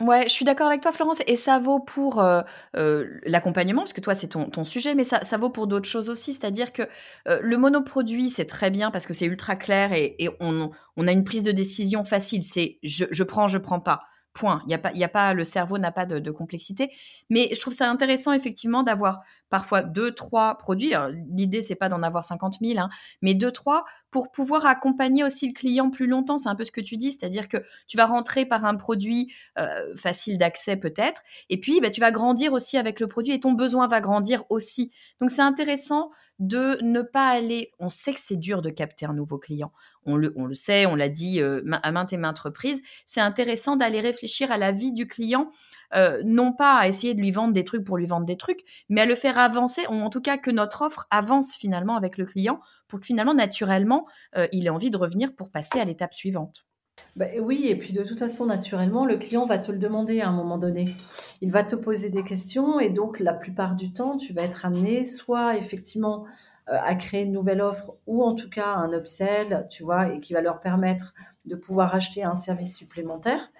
Ouais, 0.00 0.24
je 0.24 0.28
suis 0.28 0.44
d'accord 0.44 0.66
avec 0.66 0.82
toi, 0.82 0.92
Florence, 0.92 1.20
et 1.26 1.36
ça 1.36 1.58
vaut 1.58 1.80
pour 1.80 2.20
euh, 2.22 2.42
euh, 2.76 3.18
l'accompagnement, 3.24 3.80
parce 3.80 3.94
que 3.94 4.02
toi, 4.02 4.14
c'est 4.14 4.28
ton, 4.28 4.64
sujet, 4.64 4.94
mais 4.94 5.04
ça, 5.04 5.38
vaut 5.38 5.48
pour 5.48 5.66
d'autres 5.66 5.88
choses 5.88 6.10
aussi. 6.10 6.34
C'est-à-dire 6.34 6.74
que 6.74 6.82
euh, 7.28 7.38
le 7.42 7.56
monoproduit, 7.56 8.28
c'est 8.28 8.44
très 8.44 8.70
bien 8.70 8.90
parce 8.90 9.06
que 9.06 9.14
c'est 9.14 9.24
ultra 9.24 9.56
clair 9.56 9.94
et, 9.94 10.28
on, 10.40 10.70
a 11.06 11.12
une 11.12 11.24
prise 11.24 11.44
de 11.44 11.52
décision 11.52 12.04
facile. 12.04 12.44
C'est 12.44 12.78
je, 12.82 13.22
prends, 13.22 13.48
je 13.48 13.56
prends 13.56 13.80
pas. 13.80 14.02
Point. 14.34 14.62
Y 14.68 14.74
a 14.74 14.78
pas, 14.78 14.92
y 14.92 15.02
a 15.02 15.08
pas, 15.08 15.32
le 15.32 15.44
cerveau 15.44 15.78
n'a 15.78 15.92
pas 15.92 16.04
de, 16.04 16.30
complexité. 16.30 16.90
Mais 17.30 17.48
je 17.54 17.58
trouve 17.58 17.72
ça 17.72 17.90
intéressant 17.90 18.32
effectivement 18.32 18.82
d'avoir 18.82 19.22
parfois 19.48 19.82
deux, 19.82 20.12
trois 20.12 20.58
produits. 20.58 20.92
L'idée 21.30 21.62
c'est 21.62 21.74
pas 21.74 21.88
d'en 21.88 22.02
avoir 22.02 22.26
50 22.26 22.56
000, 22.60 22.78
hein, 22.78 22.90
mais 23.22 23.32
deux, 23.32 23.50
trois 23.50 23.86
pour 24.16 24.30
pouvoir 24.30 24.64
accompagner 24.64 25.24
aussi 25.24 25.46
le 25.46 25.52
client 25.52 25.90
plus 25.90 26.06
longtemps. 26.06 26.38
C'est 26.38 26.48
un 26.48 26.54
peu 26.54 26.64
ce 26.64 26.70
que 26.70 26.80
tu 26.80 26.96
dis, 26.96 27.12
c'est-à-dire 27.12 27.48
que 27.48 27.58
tu 27.86 27.98
vas 27.98 28.06
rentrer 28.06 28.46
par 28.46 28.64
un 28.64 28.74
produit 28.74 29.30
euh, 29.58 29.94
facile 29.94 30.38
d'accès 30.38 30.78
peut-être, 30.78 31.20
et 31.50 31.60
puis 31.60 31.82
bah, 31.82 31.90
tu 31.90 32.00
vas 32.00 32.10
grandir 32.10 32.54
aussi 32.54 32.78
avec 32.78 32.98
le 32.98 33.08
produit 33.08 33.34
et 33.34 33.40
ton 33.40 33.52
besoin 33.52 33.88
va 33.88 34.00
grandir 34.00 34.44
aussi. 34.48 34.90
Donc 35.20 35.30
c'est 35.30 35.42
intéressant 35.42 36.10
de 36.38 36.78
ne 36.82 37.02
pas 37.02 37.28
aller. 37.28 37.72
On 37.78 37.88
sait 37.88 38.12
que 38.12 38.20
c'est 38.20 38.36
dur 38.36 38.62
de 38.62 38.70
capter 38.70 39.06
un 39.06 39.14
nouveau 39.14 39.38
client. 39.38 39.70
On 40.04 40.16
le, 40.16 40.32
sait, 40.54 40.86
on 40.86 40.94
l'a 40.94 41.08
dit 41.08 41.40
euh, 41.40 41.62
à 41.82 41.90
maintes 41.90 42.12
et 42.12 42.16
maintes 42.16 42.38
reprises. 42.38 42.82
C'est 43.04 43.20
intéressant 43.20 43.74
d'aller 43.74 44.00
réfléchir 44.00 44.52
à 44.52 44.56
la 44.56 44.70
vie 44.70 44.92
du 44.92 45.08
client, 45.08 45.50
euh, 45.94 46.22
non 46.24 46.52
pas 46.52 46.76
à 46.76 46.86
essayer 46.88 47.12
de 47.12 47.20
lui 47.20 47.32
vendre 47.32 47.52
des 47.52 47.64
trucs 47.64 47.84
pour 47.84 47.96
lui 47.96 48.06
vendre 48.06 48.24
des 48.24 48.36
trucs, 48.36 48.60
mais 48.88 49.00
à 49.00 49.06
le 49.06 49.16
faire 49.16 49.38
avancer, 49.38 49.82
ou 49.88 49.94
en 49.94 50.10
tout 50.10 50.20
cas 50.20 50.36
que 50.36 50.50
notre 50.50 50.82
offre 50.82 51.06
avance 51.10 51.56
finalement 51.56 51.96
avec 51.96 52.18
le 52.18 52.24
client 52.26 52.60
pour 52.88 53.00
que 53.00 53.06
finalement, 53.06 53.34
naturellement, 53.34 54.06
euh, 54.36 54.46
il 54.52 54.66
ait 54.66 54.70
envie 54.70 54.90
de 54.90 54.96
revenir 54.96 55.34
pour 55.34 55.50
passer 55.50 55.80
à 55.80 55.84
l'étape 55.84 56.14
suivante. 56.14 56.66
Bah, 57.14 57.26
oui, 57.40 57.66
et 57.68 57.76
puis 57.76 57.92
de 57.92 58.02
toute 58.02 58.18
façon, 58.18 58.46
naturellement, 58.46 59.04
le 59.04 59.16
client 59.16 59.46
va 59.46 59.58
te 59.58 59.72
le 59.72 59.78
demander 59.78 60.20
à 60.20 60.28
un 60.28 60.32
moment 60.32 60.58
donné. 60.58 60.94
Il 61.40 61.50
va 61.50 61.64
te 61.64 61.76
poser 61.76 62.10
des 62.10 62.24
questions 62.24 62.80
et 62.80 62.90
donc 62.90 63.20
la 63.20 63.32
plupart 63.32 63.74
du 63.74 63.92
temps, 63.92 64.16
tu 64.16 64.32
vas 64.32 64.42
être 64.42 64.66
amené 64.66 65.04
soit 65.04 65.56
effectivement 65.56 66.26
euh, 66.68 66.76
à 66.82 66.94
créer 66.94 67.22
une 67.22 67.32
nouvelle 67.32 67.62
offre 67.62 67.94
ou 68.06 68.22
en 68.22 68.34
tout 68.34 68.50
cas 68.50 68.74
un 68.74 68.92
upsell, 68.92 69.66
tu 69.70 69.82
vois, 69.82 70.12
et 70.12 70.20
qui 70.20 70.32
va 70.32 70.40
leur 70.40 70.60
permettre 70.60 71.14
de 71.44 71.54
pouvoir 71.54 71.94
acheter 71.94 72.24
un 72.24 72.34
service 72.34 72.76
supplémentaire. 72.76 73.50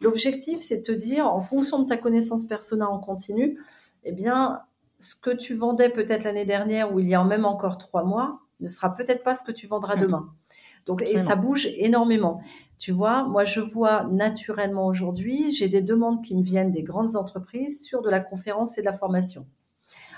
L'objectif, 0.00 0.58
c'est 0.58 0.78
de 0.78 0.82
te 0.82 0.92
dire, 0.92 1.26
en 1.26 1.40
fonction 1.40 1.80
de 1.80 1.86
ta 1.86 1.96
connaissance 1.96 2.44
personnelle 2.44 2.88
en 2.88 2.98
continu, 2.98 3.58
eh 4.04 4.12
bien, 4.12 4.60
ce 4.98 5.14
que 5.14 5.30
tu 5.30 5.54
vendais 5.54 5.90
peut-être 5.90 6.24
l'année 6.24 6.44
dernière 6.44 6.92
ou 6.92 7.00
il 7.00 7.08
y 7.08 7.14
a 7.14 7.22
même 7.24 7.44
encore 7.44 7.78
trois 7.78 8.04
mois 8.04 8.40
ne 8.60 8.68
sera 8.68 8.94
peut-être 8.94 9.22
pas 9.22 9.34
ce 9.34 9.44
que 9.44 9.52
tu 9.52 9.66
vendras 9.66 9.96
mmh. 9.96 10.00
demain. 10.00 10.28
Donc, 10.86 11.02
et 11.02 11.18
ça 11.18 11.34
bouge 11.34 11.68
énormément. 11.76 12.40
Tu 12.78 12.92
vois, 12.92 13.24
moi, 13.24 13.44
je 13.44 13.60
vois 13.60 14.04
naturellement 14.04 14.86
aujourd'hui, 14.86 15.50
j'ai 15.50 15.68
des 15.68 15.82
demandes 15.82 16.22
qui 16.22 16.36
me 16.36 16.42
viennent 16.42 16.70
des 16.70 16.82
grandes 16.82 17.16
entreprises 17.16 17.84
sur 17.84 18.02
de 18.02 18.10
la 18.10 18.20
conférence 18.20 18.78
et 18.78 18.82
de 18.82 18.86
la 18.86 18.92
formation. 18.92 19.46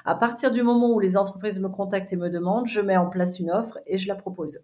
À 0.04 0.14
partir 0.14 0.52
du 0.52 0.62
moment 0.62 0.92
où 0.92 1.00
les 1.00 1.16
entreprises 1.16 1.60
me 1.60 1.68
contactent 1.68 2.12
et 2.12 2.16
me 2.16 2.30
demandent, 2.30 2.66
je 2.66 2.80
mets 2.80 2.96
en 2.96 3.08
place 3.08 3.40
une 3.40 3.50
offre 3.50 3.78
et 3.86 3.98
je 3.98 4.08
la 4.08 4.14
propose. 4.14 4.60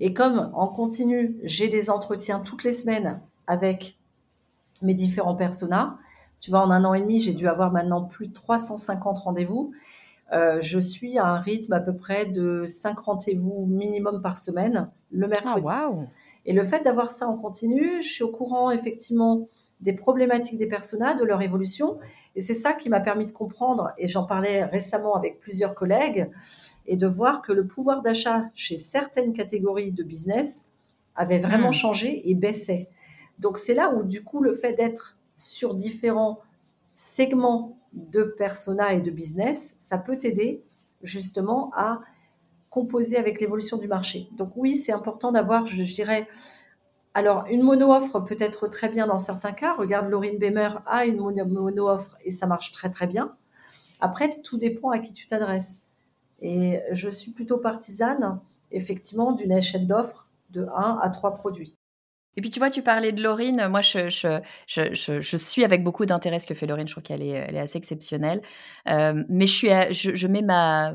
Et 0.00 0.12
comme 0.12 0.50
en 0.54 0.68
continu, 0.68 1.38
j'ai 1.42 1.68
des 1.68 1.90
entretiens 1.90 2.40
toutes 2.40 2.64
les 2.64 2.72
semaines 2.72 3.20
avec 3.46 3.98
mes 4.82 4.94
différents 4.94 5.36
personas, 5.36 5.98
tu 6.40 6.50
vois, 6.50 6.60
en 6.60 6.70
un 6.70 6.84
an 6.84 6.94
et 6.94 7.02
demi, 7.02 7.20
j'ai 7.20 7.34
dû 7.34 7.46
avoir 7.46 7.70
maintenant 7.70 8.02
plus 8.02 8.28
de 8.28 8.32
350 8.32 9.18
rendez-vous. 9.18 9.72
Euh, 10.32 10.58
je 10.60 10.78
suis 10.78 11.18
à 11.18 11.26
un 11.26 11.40
rythme 11.40 11.72
à 11.72 11.80
peu 11.80 11.94
près 11.94 12.26
de 12.26 12.64
5 12.66 12.98
rendez-vous 12.98 13.66
minimum 13.66 14.22
par 14.22 14.38
semaine, 14.38 14.88
le 15.10 15.26
mercredi. 15.26 15.66
Ah, 15.68 15.90
et 16.46 16.52
le 16.52 16.62
fait 16.62 16.82
d'avoir 16.82 17.10
ça 17.10 17.26
en 17.26 17.36
continu, 17.36 18.00
je 18.00 18.08
suis 18.08 18.22
au 18.22 18.30
courant 18.30 18.70
effectivement 18.70 19.48
des 19.80 19.92
problématiques 19.92 20.58
des 20.58 20.66
personnages, 20.66 21.18
de 21.18 21.24
leur 21.24 21.42
évolution. 21.42 21.98
Et 22.36 22.40
c'est 22.40 22.54
ça 22.54 22.72
qui 22.74 22.88
m'a 22.88 23.00
permis 23.00 23.26
de 23.26 23.32
comprendre, 23.32 23.90
et 23.98 24.08
j'en 24.08 24.24
parlais 24.24 24.64
récemment 24.64 25.14
avec 25.16 25.40
plusieurs 25.40 25.74
collègues, 25.74 26.30
et 26.86 26.96
de 26.96 27.06
voir 27.06 27.42
que 27.42 27.52
le 27.52 27.66
pouvoir 27.66 28.02
d'achat 28.02 28.44
chez 28.54 28.76
certaines 28.76 29.32
catégories 29.32 29.92
de 29.92 30.02
business 30.02 30.66
avait 31.16 31.38
vraiment 31.38 31.70
hmm. 31.70 31.74
changé 31.74 32.30
et 32.30 32.34
baissait. 32.34 32.88
Donc 33.38 33.58
c'est 33.58 33.74
là 33.74 33.92
où 33.94 34.02
du 34.02 34.22
coup 34.22 34.42
le 34.42 34.52
fait 34.52 34.74
d'être 34.74 35.16
sur 35.34 35.74
différents 35.74 36.40
segments 36.94 37.76
de 37.92 38.22
persona 38.22 38.94
et 38.94 39.00
de 39.00 39.10
business, 39.10 39.76
ça 39.78 39.98
peut 39.98 40.18
t'aider 40.18 40.62
justement 41.02 41.72
à 41.74 42.00
composer 42.70 43.16
avec 43.16 43.40
l'évolution 43.40 43.78
du 43.78 43.88
marché. 43.88 44.28
Donc 44.32 44.52
oui, 44.56 44.76
c'est 44.76 44.92
important 44.92 45.32
d'avoir, 45.32 45.66
je, 45.66 45.82
dirais, 45.82 46.28
alors 47.14 47.46
une 47.50 47.62
mono-offre 47.62 48.20
peut 48.20 48.36
être 48.38 48.68
très 48.68 48.88
bien 48.88 49.06
dans 49.06 49.18
certains 49.18 49.52
cas. 49.52 49.74
Regarde, 49.74 50.08
Laurine 50.08 50.38
Bemer 50.38 50.70
a 50.86 51.04
une 51.04 51.18
mono-offre 51.18 52.16
et 52.24 52.30
ça 52.30 52.46
marche 52.46 52.70
très 52.72 52.90
très 52.90 53.06
bien. 53.06 53.34
Après, 54.00 54.40
tout 54.42 54.56
dépend 54.56 54.90
à 54.90 54.98
qui 54.98 55.12
tu 55.12 55.26
t'adresses. 55.26 55.82
Et 56.40 56.80
je 56.92 57.10
suis 57.10 57.32
plutôt 57.32 57.58
partisane, 57.58 58.40
effectivement, 58.70 59.32
d'une 59.32 59.52
échelle 59.52 59.86
d'offres 59.86 60.26
de 60.50 60.66
1 60.74 61.00
à 61.02 61.10
3 61.10 61.34
produits. 61.34 61.76
Et 62.36 62.40
puis 62.40 62.50
tu 62.50 62.58
vois, 62.58 62.70
tu 62.70 62.82
parlais 62.82 63.12
de 63.12 63.22
Laurine. 63.22 63.68
Moi, 63.68 63.80
je, 63.80 65.36
suis 65.36 65.64
avec 65.64 65.82
beaucoup 65.82 66.06
d'intérêt 66.06 66.38
ce 66.38 66.46
que 66.46 66.54
fait 66.54 66.66
Laurine. 66.66 66.86
Je 66.86 66.94
trouve 66.94 67.02
qu'elle 67.02 67.22
est, 67.22 67.58
assez 67.58 67.78
exceptionnelle. 67.78 68.40
Euh, 68.88 69.24
mais 69.28 69.46
je, 69.46 70.26
mets 70.28 70.42
ma, 70.42 70.94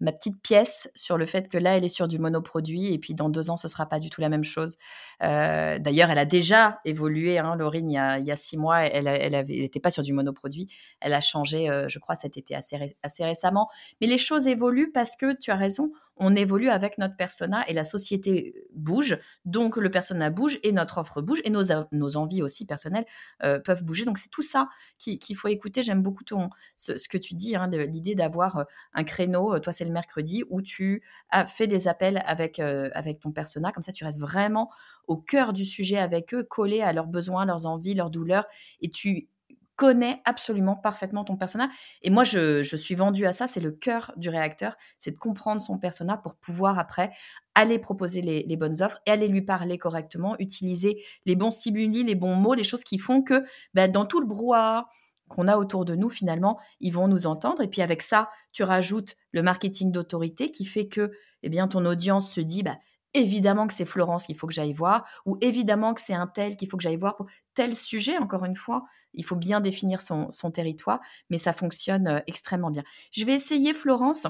petite 0.00 0.40
pièce 0.42 0.90
sur 0.94 1.16
le 1.16 1.24
fait 1.24 1.48
que 1.48 1.56
là, 1.56 1.78
elle 1.78 1.84
est 1.84 1.88
sur 1.88 2.08
du 2.08 2.18
monoproduit 2.18 2.92
et 2.92 2.98
puis 2.98 3.14
dans 3.14 3.30
deux 3.30 3.48
ans, 3.48 3.56
ce 3.56 3.68
sera 3.68 3.86
pas 3.86 3.98
du 3.98 4.10
tout 4.10 4.20
la 4.20 4.28
même 4.28 4.44
chose. 4.44 4.76
Euh, 5.22 5.78
d'ailleurs, 5.78 6.10
elle 6.10 6.18
a 6.18 6.26
déjà 6.26 6.78
évolué, 6.84 7.38
hein, 7.38 7.56
Laurine, 7.56 7.90
il 7.90 7.94
y, 8.26 8.30
a, 8.30 8.36
six 8.36 8.58
mois, 8.58 8.80
elle 8.80 9.46
n'était 9.46 9.80
pas 9.80 9.90
sur 9.90 10.02
du 10.02 10.12
monoproduit. 10.12 10.68
Elle 11.00 11.14
a 11.14 11.22
changé, 11.22 11.70
euh, 11.70 11.88
je 11.88 11.98
crois, 11.98 12.16
cet 12.16 12.36
été 12.36 12.54
assez 12.54 13.24
récemment. 13.24 13.68
Mais 14.02 14.06
les 14.06 14.18
choses 14.18 14.46
évoluent 14.46 14.92
parce 14.92 15.16
que 15.16 15.34
tu 15.34 15.50
as 15.50 15.56
raison, 15.56 15.90
on 16.16 16.34
évolue 16.34 16.68
avec 16.68 16.98
notre 16.98 17.16
persona 17.16 17.66
et 17.68 17.74
la 17.74 17.84
société 17.84 18.54
bouge, 18.74 19.18
donc 19.44 19.76
le 19.76 19.90
persona 19.90 20.30
bouge 20.30 20.58
et 20.62 20.72
notre 20.72 20.98
offre 20.98 21.20
bouge 21.20 21.40
et 21.44 21.50
nos, 21.50 22.16
envies 22.16 22.42
aussi 22.42 22.64
personnelles 22.64 23.04
euh, 23.42 23.60
peuvent 23.60 23.84
bouger. 23.84 24.04
Donc 24.04 24.18
c'est 24.18 24.30
tout 24.30 24.42
ça 24.42 24.68
qu'il 24.98 25.36
faut 25.36 25.48
écouter. 25.48 25.82
J'aime 25.82 26.02
beaucoup 26.02 26.24
ton, 26.24 26.50
ce, 26.76 26.92
que 27.08 27.18
tu 27.18 27.34
dis, 27.34 27.56
hein, 27.56 27.68
l'idée 27.68 28.14
d'avoir 28.14 28.58
euh, 28.58 28.64
un 28.94 29.04
créneau, 29.04 29.54
euh, 29.54 29.60
toi 29.60 29.72
c'est 29.72 29.84
le 29.84 29.92
mercredi, 29.92 30.44
où 30.48 30.62
tu 30.62 31.02
as 31.30 31.46
fait 31.46 31.66
des 31.66 31.88
appels 31.88 32.22
avec, 32.26 32.58
avec 32.58 33.20
ton 33.20 33.32
persona, 33.32 33.72
comme 33.72 33.82
ça 33.82 33.92
tu 33.92 34.04
restes 34.04 34.20
vraiment 34.20 34.70
au 35.06 35.16
cœur 35.16 35.52
du 35.52 35.64
sujet 35.64 35.98
avec 35.98 36.34
eux, 36.34 36.42
collé 36.42 36.80
à 36.80 36.92
leurs 36.92 37.06
besoins, 37.06 37.44
leurs 37.44 37.66
envies, 37.66 37.94
leurs 37.94 38.10
douleurs, 38.10 38.46
et 38.80 38.88
tu 38.88 39.28
connais 39.76 40.22
absolument 40.24 40.74
parfaitement 40.74 41.24
ton 41.24 41.36
persona. 41.36 41.68
Et 42.02 42.10
moi, 42.10 42.24
je, 42.24 42.62
suis 42.62 42.94
vendue 42.94 43.26
à 43.26 43.32
ça. 43.32 43.46
C'est 43.46 43.60
le 43.60 43.70
cœur 43.70 44.12
du 44.16 44.28
réacteur. 44.28 44.76
C'est 44.98 45.12
de 45.12 45.18
comprendre 45.18 45.60
son 45.60 45.78
persona 45.78 46.16
pour 46.16 46.34
pouvoir 46.36 46.78
après 46.78 47.10
aller 47.54 47.78
proposer 47.78 48.22
les, 48.22 48.56
bonnes 48.56 48.82
offres 48.82 48.98
et 49.06 49.10
aller 49.10 49.28
lui 49.28 49.42
parler 49.42 49.78
correctement, 49.78 50.34
utiliser 50.38 51.02
les 51.26 51.36
bons 51.36 51.50
stimuli, 51.50 52.04
les 52.04 52.14
bons 52.14 52.34
mots, 52.34 52.54
les 52.54 52.64
choses 52.64 52.84
qui 52.84 52.98
font 52.98 53.22
que 53.22 53.44
bah, 53.74 53.88
dans 53.88 54.06
tout 54.06 54.20
le 54.20 54.26
brouhaha 54.26 54.88
qu'on 55.28 55.48
a 55.48 55.56
autour 55.56 55.84
de 55.84 55.94
nous, 55.94 56.10
finalement, 56.10 56.58
ils 56.80 56.92
vont 56.92 57.08
nous 57.08 57.26
entendre. 57.26 57.62
Et 57.62 57.68
puis 57.68 57.82
avec 57.82 58.02
ça, 58.02 58.30
tu 58.52 58.62
rajoutes 58.62 59.16
le 59.32 59.42
marketing 59.42 59.92
d'autorité 59.92 60.50
qui 60.50 60.64
fait 60.64 60.88
que 60.88 61.12
eh 61.42 61.48
bien, 61.48 61.68
ton 61.68 61.84
audience 61.84 62.32
se 62.32 62.40
dit, 62.40 62.62
bah, 62.62 62.78
évidemment 63.16 63.66
que 63.66 63.74
c'est 63.74 63.86
Florence 63.86 64.26
qu'il 64.26 64.36
faut 64.36 64.46
que 64.46 64.52
j'aille 64.52 64.72
voir, 64.72 65.04
ou 65.24 65.38
évidemment 65.40 65.94
que 65.94 66.00
c'est 66.00 66.14
un 66.14 66.26
tel 66.26 66.56
qu'il 66.56 66.68
faut 66.68 66.76
que 66.76 66.82
j'aille 66.82 66.96
voir 66.96 67.16
pour 67.16 67.26
tel 67.54 67.74
sujet, 67.74 68.18
encore 68.18 68.44
une 68.44 68.56
fois. 68.56 68.84
Il 69.14 69.24
faut 69.24 69.36
bien 69.36 69.60
définir 69.60 70.00
son, 70.00 70.28
territoire, 70.52 71.00
mais 71.30 71.38
ça 71.38 71.52
fonctionne 71.52 72.06
euh, 72.06 72.20
extrêmement 72.26 72.70
bien. 72.70 72.84
Je 73.10 73.24
vais 73.24 73.34
essayer, 73.34 73.74
Florence, 73.74 74.26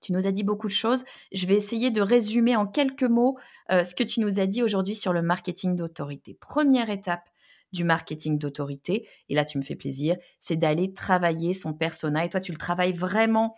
tu 0.00 0.12
nous 0.12 0.26
as 0.26 0.32
dit 0.32 0.44
beaucoup 0.44 0.66
de 0.66 0.72
choses. 0.72 1.04
Je 1.32 1.46
vais 1.46 1.54
essayer 1.54 1.90
de 1.90 2.00
résumer 2.00 2.56
en 2.56 2.66
quelques 2.66 3.04
mots 3.04 3.38
euh, 3.70 3.84
ce 3.84 3.94
que 3.94 4.04
tu 4.04 4.20
nous 4.20 4.40
as 4.40 4.46
dit 4.46 4.62
aujourd'hui 4.62 4.94
sur 4.94 5.12
le 5.12 5.22
marketing 5.22 5.76
d'autorité. 5.76 6.36
Première 6.40 6.90
étape 6.90 7.28
du 7.72 7.84
marketing 7.84 8.38
d'autorité, 8.38 9.06
et 9.28 9.34
là 9.34 9.44
tu 9.44 9.58
me 9.58 9.62
fais 9.62 9.76
plaisir, 9.76 10.16
c'est 10.38 10.56
d'aller 10.56 10.94
travailler 10.94 11.52
son 11.52 11.74
persona. 11.74 12.24
Et 12.24 12.28
toi, 12.28 12.40
tu 12.40 12.50
le 12.50 12.58
travailles 12.58 12.94
vraiment 12.94 13.54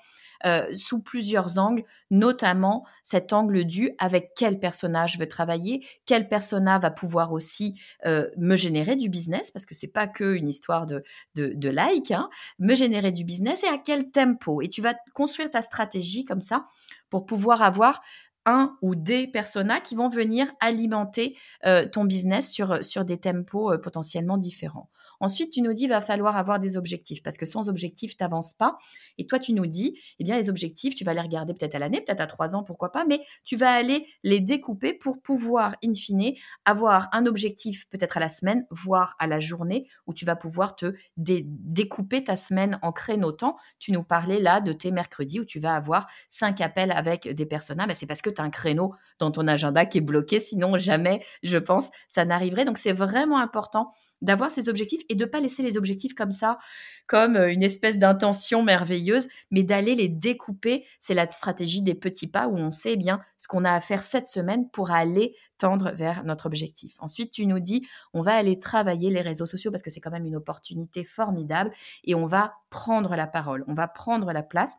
euh, 0.46 0.66
sous 0.74 1.00
plusieurs 1.00 1.58
angles, 1.58 1.84
notamment 2.10 2.86
cet 3.02 3.32
angle 3.32 3.64
du 3.64 3.90
avec 3.98 4.32
quel 4.36 4.58
personnage 4.58 5.14
je 5.14 5.18
veux 5.18 5.28
travailler, 5.28 5.86
quel 6.06 6.28
personnage 6.28 6.82
va 6.82 6.90
pouvoir 6.90 7.32
aussi 7.32 7.80
euh, 8.06 8.28
me 8.36 8.56
générer 8.56 8.96
du 8.96 9.08
business, 9.08 9.50
parce 9.50 9.66
que 9.66 9.74
c'est 9.74 9.92
pas 9.92 10.06
que 10.06 10.34
une 10.34 10.48
histoire 10.48 10.86
de, 10.86 11.02
de, 11.34 11.68
like, 11.68 12.10
hein, 12.10 12.28
me 12.58 12.74
générer 12.74 13.12
du 13.12 13.24
business 13.24 13.64
et 13.64 13.68
à 13.68 13.78
quel 13.78 14.10
tempo. 14.10 14.62
Et 14.62 14.68
tu 14.68 14.82
vas 14.82 14.94
construire 15.14 15.50
ta 15.50 15.62
stratégie 15.62 16.24
comme 16.24 16.40
ça 16.40 16.66
pour 17.08 17.26
pouvoir 17.26 17.62
avoir 17.62 18.02
un 18.50 18.76
ou 18.82 18.94
des 18.94 19.26
personas 19.26 19.80
qui 19.80 19.94
vont 19.94 20.08
venir 20.08 20.50
alimenter 20.60 21.36
euh, 21.66 21.86
ton 21.86 22.04
business 22.04 22.50
sur, 22.50 22.84
sur 22.84 23.04
des 23.04 23.18
tempos 23.18 23.78
potentiellement 23.78 24.36
différents. 24.36 24.90
Ensuite, 25.20 25.52
tu 25.52 25.60
nous 25.60 25.74
dis, 25.74 25.86
va 25.86 26.00
falloir 26.00 26.36
avoir 26.36 26.58
des 26.60 26.78
objectifs 26.78 27.22
parce 27.22 27.36
que 27.36 27.44
sans 27.44 27.68
objectifs, 27.68 28.16
tu 28.16 28.22
n'avances 28.22 28.54
pas. 28.54 28.78
Et 29.18 29.26
toi, 29.26 29.38
tu 29.38 29.52
nous 29.52 29.66
dis, 29.66 29.98
eh 30.18 30.24
bien, 30.24 30.36
les 30.36 30.48
objectifs, 30.48 30.94
tu 30.94 31.04
vas 31.04 31.12
les 31.12 31.20
regarder 31.20 31.52
peut-être 31.52 31.74
à 31.74 31.78
l'année, 31.78 32.00
peut-être 32.00 32.22
à 32.22 32.26
trois 32.26 32.56
ans, 32.56 32.62
pourquoi 32.62 32.90
pas, 32.90 33.04
mais 33.04 33.20
tu 33.44 33.56
vas 33.56 33.70
aller 33.70 34.06
les 34.22 34.40
découper 34.40 34.94
pour 34.94 35.20
pouvoir, 35.20 35.76
in 35.84 35.94
fine, 35.94 36.34
avoir 36.64 37.08
un 37.12 37.26
objectif 37.26 37.86
peut-être 37.90 38.16
à 38.16 38.20
la 38.20 38.30
semaine, 38.30 38.66
voire 38.70 39.14
à 39.18 39.26
la 39.26 39.40
journée, 39.40 39.86
où 40.06 40.14
tu 40.14 40.24
vas 40.24 40.36
pouvoir 40.36 40.74
te 40.74 40.94
découper 41.16 42.24
ta 42.24 42.36
semaine 42.36 42.78
en 42.80 42.92
créneau 42.92 43.32
temps. 43.32 43.56
Tu 43.78 43.92
nous 43.92 44.02
parlais 44.02 44.40
là 44.40 44.60
de 44.60 44.72
tes 44.72 44.90
mercredis 44.90 45.40
où 45.40 45.44
tu 45.44 45.60
vas 45.60 45.74
avoir 45.74 46.08
cinq 46.30 46.62
appels 46.62 46.92
avec 46.92 47.28
des 47.28 47.46
personnes. 47.46 47.78
Ben, 47.78 47.94
c'est 47.94 48.06
parce 48.06 48.22
que 48.22 48.30
tu 48.30 48.39
un 48.40 48.50
créneau 48.50 48.94
dans 49.18 49.30
ton 49.30 49.46
agenda 49.46 49.86
qui 49.86 49.98
est 49.98 50.02
bloqué, 50.02 50.40
sinon 50.40 50.78
jamais, 50.78 51.22
je 51.42 51.58
pense, 51.58 51.90
ça 52.08 52.24
n'arriverait. 52.24 52.64
Donc, 52.64 52.78
c'est 52.78 52.92
vraiment 52.92 53.38
important 53.38 53.90
d'avoir 54.22 54.50
ces 54.50 54.68
objectifs 54.68 55.02
et 55.08 55.14
de 55.14 55.24
pas 55.24 55.40
laisser 55.40 55.62
les 55.62 55.76
objectifs 55.76 56.14
comme 56.14 56.30
ça, 56.30 56.58
comme 57.06 57.36
euh, 57.36 57.52
une 57.52 57.62
espèce 57.62 57.98
d'intention 57.98 58.62
merveilleuse, 58.62 59.28
mais 59.50 59.62
d'aller 59.62 59.94
les 59.94 60.08
découper. 60.08 60.84
C'est 61.00 61.14
la 61.14 61.28
stratégie 61.30 61.82
des 61.82 61.94
petits 61.94 62.26
pas 62.26 62.48
où 62.48 62.56
on 62.56 62.70
sait 62.70 62.96
bien 62.96 63.20
ce 63.36 63.48
qu'on 63.48 63.64
a 63.64 63.72
à 63.72 63.80
faire 63.80 64.02
cette 64.02 64.28
semaine 64.28 64.68
pour 64.70 64.90
aller 64.90 65.34
tendre 65.58 65.92
vers 65.92 66.24
notre 66.24 66.46
objectif. 66.46 66.94
Ensuite, 67.00 67.32
tu 67.32 67.46
nous 67.46 67.60
dis, 67.60 67.86
on 68.12 68.22
va 68.22 68.34
aller 68.34 68.58
travailler 68.58 69.10
les 69.10 69.20
réseaux 69.20 69.46
sociaux 69.46 69.70
parce 69.70 69.82
que 69.82 69.90
c'est 69.90 70.00
quand 70.00 70.10
même 70.10 70.26
une 70.26 70.36
opportunité 70.36 71.04
formidable 71.04 71.70
et 72.04 72.14
on 72.14 72.26
va 72.26 72.54
prendre 72.70 73.16
la 73.16 73.26
parole, 73.26 73.64
on 73.68 73.74
va 73.74 73.88
prendre 73.88 74.32
la 74.32 74.42
place. 74.42 74.76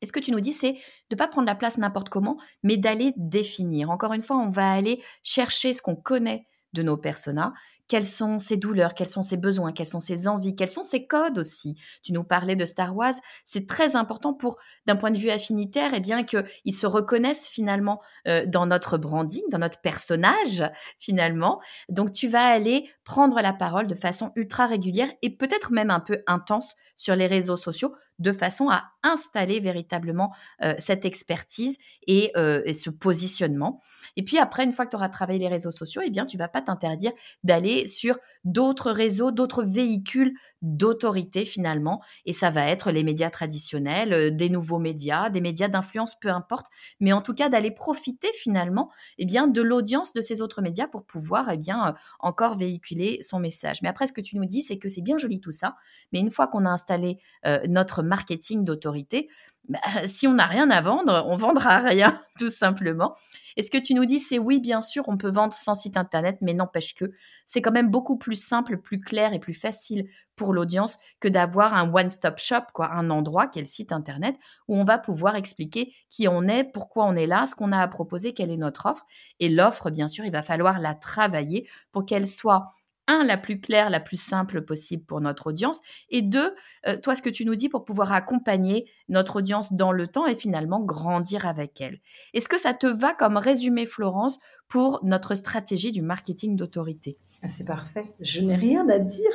Et 0.00 0.06
ce 0.06 0.12
que 0.12 0.20
tu 0.20 0.30
nous 0.30 0.40
dis, 0.40 0.52
c'est 0.52 0.72
de 0.72 0.78
ne 1.12 1.16
pas 1.16 1.28
prendre 1.28 1.46
la 1.46 1.54
place 1.54 1.78
n'importe 1.78 2.08
comment, 2.08 2.38
mais 2.62 2.76
d'aller 2.76 3.12
définir. 3.16 3.90
Encore 3.90 4.12
une 4.12 4.22
fois, 4.22 4.36
on 4.36 4.50
va 4.50 4.70
aller 4.70 5.02
chercher 5.22 5.72
ce 5.72 5.82
qu'on 5.82 5.96
connaît 5.96 6.46
de 6.74 6.82
nos 6.82 6.96
personas, 6.96 7.54
quelles 7.88 8.06
sont 8.06 8.38
ses 8.38 8.58
douleurs, 8.58 8.94
quels 8.94 9.08
sont 9.08 9.22
ses 9.22 9.38
besoins, 9.38 9.72
quelles 9.72 9.86
sont 9.86 10.00
ses 10.00 10.28
envies, 10.28 10.54
quels 10.54 10.68
sont 10.68 10.82
ses 10.82 11.06
codes 11.06 11.38
aussi. 11.38 11.76
Tu 12.02 12.12
nous 12.12 12.24
parlais 12.24 12.56
de 12.56 12.66
Star 12.66 12.94
Wars, 12.94 13.14
c'est 13.44 13.66
très 13.66 13.96
important 13.96 14.34
pour, 14.34 14.58
d'un 14.86 14.96
point 14.96 15.10
de 15.10 15.16
vue 15.16 15.30
affinitaire, 15.30 15.94
et 15.94 15.98
eh 15.98 16.00
bien 16.00 16.24
qu'ils 16.24 16.74
se 16.74 16.86
reconnaissent 16.86 17.48
finalement 17.48 18.02
euh, 18.26 18.44
dans 18.46 18.66
notre 18.66 18.98
branding, 18.98 19.42
dans 19.50 19.58
notre 19.58 19.80
personnage 19.80 20.62
finalement. 20.98 21.60
Donc 21.88 22.12
tu 22.12 22.28
vas 22.28 22.44
aller 22.44 22.90
prendre 23.04 23.40
la 23.40 23.54
parole 23.54 23.86
de 23.86 23.94
façon 23.94 24.32
ultra 24.36 24.66
régulière 24.66 25.10
et 25.22 25.30
peut-être 25.30 25.72
même 25.72 25.90
un 25.90 26.00
peu 26.00 26.22
intense 26.26 26.76
sur 26.96 27.16
les 27.16 27.26
réseaux 27.26 27.56
sociaux 27.56 27.94
de 28.18 28.32
façon 28.32 28.68
à 28.68 28.90
installer 29.02 29.60
véritablement 29.60 30.34
euh, 30.62 30.74
cette 30.78 31.04
expertise 31.04 31.78
euh, 32.08 32.62
et, 32.64 32.72
ce 32.72 32.90
positionnement. 32.90 33.80
Et 34.16 34.24
puis 34.24 34.38
après, 34.38 34.64
une 34.64 34.72
fois 34.72 34.86
que 34.86 34.90
tu 34.90 34.96
auras 34.96 35.08
travaillé 35.08 35.38
les 35.38 35.48
réseaux 35.48 35.70
sociaux, 35.70 36.02
eh 36.04 36.10
bien, 36.10 36.26
tu 36.26 36.36
vas 36.36 36.48
pas 36.48 36.60
t'interdire 36.60 37.12
d'aller 37.44 37.86
sur 37.86 38.18
d'autres 38.44 38.90
réseaux, 38.90 39.30
d'autres 39.30 39.62
véhicules 39.62 40.34
d'autorité 40.60 41.44
finalement. 41.44 42.02
Et 42.26 42.32
ça 42.32 42.50
va 42.50 42.66
être 42.66 42.90
les 42.90 43.04
médias 43.04 43.30
traditionnels, 43.30 44.12
euh, 44.12 44.30
des 44.30 44.48
nouveaux 44.48 44.80
médias, 44.80 45.30
des 45.30 45.40
médias 45.40 45.68
d'influence, 45.68 46.18
peu 46.18 46.28
importe. 46.28 46.66
Mais 46.98 47.12
en 47.12 47.22
tout 47.22 47.34
cas, 47.34 47.48
d'aller 47.48 47.70
profiter 47.70 48.28
finalement 48.34 48.90
eh 49.18 49.26
bien, 49.26 49.46
de 49.46 49.62
l'audience 49.62 50.12
de 50.12 50.20
ces 50.20 50.42
autres 50.42 50.60
médias 50.62 50.88
pour 50.88 51.04
pouvoir 51.04 51.50
eh 51.52 51.56
bien, 51.56 51.94
encore 52.18 52.56
véhiculer 52.56 53.18
son 53.22 53.38
message. 53.38 53.82
Mais 53.82 53.88
après, 53.88 54.08
ce 54.08 54.12
que 54.12 54.20
tu 54.20 54.36
nous 54.36 54.46
dis, 54.46 54.62
c'est 54.62 54.78
que 54.78 54.88
c'est 54.88 55.02
bien 55.02 55.18
joli 55.18 55.40
tout 55.40 55.52
ça. 55.52 55.76
Mais 56.12 56.18
une 56.18 56.32
fois 56.32 56.48
qu'on 56.48 56.64
a 56.64 56.70
installé 56.70 57.20
notre 57.68 58.02
marketing 58.08 58.64
d'autorité, 58.64 59.28
bah, 59.68 59.78
si 60.06 60.26
on 60.26 60.32
n'a 60.34 60.46
rien 60.46 60.70
à 60.70 60.80
vendre, 60.80 61.24
on 61.26 61.36
vendra 61.36 61.78
rien, 61.78 62.22
tout 62.38 62.48
simplement. 62.48 63.14
Et 63.56 63.62
ce 63.62 63.70
que 63.70 63.76
tu 63.76 63.92
nous 63.92 64.06
dis, 64.06 64.18
c'est 64.18 64.38
oui, 64.38 64.60
bien 64.60 64.80
sûr, 64.80 65.04
on 65.08 65.18
peut 65.18 65.30
vendre 65.30 65.52
sans 65.52 65.74
site 65.74 65.96
internet, 65.96 66.38
mais 66.40 66.54
n'empêche 66.54 66.94
que 66.94 67.10
c'est 67.44 67.60
quand 67.60 67.72
même 67.72 67.90
beaucoup 67.90 68.16
plus 68.16 68.42
simple, 68.42 68.78
plus 68.78 69.00
clair 69.00 69.34
et 69.34 69.40
plus 69.40 69.52
facile 69.52 70.08
pour 70.36 70.54
l'audience 70.54 70.96
que 71.20 71.28
d'avoir 71.28 71.74
un 71.74 71.92
one-stop 71.92 72.38
shop, 72.38 72.70
quoi, 72.72 72.92
un 72.92 73.10
endroit 73.10 73.46
qui 73.46 73.64
site 73.66 73.92
internet 73.92 74.36
où 74.68 74.76
on 74.76 74.84
va 74.84 74.96
pouvoir 74.96 75.36
expliquer 75.36 75.92
qui 76.08 76.28
on 76.28 76.44
est, 76.44 76.64
pourquoi 76.64 77.04
on 77.06 77.16
est 77.16 77.26
là, 77.26 77.44
ce 77.46 77.54
qu'on 77.54 77.72
a 77.72 77.80
à 77.80 77.88
proposer, 77.88 78.32
quelle 78.32 78.50
est 78.50 78.56
notre 78.56 78.86
offre. 78.86 79.04
Et 79.40 79.48
l'offre, 79.48 79.90
bien 79.90 80.08
sûr, 80.08 80.24
il 80.24 80.32
va 80.32 80.42
falloir 80.42 80.78
la 80.78 80.94
travailler 80.94 81.68
pour 81.92 82.06
qu'elle 82.06 82.26
soit 82.26 82.70
un, 83.08 83.24
la 83.24 83.36
plus 83.36 83.60
claire, 83.60 83.90
la 83.90 83.98
plus 83.98 84.20
simple 84.20 84.62
possible 84.62 85.04
pour 85.04 85.20
notre 85.20 85.48
audience, 85.48 85.80
et 86.10 86.22
deux, 86.22 86.54
euh, 86.86 86.96
toi, 86.96 87.16
ce 87.16 87.22
que 87.22 87.30
tu 87.30 87.44
nous 87.44 87.56
dis 87.56 87.68
pour 87.68 87.84
pouvoir 87.84 88.12
accompagner 88.12 88.88
notre 89.08 89.36
audience 89.36 89.72
dans 89.72 89.90
le 89.90 90.06
temps 90.06 90.26
et 90.26 90.34
finalement 90.34 90.80
grandir 90.80 91.46
avec 91.46 91.80
elle. 91.80 91.98
Est-ce 92.34 92.48
que 92.48 92.58
ça 92.58 92.74
te 92.74 92.86
va 92.86 93.14
comme 93.14 93.36
résumé, 93.36 93.86
Florence, 93.86 94.38
pour 94.68 95.00
notre 95.02 95.34
stratégie 95.34 95.90
du 95.90 96.02
marketing 96.02 96.54
d'autorité? 96.54 97.18
Ah, 97.42 97.48
C'est 97.48 97.64
parfait, 97.66 98.14
je 98.20 98.40
n'ai 98.40 98.56
rien 98.56 98.88
à 98.88 98.98
dire. 98.98 99.30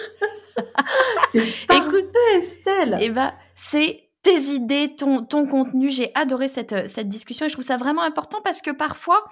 c'est 1.31 1.67
parfait, 1.67 2.37
Estelle. 2.37 2.97
Eh 3.01 3.09
ben, 3.09 3.33
c'est 3.55 4.09
tes 4.23 4.39
idées, 4.53 4.95
ton, 4.95 5.23
ton 5.23 5.45
contenu. 5.45 5.89
J'ai 5.89 6.11
adoré 6.15 6.47
cette, 6.47 6.87
cette 6.87 7.09
discussion 7.09 7.45
et 7.45 7.49
je 7.49 7.53
trouve 7.53 7.65
ça 7.65 7.77
vraiment 7.77 8.01
important 8.03 8.39
parce 8.43 8.61
que 8.61 8.71
parfois, 8.71 9.23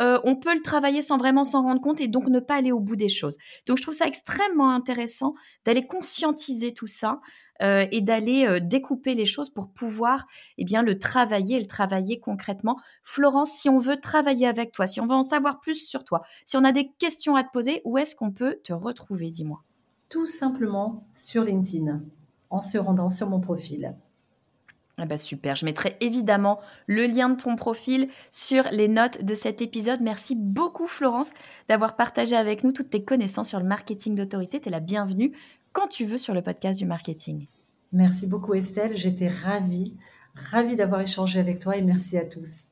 euh, 0.00 0.18
on 0.24 0.36
peut 0.36 0.54
le 0.54 0.62
travailler 0.62 1.02
sans 1.02 1.18
vraiment 1.18 1.44
s'en 1.44 1.62
rendre 1.62 1.80
compte 1.80 2.00
et 2.00 2.08
donc 2.08 2.28
ne 2.28 2.40
pas 2.40 2.54
aller 2.56 2.72
au 2.72 2.80
bout 2.80 2.96
des 2.96 3.08
choses. 3.08 3.36
Donc 3.66 3.78
je 3.78 3.82
trouve 3.82 3.94
ça 3.94 4.06
extrêmement 4.06 4.70
intéressant 4.70 5.34
d'aller 5.64 5.86
conscientiser 5.86 6.72
tout 6.72 6.86
ça 6.86 7.20
euh, 7.62 7.86
et 7.92 8.00
d'aller 8.00 8.46
euh, 8.46 8.60
découper 8.60 9.14
les 9.14 9.26
choses 9.26 9.50
pour 9.50 9.72
pouvoir 9.72 10.26
eh 10.58 10.64
bien 10.64 10.82
le 10.82 10.98
travailler 10.98 11.60
le 11.60 11.66
travailler 11.66 12.18
concrètement. 12.18 12.78
Florence, 13.04 13.52
si 13.52 13.68
on 13.68 13.78
veut 13.78 14.00
travailler 14.00 14.46
avec 14.46 14.72
toi, 14.72 14.86
si 14.86 15.00
on 15.00 15.06
veut 15.06 15.14
en 15.14 15.22
savoir 15.22 15.60
plus 15.60 15.86
sur 15.86 16.04
toi, 16.04 16.22
si 16.44 16.56
on 16.56 16.64
a 16.64 16.72
des 16.72 16.90
questions 16.98 17.36
à 17.36 17.44
te 17.44 17.50
poser, 17.52 17.82
où 17.84 17.98
est-ce 17.98 18.16
qu'on 18.16 18.32
peut 18.32 18.58
te 18.64 18.72
retrouver 18.72 19.30
Dis-moi? 19.30 19.62
Tout 20.08 20.26
simplement 20.26 21.06
sur 21.14 21.44
LinkedIn 21.44 22.02
en 22.50 22.60
se 22.60 22.78
rendant 22.78 23.08
sur 23.08 23.30
mon 23.30 23.40
profil. 23.40 23.94
Ah 25.02 25.04
bah 25.04 25.18
super, 25.18 25.56
je 25.56 25.64
mettrai 25.64 25.96
évidemment 26.00 26.60
le 26.86 27.06
lien 27.06 27.28
de 27.28 27.34
ton 27.34 27.56
profil 27.56 28.06
sur 28.30 28.62
les 28.70 28.86
notes 28.86 29.24
de 29.24 29.34
cet 29.34 29.60
épisode. 29.60 30.00
Merci 30.00 30.36
beaucoup 30.36 30.86
Florence 30.86 31.32
d'avoir 31.68 31.96
partagé 31.96 32.36
avec 32.36 32.62
nous 32.62 32.70
toutes 32.70 32.90
tes 32.90 33.02
connaissances 33.02 33.48
sur 33.48 33.58
le 33.58 33.66
marketing 33.66 34.14
d'autorité. 34.14 34.60
Tu 34.60 34.68
es 34.68 34.70
la 34.70 34.78
bienvenue 34.78 35.32
quand 35.72 35.88
tu 35.88 36.04
veux 36.04 36.18
sur 36.18 36.34
le 36.34 36.42
podcast 36.42 36.78
du 36.78 36.86
marketing. 36.86 37.48
Merci 37.90 38.28
beaucoup 38.28 38.54
Estelle, 38.54 38.96
j'étais 38.96 39.28
ravie, 39.28 39.96
ravie 40.36 40.76
d'avoir 40.76 41.00
échangé 41.00 41.40
avec 41.40 41.58
toi 41.58 41.76
et 41.76 41.82
merci 41.82 42.16
à 42.16 42.24
tous. 42.24 42.71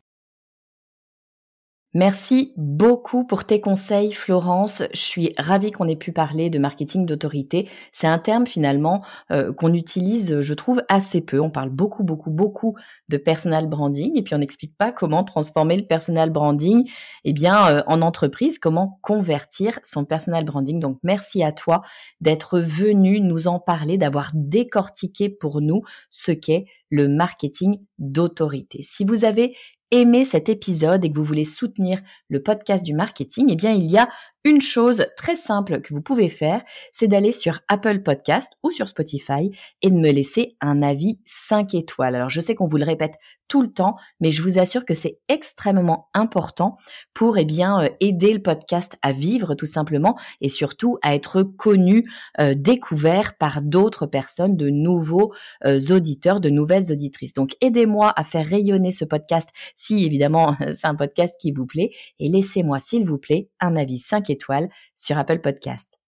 Merci 1.93 2.53
beaucoup 2.57 3.25
pour 3.27 3.45
tes 3.45 3.61
conseils, 3.61 4.13
Florence. 4.13 4.85
Je 4.93 5.01
suis 5.01 5.33
ravie 5.39 5.73
qu'on 5.73 5.89
ait 5.89 5.97
pu 5.97 6.13
parler 6.13 6.49
de 6.49 6.61
marketing 6.61 7.05
d'autorité. 7.05 7.69
C'est 7.91 8.07
un 8.07 8.21
terme 8.21 8.47
finalement 8.47 9.05
euh, 9.33 9.53
qu'on 9.53 9.75
utilise, 9.75 10.41
je 10.41 10.55
trouve, 10.55 10.85
assez 10.89 11.21
peu. 11.21 11.41
On 11.41 11.51
parle 11.51 11.71
beaucoup, 11.71 12.05
beaucoup, 12.05 12.31
beaucoup 12.31 12.77
de 13.09 13.17
personal 13.17 13.67
branding 13.69 14.17
et 14.17 14.23
puis 14.23 14.37
on 14.37 14.39
n'explique 14.39 14.77
pas 14.79 14.93
comment 14.93 15.25
transformer 15.25 15.77
le 15.77 15.85
personal 15.85 16.31
branding 16.31 16.89
eh 17.25 17.33
bien, 17.33 17.67
euh, 17.67 17.83
en 17.89 18.03
entreprise, 18.03 18.61
comment 18.61 19.01
convertir 19.03 19.81
son 19.83 20.05
personal 20.05 20.45
branding. 20.45 20.79
Donc, 20.79 20.99
merci 21.03 21.43
à 21.43 21.51
toi 21.51 21.83
d'être 22.21 22.61
venu 22.61 23.21
nous 23.21 23.49
en 23.49 23.59
parler, 23.59 23.99
d'avoir 23.99 24.31
décortiqué 24.33 25.29
pour 25.29 25.61
nous 25.61 25.83
ce 26.09 26.31
qu'est 26.31 26.67
le 26.89 27.09
marketing 27.09 27.81
d'autorité. 27.99 28.81
Si 28.83 29.05
vous 29.05 29.25
avez 29.25 29.57
aimé 29.91 30.25
cet 30.25 30.49
épisode 30.49 31.05
et 31.05 31.11
que 31.11 31.17
vous 31.17 31.25
voulez 31.25 31.45
soutenir 31.45 32.01
le 32.29 32.43
podcast 32.43 32.85
du 32.85 32.95
marketing, 32.95 33.49
eh 33.51 33.57
bien, 33.57 33.73
il 33.73 33.87
y 33.87 33.99
a 33.99 34.09
une 34.45 34.61
chose 34.61 35.05
très 35.17 35.37
simple 35.37 35.81
que 35.83 35.93
vous 35.93 36.01
pouvez 36.01 36.31
faire, 36.31 36.63
c'est 36.93 37.09
d'aller 37.09 37.33
sur 37.33 37.61
Apple 37.69 38.01
Podcast 38.01 38.53
ou 38.63 38.71
sur 38.71 38.89
Spotify 38.89 39.51
et 39.83 39.91
de 39.91 39.97
me 39.97 40.11
laisser 40.11 40.57
un 40.61 40.83
avis 40.83 41.21
5 41.27 41.75
étoiles. 41.75 42.15
Alors 42.15 42.31
je 42.31 42.41
sais 42.41 42.55
qu'on 42.55 42.67
vous 42.67 42.79
le 42.79 42.85
répète 42.85 43.15
tout 43.49 43.61
le 43.61 43.73
temps, 43.73 43.97
mais 44.21 44.31
je 44.31 44.43
vous 44.43 44.59
assure 44.59 44.87
que 44.87 44.95
c'est 44.95 45.19
extrêmement 45.29 46.09
important 46.15 46.77
pour 47.13 47.37
eh 47.37 47.45
bien 47.45 47.83
euh, 47.83 47.89
aider 47.99 48.33
le 48.33 48.41
podcast 48.41 48.97
à 49.03 49.13
vivre 49.13 49.55
tout 49.55 49.67
simplement 49.67 50.17
et 50.41 50.49
surtout 50.49 50.99
à 51.03 51.15
être 51.15 51.43
connu, 51.43 52.09
euh, 52.39 52.55
découvert 52.57 53.37
par 53.37 53.61
d'autres 53.61 54.07
personnes, 54.07 54.55
de 54.55 54.71
nouveaux 54.71 55.35
euh, 55.67 55.81
auditeurs, 55.91 56.41
de 56.41 56.49
nouvelles 56.49 56.93
auditrices. 56.93 57.35
Donc 57.35 57.57
aidez-moi 57.61 58.13
à 58.15 58.25
faire 58.25 58.47
rayonner 58.47 58.93
ce 58.93 59.05
podcast 59.05 59.51
si 59.75 60.05
évidemment 60.05 60.55
c'est 60.73 60.87
un 60.87 60.95
podcast 60.95 61.35
qui 61.41 61.51
vous 61.53 61.67
plaît 61.67 61.91
et 62.21 62.29
laissez-moi 62.29 62.79
s'il 62.79 63.05
vous 63.05 63.19
plaît 63.19 63.49
un 63.59 63.77
avis 63.77 63.99
5 64.31 64.35
étoiles 64.35 64.69
sur 64.97 65.19
Apple 65.19 65.41
Podcast. 65.41 65.99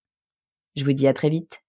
Je 0.75 0.83
vous 0.83 0.93
dis 0.93 1.07
à 1.07 1.13
très 1.13 1.29
vite. 1.29 1.63